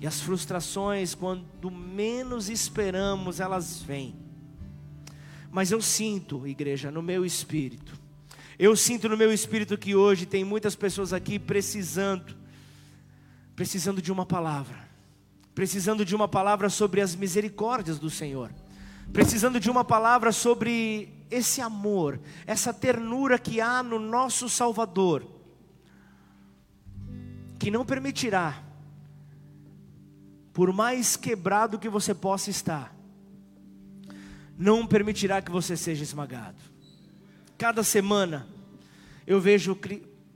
E 0.00 0.06
as 0.06 0.20
frustrações, 0.20 1.14
quando 1.14 1.70
menos 1.70 2.48
esperamos, 2.48 3.38
elas 3.38 3.80
vêm. 3.80 4.16
Mas 5.50 5.70
eu 5.70 5.80
sinto, 5.80 6.46
igreja, 6.46 6.90
no 6.90 7.02
meu 7.02 7.24
espírito, 7.24 8.00
eu 8.58 8.74
sinto 8.74 9.08
no 9.08 9.16
meu 9.16 9.32
espírito 9.32 9.78
que 9.78 9.94
hoje 9.94 10.26
tem 10.26 10.44
muitas 10.44 10.74
pessoas 10.74 11.12
aqui 11.12 11.38
precisando, 11.38 12.34
precisando 13.54 14.02
de 14.02 14.10
uma 14.10 14.26
palavra, 14.26 14.88
precisando 15.54 16.04
de 16.04 16.16
uma 16.16 16.26
palavra 16.26 16.68
sobre 16.68 17.00
as 17.00 17.14
misericórdias 17.14 17.98
do 17.98 18.10
Senhor 18.10 18.50
precisando 19.12 19.60
de 19.60 19.70
uma 19.70 19.84
palavra 19.84 20.32
sobre 20.32 21.12
esse 21.30 21.60
amor, 21.60 22.20
essa 22.46 22.72
ternura 22.72 23.38
que 23.38 23.60
há 23.60 23.82
no 23.82 23.98
nosso 23.98 24.48
Salvador, 24.48 25.26
que 27.58 27.70
não 27.70 27.84
permitirá, 27.84 28.62
por 30.52 30.72
mais 30.72 31.16
quebrado 31.16 31.78
que 31.78 31.88
você 31.88 32.14
possa 32.14 32.50
estar, 32.50 32.94
não 34.56 34.86
permitirá 34.86 35.40
que 35.40 35.50
você 35.50 35.76
seja 35.76 36.02
esmagado. 36.02 36.58
Cada 37.56 37.82
semana 37.82 38.46
eu 39.26 39.40
vejo 39.40 39.78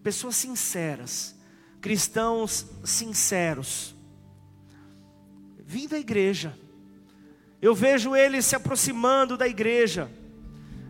pessoas 0.03 0.37
sinceras, 0.37 1.35
cristãos 1.81 2.67
sinceros, 2.85 3.95
vindo 5.59 5.95
à 5.95 5.99
igreja, 5.99 6.57
eu 7.67 7.75
vejo 7.75 8.15
eles 8.15 8.47
se 8.47 8.55
aproximando 8.55 9.37
da 9.37 9.49
igreja, 9.49 10.09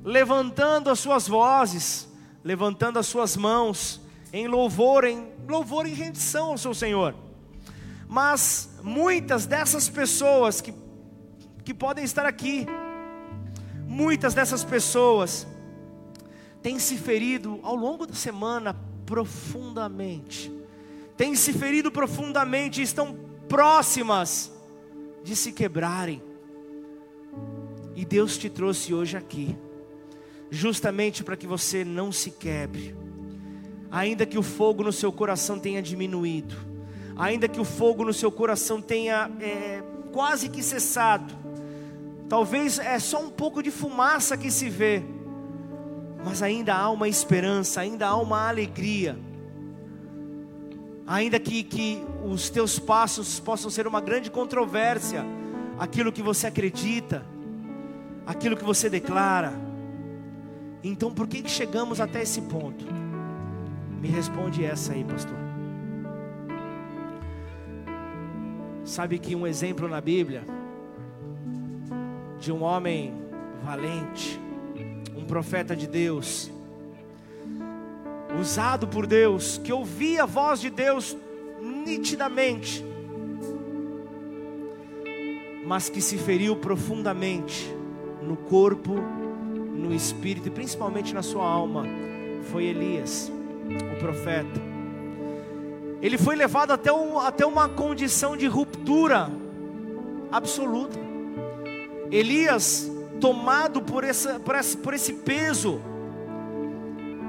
levantando 0.04 0.90
as 0.90 0.98
suas 0.98 1.26
vozes, 1.26 2.06
levantando 2.44 2.98
as 2.98 3.06
suas 3.06 3.34
mãos 3.34 3.98
em 4.30 4.46
louvor, 4.46 5.04
em 5.04 5.26
louvor 5.48 5.86
e 5.86 5.94
rendição 5.94 6.50
ao 6.50 6.58
seu 6.58 6.74
Senhor. 6.74 7.14
Mas 8.06 8.68
muitas 8.82 9.46
dessas 9.46 9.88
pessoas 9.88 10.60
que, 10.60 10.74
que 11.64 11.72
podem 11.72 12.04
estar 12.04 12.26
aqui, 12.26 12.66
muitas 13.86 14.34
dessas 14.34 14.62
pessoas 14.62 15.46
têm 16.62 16.78
se 16.78 16.98
ferido 16.98 17.58
ao 17.62 17.74
longo 17.74 18.06
da 18.06 18.14
semana 18.14 18.76
profundamente, 19.06 20.52
têm 21.16 21.34
se 21.34 21.54
ferido 21.54 21.90
profundamente 21.90 22.82
e 22.82 22.84
estão 22.84 23.18
próximas 23.48 24.52
de 25.24 25.34
se 25.34 25.52
quebrarem. 25.52 26.35
E 27.96 28.04
Deus 28.04 28.36
te 28.36 28.50
trouxe 28.50 28.92
hoje 28.92 29.16
aqui, 29.16 29.56
justamente 30.50 31.24
para 31.24 31.34
que 31.34 31.46
você 31.46 31.82
não 31.82 32.12
se 32.12 32.30
quebre, 32.30 32.94
ainda 33.90 34.26
que 34.26 34.36
o 34.36 34.42
fogo 34.42 34.84
no 34.84 34.92
seu 34.92 35.10
coração 35.10 35.58
tenha 35.58 35.80
diminuído, 35.80 36.54
ainda 37.16 37.48
que 37.48 37.58
o 37.58 37.64
fogo 37.64 38.04
no 38.04 38.12
seu 38.12 38.30
coração 38.30 38.82
tenha 38.82 39.30
é, 39.40 39.82
quase 40.12 40.50
que 40.50 40.62
cessado, 40.62 41.32
talvez 42.28 42.78
é 42.78 42.98
só 42.98 43.18
um 43.18 43.30
pouco 43.30 43.62
de 43.62 43.70
fumaça 43.70 44.36
que 44.36 44.50
se 44.50 44.68
vê, 44.68 45.02
mas 46.22 46.42
ainda 46.42 46.74
há 46.74 46.90
uma 46.90 47.08
esperança, 47.08 47.80
ainda 47.80 48.08
há 48.08 48.16
uma 48.16 48.46
alegria. 48.46 49.18
Ainda 51.06 51.38
que, 51.38 51.62
que 51.62 52.04
os 52.24 52.50
teus 52.50 52.80
passos 52.80 53.38
possam 53.38 53.70
ser 53.70 53.86
uma 53.86 54.00
grande 54.00 54.28
controvérsia, 54.28 55.24
aquilo 55.78 56.10
que 56.10 56.20
você 56.20 56.48
acredita, 56.48 57.24
aquilo 58.26 58.56
que 58.56 58.64
você 58.64 58.90
declara. 58.90 59.52
Então 60.82 61.12
por 61.12 61.28
que, 61.28 61.42
que 61.42 61.50
chegamos 61.50 62.00
até 62.00 62.22
esse 62.22 62.42
ponto? 62.42 62.84
Me 64.00 64.08
responde 64.08 64.64
essa 64.64 64.92
aí, 64.92 65.04
pastor. 65.04 65.36
Sabe 68.84 69.18
que 69.18 69.34
um 69.34 69.46
exemplo 69.46 69.88
na 69.88 70.00
Bíblia 70.00 70.44
de 72.38 72.52
um 72.52 72.62
homem 72.62 73.14
valente, 73.64 74.40
um 75.16 75.24
profeta 75.24 75.74
de 75.74 75.86
Deus, 75.86 76.50
usado 78.38 78.86
por 78.86 79.06
Deus, 79.06 79.58
que 79.58 79.72
ouvia 79.72 80.24
a 80.24 80.26
voz 80.26 80.60
de 80.60 80.70
Deus 80.70 81.16
nitidamente, 81.60 82.84
mas 85.64 85.88
que 85.88 86.00
se 86.00 86.16
feriu 86.16 86.54
profundamente 86.54 87.75
no 88.26 88.36
corpo, 88.36 88.94
no 88.94 89.94
espírito 89.94 90.48
e 90.48 90.50
principalmente 90.50 91.14
na 91.14 91.22
sua 91.22 91.44
alma, 91.44 91.84
foi 92.50 92.64
Elias, 92.64 93.32
o 93.92 93.98
profeta. 93.98 94.60
Ele 96.02 96.18
foi 96.18 96.36
levado 96.36 96.72
até, 96.72 96.92
um, 96.92 97.18
até 97.18 97.46
uma 97.46 97.68
condição 97.68 98.36
de 98.36 98.46
ruptura 98.46 99.30
absoluta. 100.30 100.98
Elias, 102.10 102.90
tomado 103.20 103.80
por, 103.80 104.04
essa, 104.04 104.38
por, 104.38 104.54
esse, 104.54 104.76
por 104.76 104.94
esse 104.94 105.12
peso, 105.12 105.80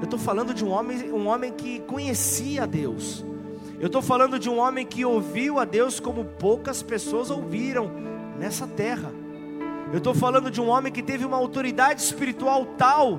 eu 0.00 0.04
estou 0.04 0.18
falando 0.18 0.54
de 0.54 0.64
um 0.64 0.70
homem, 0.70 1.12
um 1.12 1.26
homem 1.26 1.52
que 1.52 1.80
conhecia 1.80 2.66
Deus. 2.66 3.24
Eu 3.80 3.86
estou 3.86 4.02
falando 4.02 4.38
de 4.38 4.50
um 4.50 4.58
homem 4.58 4.84
que 4.84 5.04
ouviu 5.04 5.58
a 5.58 5.64
Deus 5.64 5.98
como 5.98 6.24
poucas 6.24 6.82
pessoas 6.82 7.30
ouviram 7.30 7.90
nessa 8.38 8.66
terra. 8.66 9.12
Eu 9.90 9.98
estou 9.98 10.14
falando 10.14 10.50
de 10.50 10.60
um 10.60 10.68
homem 10.68 10.92
que 10.92 11.02
teve 11.02 11.24
uma 11.24 11.36
autoridade 11.36 12.02
espiritual 12.02 12.66
tal 12.76 13.18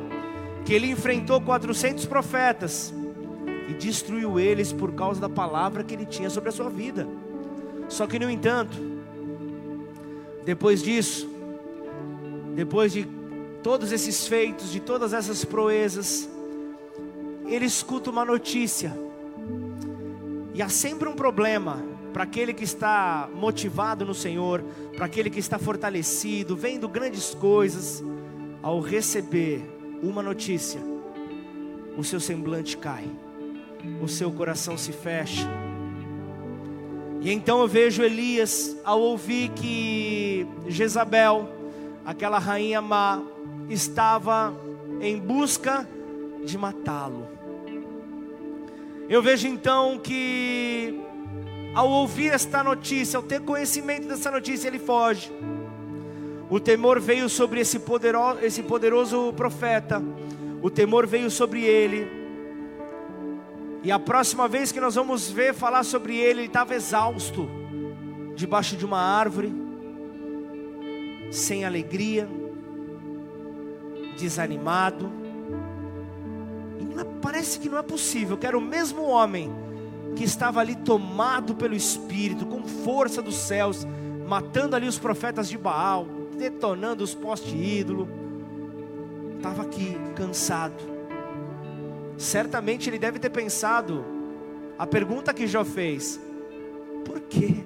que 0.65 0.73
ele 0.73 0.89
enfrentou 0.91 1.41
400 1.41 2.05
profetas 2.05 2.93
e 3.67 3.73
destruiu 3.73 4.39
eles 4.39 4.71
por 4.71 4.93
causa 4.93 5.19
da 5.19 5.29
palavra 5.29 5.83
que 5.83 5.95
ele 5.95 6.05
tinha 6.05 6.29
sobre 6.29 6.49
a 6.49 6.51
sua 6.51 6.69
vida. 6.69 7.07
Só 7.87 8.05
que, 8.05 8.19
no 8.19 8.29
entanto, 8.29 8.77
depois 10.45 10.83
disso, 10.83 11.27
depois 12.55 12.91
de 12.91 13.07
todos 13.63 13.91
esses 13.91 14.27
feitos, 14.27 14.71
de 14.71 14.79
todas 14.79 15.11
essas 15.11 15.43
proezas, 15.43 16.29
ele 17.47 17.65
escuta 17.65 18.11
uma 18.11 18.23
notícia. 18.23 18.95
E 20.53 20.61
há 20.61 20.69
sempre 20.69 21.09
um 21.09 21.13
problema 21.13 21.83
para 22.19 22.25
aquele 22.25 22.53
que 22.53 22.65
está 22.65 23.29
motivado 23.33 24.03
no 24.03 24.13
Senhor, 24.13 24.61
para 24.97 25.05
aquele 25.05 25.29
que 25.29 25.39
está 25.39 25.57
fortalecido, 25.57 26.53
vendo 26.53 26.89
grandes 26.89 27.33
coisas, 27.33 28.03
ao 28.61 28.81
receber 28.81 29.63
uma 30.03 30.21
notícia, 30.21 30.81
o 31.97 32.03
seu 32.03 32.19
semblante 32.19 32.75
cai, 32.75 33.05
o 34.01 34.07
seu 34.09 34.33
coração 34.33 34.77
se 34.77 34.91
fecha. 34.91 35.47
E 37.21 37.31
então 37.31 37.61
eu 37.61 37.69
vejo 37.69 38.03
Elias 38.03 38.75
ao 38.83 38.99
ouvir 38.99 39.51
que 39.51 40.45
Jezabel 40.67 41.47
aquela 42.05 42.37
rainha 42.37 42.81
má 42.81 43.23
estava 43.69 44.53
em 44.99 45.17
busca 45.17 45.87
de 46.43 46.57
matá-lo. 46.57 47.29
Eu 49.07 49.23
vejo 49.23 49.47
então 49.47 49.97
que, 49.97 50.99
ao 51.79 51.89
ouvir 51.89 52.33
esta 52.33 52.61
notícia, 52.61 53.15
ao 53.15 53.23
ter 53.23 53.39
conhecimento 53.39 54.05
dessa 54.05 54.29
notícia, 54.29 54.67
ele 54.67 54.79
foge. 54.79 55.31
O 56.49 56.59
temor 56.59 56.99
veio 56.99 57.29
sobre 57.29 57.61
esse 57.61 57.79
poderoso, 57.79 58.39
esse 58.41 58.61
poderoso 58.61 59.31
profeta, 59.31 60.03
o 60.61 60.69
temor 60.69 61.07
veio 61.07 61.31
sobre 61.31 61.63
ele. 61.63 62.05
E 63.81 63.93
a 63.93 63.97
próxima 63.97 64.45
vez 64.45 64.73
que 64.73 64.81
nós 64.81 64.95
vamos 64.95 65.29
ver 65.29 65.53
falar 65.53 65.85
sobre 65.85 66.17
ele, 66.17 66.41
ele 66.41 66.47
estava 66.47 66.75
exausto, 66.75 67.49
debaixo 68.35 68.75
de 68.75 68.83
uma 68.83 68.99
árvore 68.99 69.53
sem 71.31 71.63
alegria, 71.63 72.27
desanimado. 74.17 75.09
E 76.77 77.21
parece 77.21 77.57
que 77.57 77.69
não 77.69 77.77
é 77.77 77.83
possível. 77.83 78.37
Que 78.37 78.47
era 78.47 78.57
o 78.57 78.61
mesmo 78.61 79.03
homem 79.03 79.49
que 80.15 80.23
estava 80.23 80.59
ali 80.59 80.75
tomado 80.75 81.55
pelo 81.55 81.75
Espírito, 81.75 82.45
com 82.45 82.63
força 82.63 83.21
dos 83.21 83.35
céus, 83.35 83.85
matando 84.27 84.75
ali 84.75 84.87
os 84.87 84.99
profetas 84.99 85.49
de 85.49 85.57
Baal, 85.57 86.05
detonando 86.37 87.03
os 87.03 87.13
postes 87.13 87.53
ídolo. 87.53 88.07
Estava 89.37 89.63
aqui 89.63 89.95
cansado. 90.15 90.83
Certamente 92.17 92.89
ele 92.89 92.99
deve 92.99 93.17
ter 93.19 93.29
pensado 93.29 94.05
a 94.77 94.85
pergunta 94.85 95.33
que 95.33 95.47
Jó 95.47 95.63
fez: 95.63 96.19
por 97.05 97.19
quê? 97.21 97.63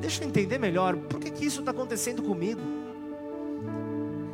Deixa 0.00 0.22
eu 0.22 0.28
entender 0.28 0.58
melhor, 0.58 0.96
por 0.96 1.18
que, 1.18 1.30
que 1.30 1.46
isso 1.46 1.60
está 1.60 1.70
acontecendo 1.70 2.22
comigo? 2.22 2.60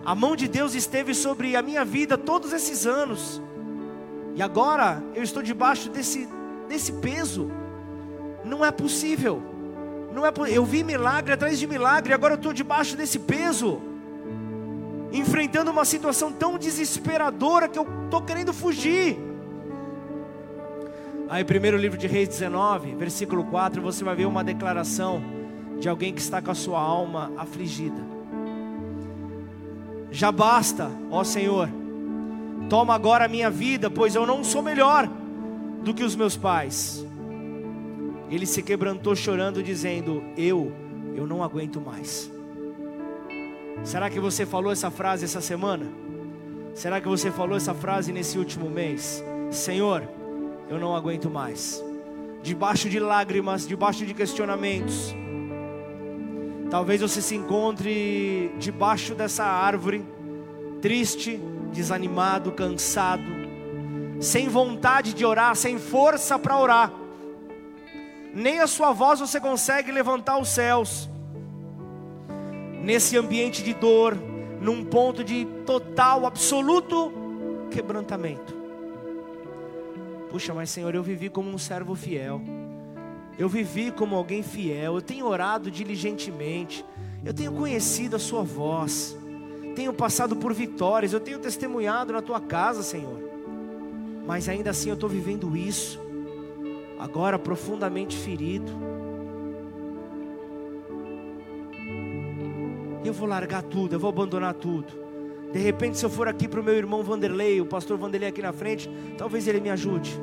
A 0.04 0.14
mão 0.14 0.34
de 0.34 0.48
Deus 0.48 0.74
esteve 0.74 1.14
sobre 1.14 1.54
a 1.54 1.62
minha 1.62 1.84
vida 1.84 2.18
todos 2.18 2.52
esses 2.52 2.86
anos, 2.86 3.40
e 4.34 4.42
agora 4.42 5.02
eu 5.14 5.22
estou 5.22 5.42
debaixo 5.42 5.88
desse, 5.88 6.28
desse 6.70 6.92
peso. 6.92 7.50
Não 8.44 8.64
é 8.64 8.70
possível, 8.70 9.42
não 10.14 10.24
é, 10.24 10.32
eu 10.50 10.64
vi 10.64 10.82
milagre 10.82 11.34
atrás 11.34 11.58
de 11.58 11.66
milagre, 11.66 12.14
agora 12.14 12.34
eu 12.34 12.36
estou 12.36 12.52
debaixo 12.52 12.96
desse 12.96 13.18
peso, 13.18 13.82
enfrentando 15.12 15.70
uma 15.70 15.84
situação 15.84 16.32
tão 16.32 16.56
desesperadora 16.56 17.68
que 17.68 17.78
eu 17.78 17.86
estou 18.04 18.22
querendo 18.22 18.54
fugir. 18.54 19.18
Aí, 21.28 21.44
primeiro 21.44 21.76
livro 21.76 21.98
de 21.98 22.06
Reis 22.06 22.28
19, 22.28 22.94
versículo 22.94 23.44
4, 23.44 23.82
você 23.82 24.02
vai 24.02 24.16
ver 24.16 24.26
uma 24.26 24.42
declaração 24.42 25.22
de 25.78 25.88
alguém 25.88 26.14
que 26.14 26.20
está 26.20 26.40
com 26.40 26.50
a 26.50 26.54
sua 26.54 26.80
alma 26.80 27.30
afligida. 27.36 28.02
Já 30.10 30.32
basta, 30.32 30.90
ó 31.10 31.22
Senhor, 31.22 31.68
toma 32.68 32.94
agora 32.94 33.26
a 33.26 33.28
minha 33.28 33.50
vida, 33.50 33.90
pois 33.90 34.14
eu 34.14 34.26
não 34.26 34.42
sou 34.42 34.62
melhor 34.62 35.19
do 35.82 35.94
que 35.94 36.04
os 36.04 36.14
meus 36.16 36.36
pais. 36.36 37.06
Ele 38.30 38.46
se 38.46 38.62
quebrantou 38.62 39.14
chorando, 39.16 39.62
dizendo: 39.62 40.22
Eu, 40.36 40.72
eu 41.14 41.26
não 41.26 41.42
aguento 41.42 41.80
mais. 41.80 42.30
Será 43.82 44.10
que 44.10 44.20
você 44.20 44.44
falou 44.44 44.72
essa 44.72 44.90
frase 44.90 45.24
essa 45.24 45.40
semana? 45.40 45.86
Será 46.74 47.00
que 47.00 47.08
você 47.08 47.30
falou 47.30 47.56
essa 47.56 47.74
frase 47.74 48.12
nesse 48.12 48.38
último 48.38 48.70
mês? 48.70 49.24
Senhor, 49.50 50.08
eu 50.68 50.78
não 50.78 50.94
aguento 50.94 51.28
mais. 51.28 51.82
Debaixo 52.42 52.88
de 52.88 53.00
lágrimas, 53.00 53.66
debaixo 53.66 54.06
de 54.06 54.14
questionamentos, 54.14 55.14
Talvez 56.70 57.00
você 57.00 57.20
se 57.20 57.34
encontre 57.34 58.54
debaixo 58.56 59.12
dessa 59.12 59.44
árvore, 59.44 60.04
triste, 60.80 61.40
desanimado, 61.72 62.52
cansado, 62.52 63.39
sem 64.20 64.48
vontade 64.48 65.14
de 65.14 65.24
orar, 65.24 65.56
sem 65.56 65.78
força 65.78 66.38
para 66.38 66.58
orar. 66.58 66.92
Nem 68.34 68.60
a 68.60 68.66
sua 68.66 68.92
voz 68.92 69.18
você 69.18 69.40
consegue 69.40 69.90
levantar 69.90 70.38
os 70.38 70.48
céus. 70.48 71.08
Nesse 72.82 73.16
ambiente 73.16 73.62
de 73.62 73.74
dor, 73.74 74.16
num 74.60 74.84
ponto 74.84 75.24
de 75.24 75.46
total, 75.66 76.26
absoluto 76.26 77.12
quebrantamento. 77.70 78.54
Puxa, 80.30 80.54
mas 80.54 80.70
Senhor, 80.70 80.94
eu 80.94 81.02
vivi 81.02 81.28
como 81.28 81.50
um 81.50 81.58
servo 81.58 81.94
fiel. 81.94 82.40
Eu 83.38 83.48
vivi 83.48 83.90
como 83.90 84.14
alguém 84.14 84.42
fiel, 84.42 84.96
eu 84.96 85.02
tenho 85.02 85.26
orado 85.26 85.70
diligentemente, 85.70 86.84
eu 87.24 87.32
tenho 87.32 87.52
conhecido 87.52 88.16
a 88.16 88.18
Sua 88.18 88.42
voz, 88.42 89.16
tenho 89.74 89.94
passado 89.94 90.36
por 90.36 90.52
vitórias, 90.52 91.14
eu 91.14 91.20
tenho 91.20 91.38
testemunhado 91.38 92.12
na 92.12 92.20
Tua 92.20 92.38
casa, 92.38 92.82
Senhor, 92.82 93.29
mas 94.30 94.48
ainda 94.48 94.70
assim 94.70 94.90
eu 94.90 94.94
estou 94.94 95.08
vivendo 95.08 95.56
isso, 95.56 96.00
agora 96.96 97.36
profundamente 97.36 98.16
ferido. 98.16 98.70
Eu 103.04 103.12
vou 103.12 103.26
largar 103.26 103.64
tudo, 103.64 103.96
eu 103.96 103.98
vou 103.98 104.08
abandonar 104.08 104.54
tudo. 104.54 104.86
De 105.52 105.58
repente, 105.58 105.98
se 105.98 106.06
eu 106.06 106.10
for 106.10 106.28
aqui 106.28 106.46
para 106.46 106.60
o 106.60 106.62
meu 106.62 106.74
irmão 106.74 107.02
Vanderlei, 107.02 107.60
o 107.60 107.66
pastor 107.66 107.98
Vanderlei 107.98 108.28
aqui 108.28 108.40
na 108.40 108.52
frente, 108.52 108.88
talvez 109.18 109.48
ele 109.48 109.60
me 109.60 109.68
ajude. 109.68 110.16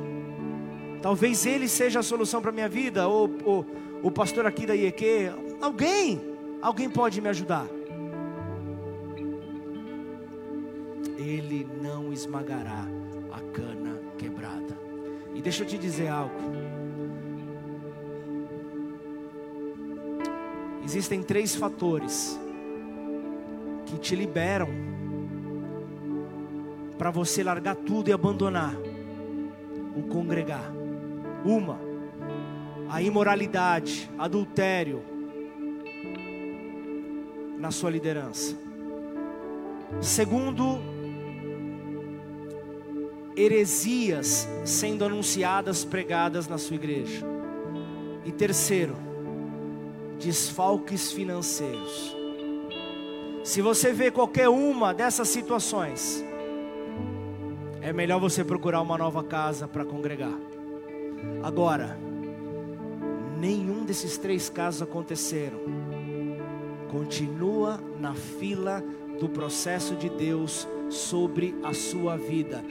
Talvez 1.02 1.44
ele 1.44 1.68
seja 1.68 2.00
a 2.00 2.02
solução 2.02 2.40
para 2.40 2.48
a 2.48 2.54
minha 2.54 2.66
vida, 2.66 3.06
ou, 3.06 3.30
ou 3.44 3.66
o 4.02 4.10
pastor 4.10 4.46
aqui 4.46 4.64
da 4.64 4.74
IEQ. 4.74 5.04
Alguém, 5.60 6.18
alguém 6.62 6.88
pode 6.88 7.20
me 7.20 7.28
ajudar. 7.28 7.66
ele 11.18 11.66
não 11.82 12.12
esmagará 12.12 12.86
a 13.32 13.40
cana. 13.52 13.87
E 15.38 15.40
deixa 15.40 15.62
eu 15.62 15.68
te 15.68 15.78
dizer 15.78 16.08
algo. 16.08 16.34
Existem 20.84 21.22
três 21.22 21.54
fatores 21.54 22.36
que 23.86 23.96
te 23.98 24.16
liberam 24.16 24.68
para 26.98 27.12
você 27.12 27.44
largar 27.44 27.76
tudo 27.76 28.08
e 28.08 28.12
abandonar 28.12 28.74
o 29.96 30.02
congregar. 30.08 30.72
Uma, 31.44 31.78
a 32.90 33.00
imoralidade, 33.00 34.10
adultério 34.18 35.04
na 37.60 37.70
sua 37.70 37.90
liderança. 37.90 38.56
Segundo, 40.00 40.80
heresias 43.38 44.48
sendo 44.64 45.04
anunciadas, 45.04 45.84
pregadas 45.84 46.48
na 46.48 46.58
sua 46.58 46.74
igreja. 46.74 47.24
E 48.24 48.32
terceiro, 48.32 48.96
desfalques 50.18 51.12
financeiros. 51.12 52.16
Se 53.44 53.62
você 53.62 53.92
vê 53.92 54.10
qualquer 54.10 54.48
uma 54.48 54.92
dessas 54.92 55.28
situações, 55.28 56.24
é 57.80 57.92
melhor 57.92 58.18
você 58.18 58.44
procurar 58.44 58.82
uma 58.82 58.98
nova 58.98 59.22
casa 59.22 59.68
para 59.68 59.84
congregar. 59.84 60.36
Agora, 61.42 61.96
nenhum 63.38 63.84
desses 63.84 64.18
três 64.18 64.50
casos 64.50 64.82
aconteceram. 64.82 65.60
Continua 66.90 67.80
na 67.98 68.14
fila 68.14 68.82
do 69.20 69.28
processo 69.28 69.94
de 69.94 70.08
Deus 70.08 70.66
sobre 70.90 71.54
a 71.62 71.72
sua 71.72 72.16
vida. 72.16 72.62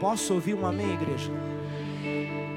Posso 0.00 0.34
ouvir 0.34 0.54
um 0.54 0.66
amém, 0.66 0.92
igreja? 0.92 1.30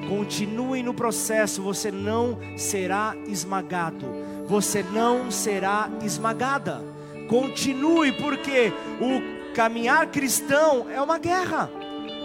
Continue 0.07 0.83
no 0.83 0.93
processo, 0.93 1.61
você 1.61 1.91
não 1.91 2.37
será 2.57 3.15
esmagado, 3.27 4.05
você 4.47 4.83
não 4.83 5.31
será 5.31 5.89
esmagada. 6.03 6.83
Continue, 7.27 8.11
porque 8.11 8.71
o 9.01 9.53
caminhar 9.53 10.07
cristão 10.07 10.87
é 10.89 11.01
uma 11.01 11.17
guerra. 11.17 11.69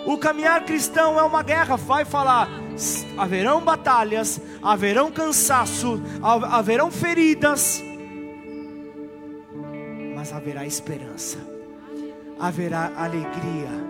O 0.07 0.17
caminhar 0.19 0.65
cristão 0.65 1.19
é 1.19 1.23
uma 1.23 1.43
guerra, 1.43 1.77
vai 1.77 2.05
falar. 2.05 2.49
Haverão 3.17 3.61
batalhas, 3.61 4.41
haverão 4.63 5.11
cansaço, 5.11 6.01
haverão 6.23 6.91
feridas, 6.91 7.83
mas 10.15 10.33
haverá 10.33 10.65
esperança, 10.67 11.39
haverá 12.39 12.93
alegria. 12.97 13.90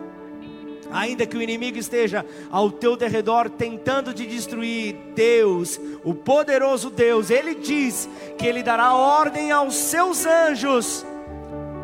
Ainda 0.93 1.26
que 1.26 1.36
o 1.36 1.43
inimigo 1.43 1.78
esteja 1.78 2.24
ao 2.51 2.70
teu 2.70 2.97
derredor 2.97 3.49
tentando 3.49 4.12
te 4.12 4.26
destruir, 4.26 4.97
Deus, 5.14 5.80
o 6.03 6.14
poderoso 6.14 6.91
Deus, 6.91 7.30
Ele 7.30 7.55
diz 7.55 8.09
que 8.36 8.47
Ele 8.47 8.62
dará 8.62 8.95
ordem 8.95 9.51
aos 9.51 9.74
seus 9.74 10.26
anjos 10.26 11.07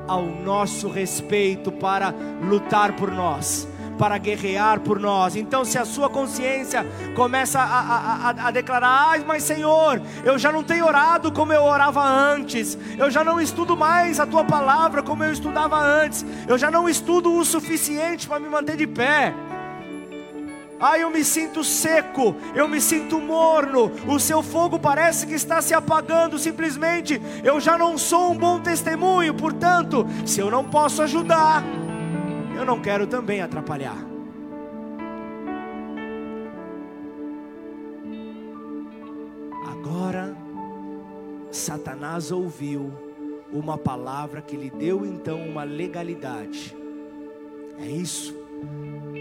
ao 0.09 0.23
nosso 0.25 0.89
respeito 0.89 1.71
para 1.73 2.15
lutar 2.49 2.95
por 2.97 3.11
nós 3.11 3.69
para 3.99 4.19
guerrear 4.19 4.81
por 4.81 5.01
nós. 5.01 5.37
Então, 5.37 5.65
se 5.65 5.79
a 5.79 5.85
sua 5.85 6.09
consciência 6.09 6.87
começa 7.15 7.59
a, 7.59 7.65
a, 7.65 8.31
a, 8.31 8.49
a 8.49 8.51
declarar: 8.51 9.09
Ai, 9.11 9.25
mas 9.27 9.43
Senhor, 9.43 10.01
eu 10.25 10.39
já 10.39 10.53
não 10.53 10.63
tenho 10.63 10.87
orado 10.87 11.33
como 11.33 11.53
eu 11.53 11.63
orava 11.63 12.03
antes, 12.07 12.79
eu 12.97 13.11
já 13.11 13.25
não 13.25 13.41
estudo 13.41 13.77
mais 13.77 14.21
a 14.21 14.27
tua 14.27 14.45
palavra 14.45 15.03
como 15.03 15.25
eu 15.25 15.33
estudava 15.33 15.79
antes, 15.79 16.25
eu 16.47 16.57
já 16.59 16.71
não 16.71 16.89
estudo 16.89 17.33
o 17.33 17.45
suficiente 17.45 18.27
para 18.27 18.41
me 18.41 18.49
manter 18.49 18.77
de 18.77 18.87
pé. 18.87 19.35
Ai, 20.79 21.03
eu 21.03 21.11
me 21.11 21.25
sinto 21.25 21.65
seco, 21.65 22.37
eu 22.55 22.69
me 22.69 22.83
sinto 22.83 23.19
morno, 23.19 23.91
o 24.07 24.21
seu 24.21 24.43
fogo 24.43 24.79
parece 24.79 25.27
que 25.27 25.33
está 25.35 25.63
se 25.63 25.73
apagando, 25.73 26.39
simplesmente 26.39 27.21
eu 27.43 27.59
já 27.59 27.79
não 27.79 27.97
sou 27.97 28.33
um 28.33 28.37
bom 28.37 28.61
testemunho, 28.61 29.33
portanto, 29.33 30.07
se 30.27 30.39
eu 30.39 30.51
não 30.51 30.65
posso 30.65 31.01
ajudar, 31.01 31.65
eu 32.57 32.65
não 32.65 32.81
quero 32.81 33.07
também 33.07 33.43
atrapalhar. 33.43 33.99
Agora, 39.71 40.35
Satanás 41.51 42.33
ouviu 42.33 42.91
uma 43.53 43.77
palavra 43.77 44.41
que 44.41 44.57
lhe 44.57 44.71
deu 44.71 45.05
então 45.05 45.39
uma 45.41 45.65
legalidade. 45.65 46.75
É 47.79 47.87
isso. 47.87 48.35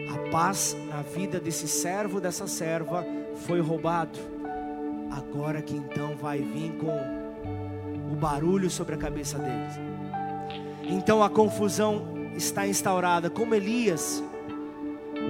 A 0.10 0.32
paz 0.32 0.76
na 0.88 1.02
vida 1.02 1.40
desse 1.40 1.68
servo, 1.68 2.22
dessa 2.22 2.48
serva, 2.48 3.06
foi 3.46 3.60
roubado. 3.60 4.18
Agora 5.12 5.62
que 5.62 5.76
então 5.76 6.16
vai 6.16 6.40
vir 6.40 6.78
com 6.78 6.98
o 8.12 8.16
barulho 8.16 8.70
sobre 8.70 8.96
a 8.96 8.98
cabeça 8.98 9.38
deles. 9.38 9.74
Então 10.84 11.22
a 11.22 11.30
confusão 11.30 12.15
está 12.36 12.68
instaurada, 12.68 13.30
como 13.30 13.56
Elias. 13.56 14.24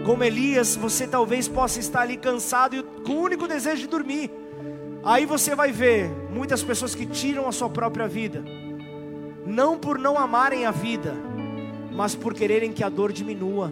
Como 0.05 0.23
Elias, 0.23 0.75
você 0.75 1.07
talvez 1.07 1.47
possa 1.47 1.79
estar 1.79 2.01
ali 2.01 2.17
cansado 2.17 2.75
e 2.75 2.83
com 3.03 3.13
o 3.13 3.21
único 3.21 3.47
desejo 3.47 3.81
de 3.81 3.87
dormir. 3.87 4.31
Aí 5.03 5.25
você 5.25 5.53
vai 5.53 5.71
ver 5.71 6.09
muitas 6.31 6.63
pessoas 6.63 6.95
que 6.95 7.05
tiram 7.05 7.47
a 7.47 7.51
sua 7.51 7.69
própria 7.69 8.07
vida, 8.07 8.43
não 9.45 9.77
por 9.77 9.99
não 9.99 10.17
amarem 10.17 10.65
a 10.65 10.71
vida, 10.71 11.13
mas 11.91 12.15
por 12.15 12.33
quererem 12.33 12.73
que 12.73 12.83
a 12.83 12.89
dor 12.89 13.11
diminua, 13.11 13.71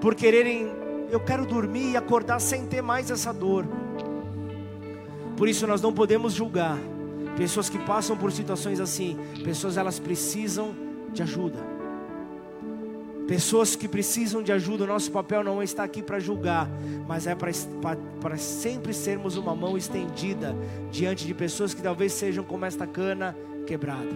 por 0.00 0.14
quererem, 0.14 0.70
eu 1.10 1.18
quero 1.18 1.44
dormir 1.44 1.92
e 1.92 1.96
acordar 1.96 2.40
sem 2.40 2.64
ter 2.64 2.80
mais 2.80 3.10
essa 3.10 3.32
dor. 3.32 3.66
Por 5.36 5.48
isso 5.48 5.66
nós 5.66 5.82
não 5.82 5.92
podemos 5.92 6.32
julgar 6.32 6.78
pessoas 7.36 7.68
que 7.68 7.78
passam 7.78 8.16
por 8.16 8.30
situações 8.30 8.78
assim, 8.78 9.18
pessoas 9.42 9.76
elas 9.76 9.98
precisam 9.98 10.74
de 11.12 11.22
ajuda. 11.22 11.79
Pessoas 13.30 13.76
que 13.76 13.86
precisam 13.86 14.42
de 14.42 14.50
ajuda, 14.50 14.82
o 14.82 14.86
nosso 14.88 15.08
papel 15.12 15.44
não 15.44 15.62
está 15.62 15.84
aqui 15.84 16.02
para 16.02 16.18
julgar, 16.18 16.68
mas 17.06 17.28
é 17.28 17.36
para 17.36 18.36
sempre 18.36 18.92
sermos 18.92 19.36
uma 19.36 19.54
mão 19.54 19.78
estendida 19.78 20.52
diante 20.90 21.24
de 21.28 21.32
pessoas 21.32 21.72
que 21.72 21.80
talvez 21.80 22.12
sejam 22.12 22.42
como 22.42 22.64
esta 22.64 22.88
cana 22.88 23.36
quebrada. 23.68 24.10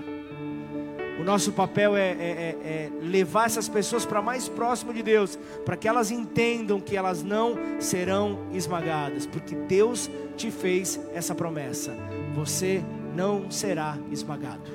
O 1.20 1.22
nosso 1.22 1.52
papel 1.52 1.96
é, 1.96 2.08
é, 2.08 2.10
é, 2.10 2.66
é 2.66 2.90
levar 3.02 3.46
essas 3.46 3.68
pessoas 3.68 4.04
para 4.04 4.20
mais 4.20 4.48
próximo 4.48 4.92
de 4.92 5.00
Deus, 5.00 5.38
para 5.64 5.76
que 5.76 5.86
elas 5.86 6.10
entendam 6.10 6.80
que 6.80 6.96
elas 6.96 7.22
não 7.22 7.56
serão 7.78 8.48
esmagadas, 8.52 9.26
porque 9.26 9.54
Deus 9.54 10.10
te 10.36 10.50
fez 10.50 10.98
essa 11.14 11.36
promessa: 11.36 11.96
você 12.34 12.82
não 13.14 13.48
será 13.48 13.96
esmagado. 14.10 14.72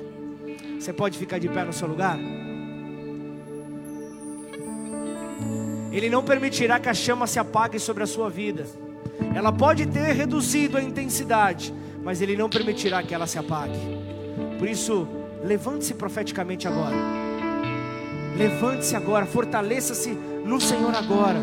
Você 0.78 0.94
pode 0.94 1.18
ficar 1.18 1.38
de 1.38 1.46
pé 1.50 1.62
no 1.62 1.74
seu 1.74 1.86
lugar? 1.86 2.18
Ele 5.90 6.08
não 6.08 6.22
permitirá 6.22 6.78
que 6.78 6.88
a 6.88 6.94
chama 6.94 7.26
se 7.26 7.38
apague 7.38 7.78
sobre 7.78 8.02
a 8.02 8.06
sua 8.06 8.30
vida. 8.30 8.66
Ela 9.34 9.52
pode 9.52 9.86
ter 9.86 10.12
reduzido 10.12 10.76
a 10.76 10.82
intensidade, 10.82 11.74
mas 12.02 12.20
Ele 12.20 12.36
não 12.36 12.48
permitirá 12.48 13.02
que 13.02 13.14
ela 13.14 13.26
se 13.26 13.38
apague. 13.38 13.78
Por 14.58 14.68
isso, 14.68 15.08
levante-se 15.42 15.94
profeticamente 15.94 16.68
agora. 16.68 16.96
Levante-se 18.36 18.94
agora, 18.94 19.26
fortaleça-se 19.26 20.10
no 20.44 20.60
Senhor 20.60 20.94
agora. 20.94 21.38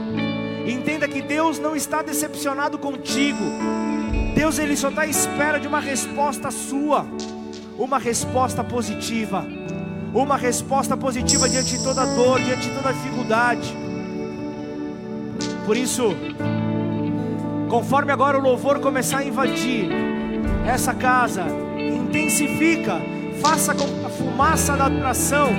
Entenda 0.66 1.08
que 1.08 1.22
Deus 1.22 1.60
não 1.60 1.76
está 1.76 2.02
decepcionado 2.02 2.78
contigo. 2.78 3.44
Deus 4.36 4.60
ele 4.60 4.76
só 4.76 4.90
está 4.90 5.02
à 5.02 5.08
espera 5.08 5.60
de 5.60 5.68
uma 5.68 5.80
resposta 5.80 6.52
sua, 6.52 7.06
uma 7.78 7.98
resposta 7.98 8.64
positiva, 8.64 9.46
uma 10.14 10.38
resposta 10.38 10.96
positiva 10.96 11.50
diante 11.50 11.78
de 11.78 11.84
toda 11.84 12.06
dor, 12.06 12.40
diante 12.40 12.70
de 12.70 12.76
toda 12.76 12.94
dificuldade. 12.94 13.87
Por 15.68 15.76
isso, 15.76 16.16
conforme 17.68 18.14
agora 18.14 18.38
o 18.38 18.42
louvor 18.42 18.80
começar 18.80 19.18
a 19.18 19.26
invadir 19.26 19.90
essa 20.66 20.94
casa, 20.94 21.44
intensifica, 21.78 23.02
faça 23.42 23.76
com 23.76 23.84
a 24.06 24.10
fumaça 24.10 24.78
da 24.78 24.86
adoração 24.86 25.50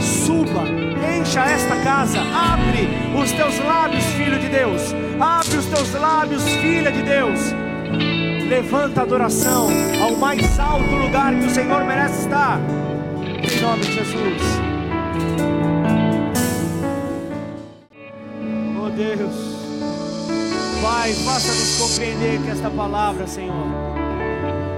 suba, 0.00 0.62
encha 1.20 1.44
esta 1.44 1.76
casa, 1.84 2.18
abre 2.18 2.88
os 3.20 3.30
teus 3.32 3.58
lábios, 3.58 4.04
filho 4.04 4.38
de 4.38 4.48
Deus, 4.48 4.94
abre 5.20 5.58
os 5.58 5.66
teus 5.66 5.92
lábios, 5.92 6.48
filha 6.48 6.90
de 6.90 7.02
Deus. 7.02 7.38
Levanta 8.48 9.00
a 9.00 9.04
adoração 9.04 9.68
ao 10.02 10.16
mais 10.16 10.58
alto 10.58 10.94
lugar 10.94 11.38
que 11.38 11.44
o 11.44 11.50
Senhor 11.50 11.84
merece 11.84 12.22
estar. 12.22 12.58
Em 13.22 13.60
nome 13.60 13.82
de 13.82 13.92
Jesus. 13.92 14.42
Oh 18.82 18.88
Deus. 18.88 19.57
Pai, 20.88 21.12
faça-nos 21.12 21.76
compreender 21.78 22.40
que 22.40 22.48
esta 22.48 22.70
palavra, 22.70 23.26
Senhor, 23.26 23.66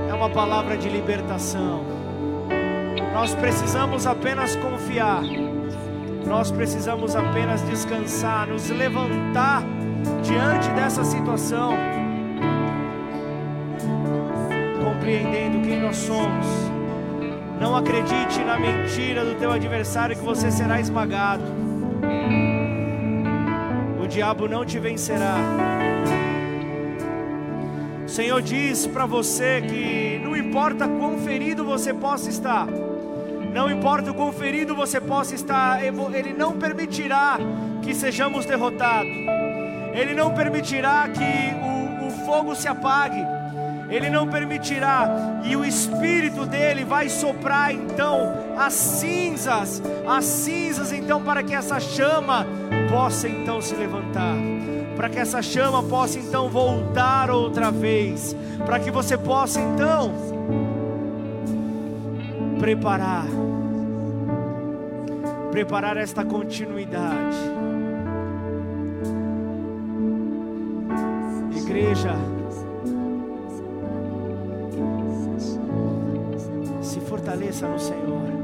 é 0.08 0.12
uma 0.12 0.28
palavra 0.28 0.76
de 0.76 0.88
libertação. 0.88 1.84
Nós 3.14 3.32
precisamos 3.32 4.08
apenas 4.08 4.56
confiar 4.56 5.22
Nós 6.26 6.50
precisamos 6.50 7.14
apenas 7.14 7.62
descansar, 7.62 8.48
nos 8.48 8.68
levantar 8.70 9.62
diante 10.24 10.68
dessa 10.70 11.04
situação, 11.04 11.74
compreendendo 14.82 15.62
quem 15.62 15.80
nós 15.80 15.96
somos. 15.96 16.46
Não 17.60 17.76
acredite 17.76 18.40
na 18.40 18.58
mentira 18.58 19.24
do 19.24 19.36
teu 19.36 19.52
adversário 19.52 20.16
que 20.16 20.24
você 20.24 20.50
será 20.50 20.80
esmagado. 20.80 21.59
Diabo 24.10 24.48
não 24.48 24.64
te 24.64 24.76
vencerá. 24.80 25.36
O 28.04 28.08
Senhor 28.08 28.42
diz 28.42 28.84
para 28.88 29.06
você 29.06 29.62
que 29.62 30.20
não 30.24 30.36
importa 30.36 30.88
quão 30.88 31.16
ferido 31.18 31.64
você 31.64 31.94
possa 31.94 32.28
estar, 32.28 32.66
não 33.54 33.70
importa 33.70 34.10
o 34.10 34.14
quão 34.14 34.32
ferido 34.32 34.74
você 34.74 35.00
possa 35.00 35.36
estar, 35.36 35.84
Ele 35.84 36.32
não 36.32 36.58
permitirá 36.58 37.38
que 37.82 37.94
sejamos 37.94 38.44
derrotados, 38.44 39.12
Ele 39.94 40.12
não 40.12 40.34
permitirá 40.34 41.08
que 41.08 42.02
o, 42.02 42.08
o 42.08 42.10
fogo 42.26 42.56
se 42.56 42.66
apague, 42.66 43.24
Ele 43.88 44.10
não 44.10 44.26
permitirá, 44.26 45.08
e 45.44 45.54
o 45.54 45.64
Espírito 45.64 46.46
dele 46.46 46.84
vai 46.84 47.08
soprar 47.08 47.72
então 47.72 48.34
as 48.58 48.72
cinzas, 48.72 49.80
as 50.04 50.24
cinzas 50.24 50.92
então, 50.92 51.22
para 51.22 51.44
que 51.44 51.54
essa 51.54 51.78
chama 51.78 52.44
possa 52.88 53.28
então 53.28 53.60
se 53.60 53.74
levantar 53.74 54.36
para 54.96 55.08
que 55.08 55.18
essa 55.18 55.40
chama 55.40 55.82
possa 55.82 56.18
então 56.18 56.48
voltar 56.48 57.30
outra 57.30 57.70
vez, 57.70 58.36
para 58.66 58.78
que 58.78 58.90
você 58.90 59.16
possa 59.16 59.60
então 59.60 60.12
preparar 62.58 63.24
preparar 65.50 65.96
esta 65.96 66.24
continuidade. 66.24 67.36
Igreja, 71.56 72.14
se 76.80 77.00
fortaleça 77.00 77.66
no 77.68 77.78
Senhor. 77.78 78.39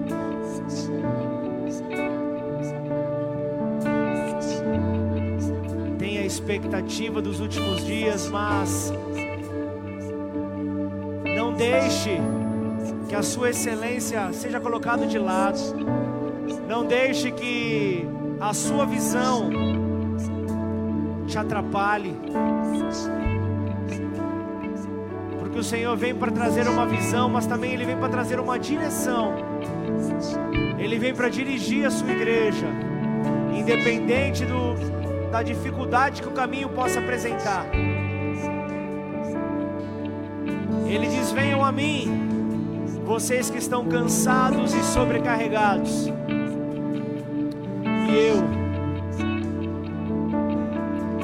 Expectativa 6.47 7.20
dos 7.20 7.40
últimos 7.40 7.84
dias, 7.84 8.28
mas 8.28 8.92
não 11.36 11.53
deixe 11.53 12.20
que 13.09 13.16
a 13.16 13.22
sua 13.22 13.51
excelência 13.51 14.32
seja 14.32 14.61
colocada 14.61 15.09
de 15.09 15.18
lado. 15.18 15.59
Não 16.68 16.86
deixe 16.86 17.32
que 17.32 18.07
a 18.40 18.55
sua 18.55 18.86
visão 18.86 19.51
te 21.26 21.36
atrapalhe. 21.36 22.14
Porque 25.40 25.59
o 25.59 25.64
Senhor 25.64 25.97
vem 25.97 26.14
para 26.14 26.30
trazer 26.30 26.68
uma 26.68 26.86
visão, 26.86 27.28
mas 27.28 27.44
também 27.44 27.72
Ele 27.72 27.84
vem 27.84 27.97
para 27.97 28.09
trazer 28.09 28.38
uma 28.38 28.57
direção. 28.57 29.34
Ele 30.78 30.97
vem 30.97 31.12
para 31.12 31.28
dirigir 31.28 31.84
a 31.84 31.90
sua 31.90 32.12
igreja, 32.12 32.68
independente 33.53 34.44
do, 34.44 34.95
da 35.37 35.43
dificuldade 35.43 36.22
que 36.22 36.28
o 36.28 36.32
caminho 36.32 36.70
possa 36.70 36.99
apresentar. 36.99 37.66
Ele 40.87 41.07
diz: 41.09 41.30
Venham 41.30 41.62
a 41.62 41.70
mim, 41.70 42.95
vocês 43.05 43.51
que 43.51 43.59
estão 43.59 43.84
cansados 43.84 44.72
e 44.72 44.82
sobrecarregados, 44.82 46.07
e 48.09 48.14
eu, 48.14 48.37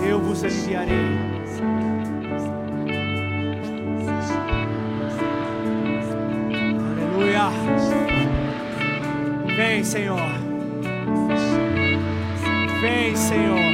eu 0.06 0.20
vos 0.20 0.44
aliviarei. 0.44 0.92
Aleluia. 6.98 7.50
Vem, 9.56 9.82
Senhor. 9.82 10.20
Vem, 12.82 13.16
Senhor. 13.16 13.71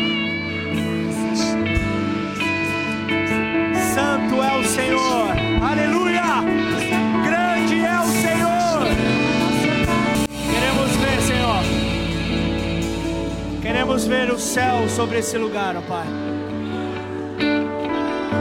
Queremos 13.99 14.07
ver 14.07 14.31
o 14.31 14.39
céu 14.39 14.89
sobre 14.89 15.19
esse 15.19 15.37
lugar, 15.37 15.75
ó 15.77 15.81
Pai. 15.81 16.07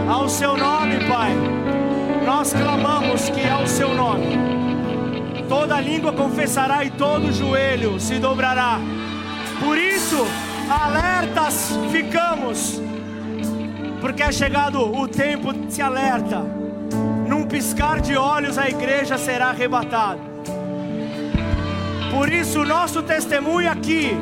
Ao 0.08 0.30
Seu 0.30 0.56
nome, 0.56 1.04
Pai, 1.08 1.32
nós 2.24 2.54
clamamos 2.54 3.28
que 3.32 3.48
ao 3.48 3.66
Seu 3.66 3.92
nome 3.96 4.38
toda 5.50 5.82
língua 5.82 6.14
confessará 6.14 6.86
e 6.86 6.92
todo 6.92 7.34
joelho 7.34 8.00
se 8.00 8.20
dobrará. 8.20 8.80
Por 9.60 9.80
isso, 9.80 10.28
alertas 10.70 11.72
ficamos 11.92 12.80
porque 14.00 14.22
é 14.22 14.32
chegado 14.32 14.80
o 14.80 15.08
tempo, 15.08 15.56
se 15.70 15.82
alerta. 15.82 16.40
Num 17.28 17.48
piscar 17.48 18.00
de 18.00 18.16
olhos 18.16 18.60
a 18.60 18.70
igreja 18.70 19.18
será 19.18 19.48
arrebatada. 19.48 20.22
Por 22.12 22.32
isso, 22.32 22.64
nosso 22.64 23.02
testemunho 23.02 23.72
aqui 23.72 24.16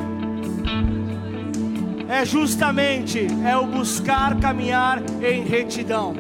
é 2.16 2.26
justamente 2.26 3.28
é 3.46 3.58
o 3.58 3.66
buscar 3.66 4.40
caminhar 4.40 5.02
em 5.22 5.44
retidão. 5.44 6.16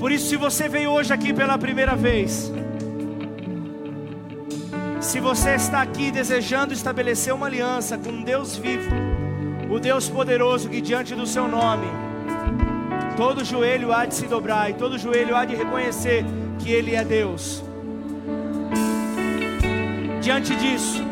Por 0.00 0.10
isso, 0.10 0.26
se 0.30 0.36
você 0.36 0.68
veio 0.68 0.90
hoje 0.90 1.12
aqui 1.12 1.32
pela 1.32 1.56
primeira 1.56 1.94
vez, 1.94 2.52
se 5.00 5.20
você 5.20 5.54
está 5.54 5.80
aqui 5.80 6.10
desejando 6.10 6.72
estabelecer 6.72 7.32
uma 7.32 7.46
aliança 7.46 7.96
com 7.96 8.24
Deus 8.24 8.56
vivo, 8.56 8.90
o 9.70 9.78
Deus 9.78 10.08
poderoso 10.08 10.68
que 10.68 10.80
diante 10.80 11.14
do 11.14 11.24
seu 11.24 11.46
nome, 11.46 11.86
todo 13.16 13.44
joelho 13.44 13.92
há 13.92 14.04
de 14.06 14.16
se 14.16 14.26
dobrar 14.26 14.70
e 14.70 14.74
todo 14.74 14.98
joelho 14.98 15.36
há 15.36 15.44
de 15.44 15.54
reconhecer 15.54 16.24
que 16.58 16.72
Ele 16.72 16.96
é 16.96 17.04
Deus. 17.04 17.62
Diante 20.20 20.54
disso, 20.56 21.11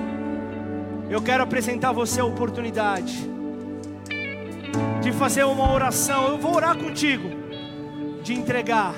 eu 1.11 1.21
quero 1.21 1.43
apresentar 1.43 1.89
a 1.89 1.93
você 1.93 2.21
a 2.21 2.25
oportunidade 2.25 3.29
de 5.03 5.13
fazer 5.13 5.45
uma 5.45 5.73
oração. 5.73 6.29
Eu 6.29 6.39
vou 6.39 6.55
orar 6.55 6.79
contigo, 6.79 7.29
de 8.23 8.33
entregar 8.33 8.95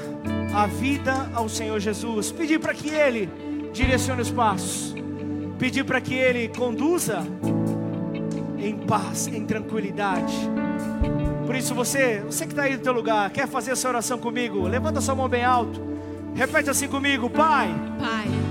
a 0.55 0.67
vida 0.67 1.31
ao 1.33 1.49
Senhor 1.49 1.81
Jesus, 1.81 2.31
pedir 2.31 2.61
para 2.61 2.75
que 2.75 2.91
Ele 2.91 3.31
direcione 3.73 4.21
os 4.21 4.31
passos, 4.31 4.95
pedir 5.59 5.85
para 5.85 6.01
que 6.03 6.15
Ele 6.15 6.49
conduza 6.49 7.27
em 8.59 8.77
paz, 8.77 9.27
em 9.27 9.47
tranquilidade. 9.47 10.35
Por 11.47 11.57
isso 11.57 11.75
você, 11.75 12.21
você 12.21 12.45
que 12.45 12.53
está 12.53 12.65
aí 12.65 12.77
no 12.77 12.83
teu 12.83 12.93
lugar, 12.93 13.31
quer 13.31 13.49
fazer 13.49 13.73
essa 13.73 13.89
oração 13.89 14.19
comigo? 14.19 14.69
Levanta 14.69 15.01
sua 15.01 15.15
mão 15.15 15.29
bem 15.29 15.45
alto. 15.45 15.81
Repete 16.35 16.69
assim 16.69 16.89
comigo, 16.89 17.29
Pai. 17.29 17.69
Pai. 17.99 18.42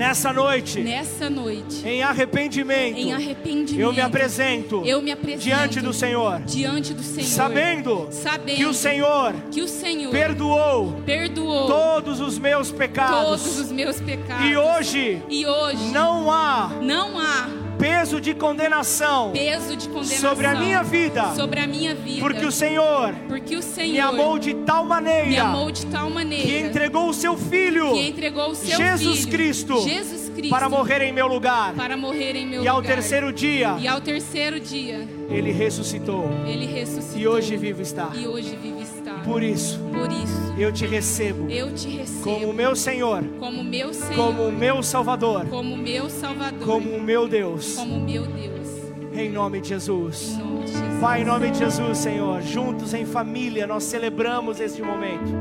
Nessa 0.00 0.32
noite, 0.32 0.80
nessa 0.80 1.28
noite, 1.28 1.86
em 1.86 2.02
arrependimento, 2.02 2.96
em 2.96 3.12
arrependimento, 3.12 3.78
eu 3.78 3.92
me 3.92 4.00
apresento, 4.00 4.82
eu 4.86 5.02
me 5.02 5.12
apresento 5.12 5.44
diante 5.44 5.80
do 5.82 5.92
Senhor, 5.92 6.40
diante 6.40 6.94
do 6.94 7.02
Senhor, 7.02 7.28
sabendo, 7.28 8.08
sabendo 8.10 8.56
que 8.56 8.64
o 8.64 8.72
Senhor, 8.72 9.34
que 9.50 9.60
o 9.60 9.68
Senhor 9.68 10.10
perdoou, 10.10 11.02
perdoou 11.04 11.66
todos 11.66 12.18
os 12.18 12.38
meus 12.38 12.72
pecados, 12.72 13.42
todos 13.42 13.58
os 13.58 13.70
meus 13.70 14.00
pecados, 14.00 14.46
e 14.46 14.56
hoje, 14.56 15.22
e 15.28 15.44
hoje 15.44 15.92
não 15.92 16.32
há, 16.32 16.70
não 16.80 17.18
há 17.18 17.69
peso 17.80 18.20
de 18.20 18.34
condenação, 18.34 19.30
peso 19.32 19.76
de 19.76 19.88
condenação 19.88 20.30
sobre 20.30 20.46
a 20.46 20.54
minha 20.54 20.82
vida, 20.82 21.34
sobre 21.34 21.60
a 21.60 21.66
minha 21.66 21.94
vida, 21.94 22.20
porque 22.20 22.44
o 22.44 22.52
Senhor, 22.52 23.14
porque 23.28 23.56
o 23.56 23.62
Senhor 23.62 23.92
me 23.92 24.00
amou 24.00 24.38
de 24.38 24.54
tal 24.54 24.84
maneira, 24.84 25.44
amou 25.44 25.70
de 25.70 25.86
tal 25.86 26.10
maneira, 26.10 26.44
que 26.44 26.58
entregou 26.58 27.08
o 27.08 27.14
seu 27.14 27.36
filho, 27.36 27.92
que 27.92 28.08
entregou 28.08 28.50
o 28.50 28.54
seu 28.54 28.76
Jesus 28.76 29.20
filho, 29.20 29.30
Cristo, 29.30 29.80
Jesus 29.80 30.28
Cristo, 30.28 30.50
para 30.50 30.68
morrer 30.68 31.02
em 31.02 31.12
meu 31.12 31.26
lugar, 31.26 31.74
para 31.74 31.96
morrer 31.96 32.36
em 32.36 32.46
meu 32.46 32.62
e 32.62 32.68
ao 32.68 32.76
lugar. 32.76 32.94
terceiro 32.94 33.32
dia, 33.32 33.76
e 33.80 33.88
ao 33.88 34.00
terceiro 34.00 34.60
dia, 34.60 35.08
ele 35.30 35.50
ressuscitou, 35.50 36.28
ele 36.46 36.66
ressuscitou, 36.66 37.20
e 37.20 37.26
hoje 37.26 37.56
vivo 37.56 37.80
está, 37.80 38.10
e 38.14 38.26
hoje 38.26 38.56
vivo 38.56 38.79
está. 38.79 38.79
Por 39.24 39.42
isso, 39.42 39.78
por 39.92 40.10
isso, 40.10 40.54
eu 40.58 40.72
te 40.72 40.86
recebo, 40.86 41.50
eu 41.50 41.72
te 41.74 41.88
recebo 41.88 42.22
como 42.24 42.52
meu 42.52 42.74
Senhor, 42.74 43.22
como 43.38 43.62
meu 43.62 43.92
Senhor, 43.92 44.14
como 44.14 44.50
meu 44.50 44.82
Salvador, 44.82 45.46
como 45.46 45.76
meu 45.76 46.08
Salvador, 46.08 46.66
como 46.66 47.00
meu 47.00 47.28
Deus, 47.28 47.76
como 47.76 48.00
meu 48.00 48.26
Deus. 48.26 48.68
Em 49.12 49.30
nome 49.30 49.60
de 49.60 49.68
Jesus. 49.68 50.30
Em 50.32 50.38
nome 50.38 50.64
de 50.64 50.72
Jesus. 50.72 51.00
Pai, 51.00 51.22
em 51.22 51.24
nome 51.24 51.50
de 51.50 51.58
Jesus, 51.58 51.98
Senhor, 51.98 52.42
juntos 52.42 52.94
em 52.94 53.04
família, 53.04 53.66
nós 53.66 53.84
celebramos 53.84 54.60
este 54.60 54.82
momento. 54.82 55.32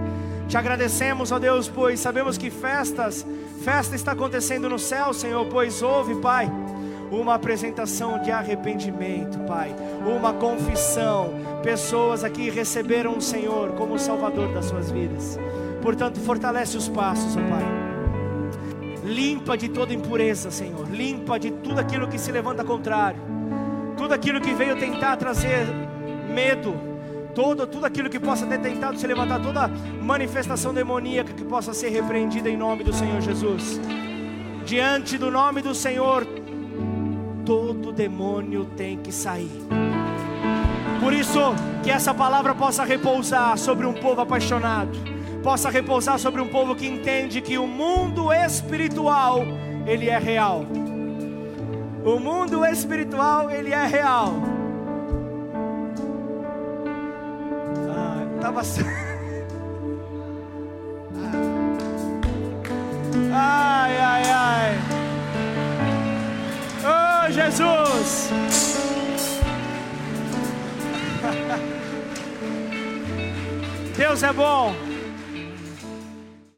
Te 0.48 0.58
agradecemos, 0.58 1.32
ó 1.32 1.40
Deus, 1.40 1.70
pois 1.70 2.00
sabemos 2.00 2.38
que 2.38 2.50
festas 2.50 3.26
Festa 3.60 3.94
está 3.94 4.14
acontecendo 4.14 4.70
no 4.70 4.80
céu, 4.80 5.14
Senhor, 5.14 5.46
pois 5.48 5.82
houve, 5.82 6.16
Pai, 6.16 6.50
uma 7.12 7.36
apresentação 7.36 8.22
de 8.22 8.32
arrependimento, 8.32 9.40
Pai, 9.40 9.76
uma 10.06 10.34
confissão. 10.34 11.34
Pessoas 11.64 12.24
aqui 12.24 12.50
receberam 12.50 13.18
o 13.18 13.22
Senhor 13.22 13.74
como 13.74 13.98
Salvador 14.00 14.54
das 14.54 14.66
suas 14.66 14.92
vidas. 14.92 15.40
Portanto, 15.82 16.20
fortalece 16.20 16.78
os 16.78 16.88
passos, 16.88 17.36
ó 17.36 17.40
Pai. 17.40 17.90
Limpa 19.04 19.58
de 19.58 19.70
toda 19.70 19.94
impureza, 19.94 20.52
Senhor. 20.52 20.88
Limpa 20.90 21.40
de 21.40 21.52
tudo 21.52 21.80
aquilo 21.80 22.08
que 22.08 22.20
se 22.20 22.32
levanta 22.32 22.64
contrário. 22.64 23.20
Tudo 23.98 24.14
aquilo 24.14 24.40
que 24.40 24.54
veio 24.54 24.78
tentar 24.78 25.18
trazer 25.18 25.66
medo. 26.34 26.90
Todo, 27.34 27.66
tudo 27.66 27.86
aquilo 27.86 28.10
que 28.10 28.20
possa 28.20 28.46
ter 28.46 28.60
tentado 28.60 28.98
se 28.98 29.08
levantar, 29.08 29.40
toda 29.42 29.68
manifestação 30.02 30.74
demoníaca 30.74 31.32
que 31.34 31.44
possa 31.44 31.74
ser 31.74 31.90
repreendida 31.90 32.50
em 32.50 32.58
nome 32.58 32.84
do 32.84 32.94
Senhor 32.94 33.22
Jesus. 33.22 33.80
Diante 34.66 35.18
do 35.18 35.32
nome 35.32 35.62
do 35.62 35.74
Senhor, 35.74 36.28
todo 37.50 37.92
demônio 37.92 38.64
tem 38.78 38.96
que 39.00 39.12
sair. 39.12 39.50
Por 41.00 41.12
isso, 41.12 41.40
que 41.82 41.90
essa 41.90 42.14
palavra 42.14 42.54
possa 42.54 42.84
repousar 42.84 43.58
sobre 43.58 43.88
um 43.88 43.94
povo 43.96 44.22
apaixonado, 44.22 44.96
possa 45.42 45.68
repousar 45.72 46.20
sobre 46.20 46.42
um 46.42 46.48
povo 46.48 46.76
que 46.76 46.86
entende 46.86 47.42
que 47.42 47.58
o 47.58 47.66
mundo 47.66 48.32
espiritual, 48.32 49.40
ele 49.88 50.12
é 50.12 50.20
real. 50.20 50.64
O 52.06 52.20
mundo 52.20 52.64
espiritual, 52.64 53.50
ele 53.50 53.74
é 53.74 53.88
real. 53.88 54.36
Ah, 57.90 58.28
tava 58.40 58.62
Ai, 63.34 63.98
ai, 63.98 64.24
ai. 64.30 64.39
Jesus. 67.40 68.30
Deus 73.96 74.24
é 74.24 74.34
bom. 74.34 74.89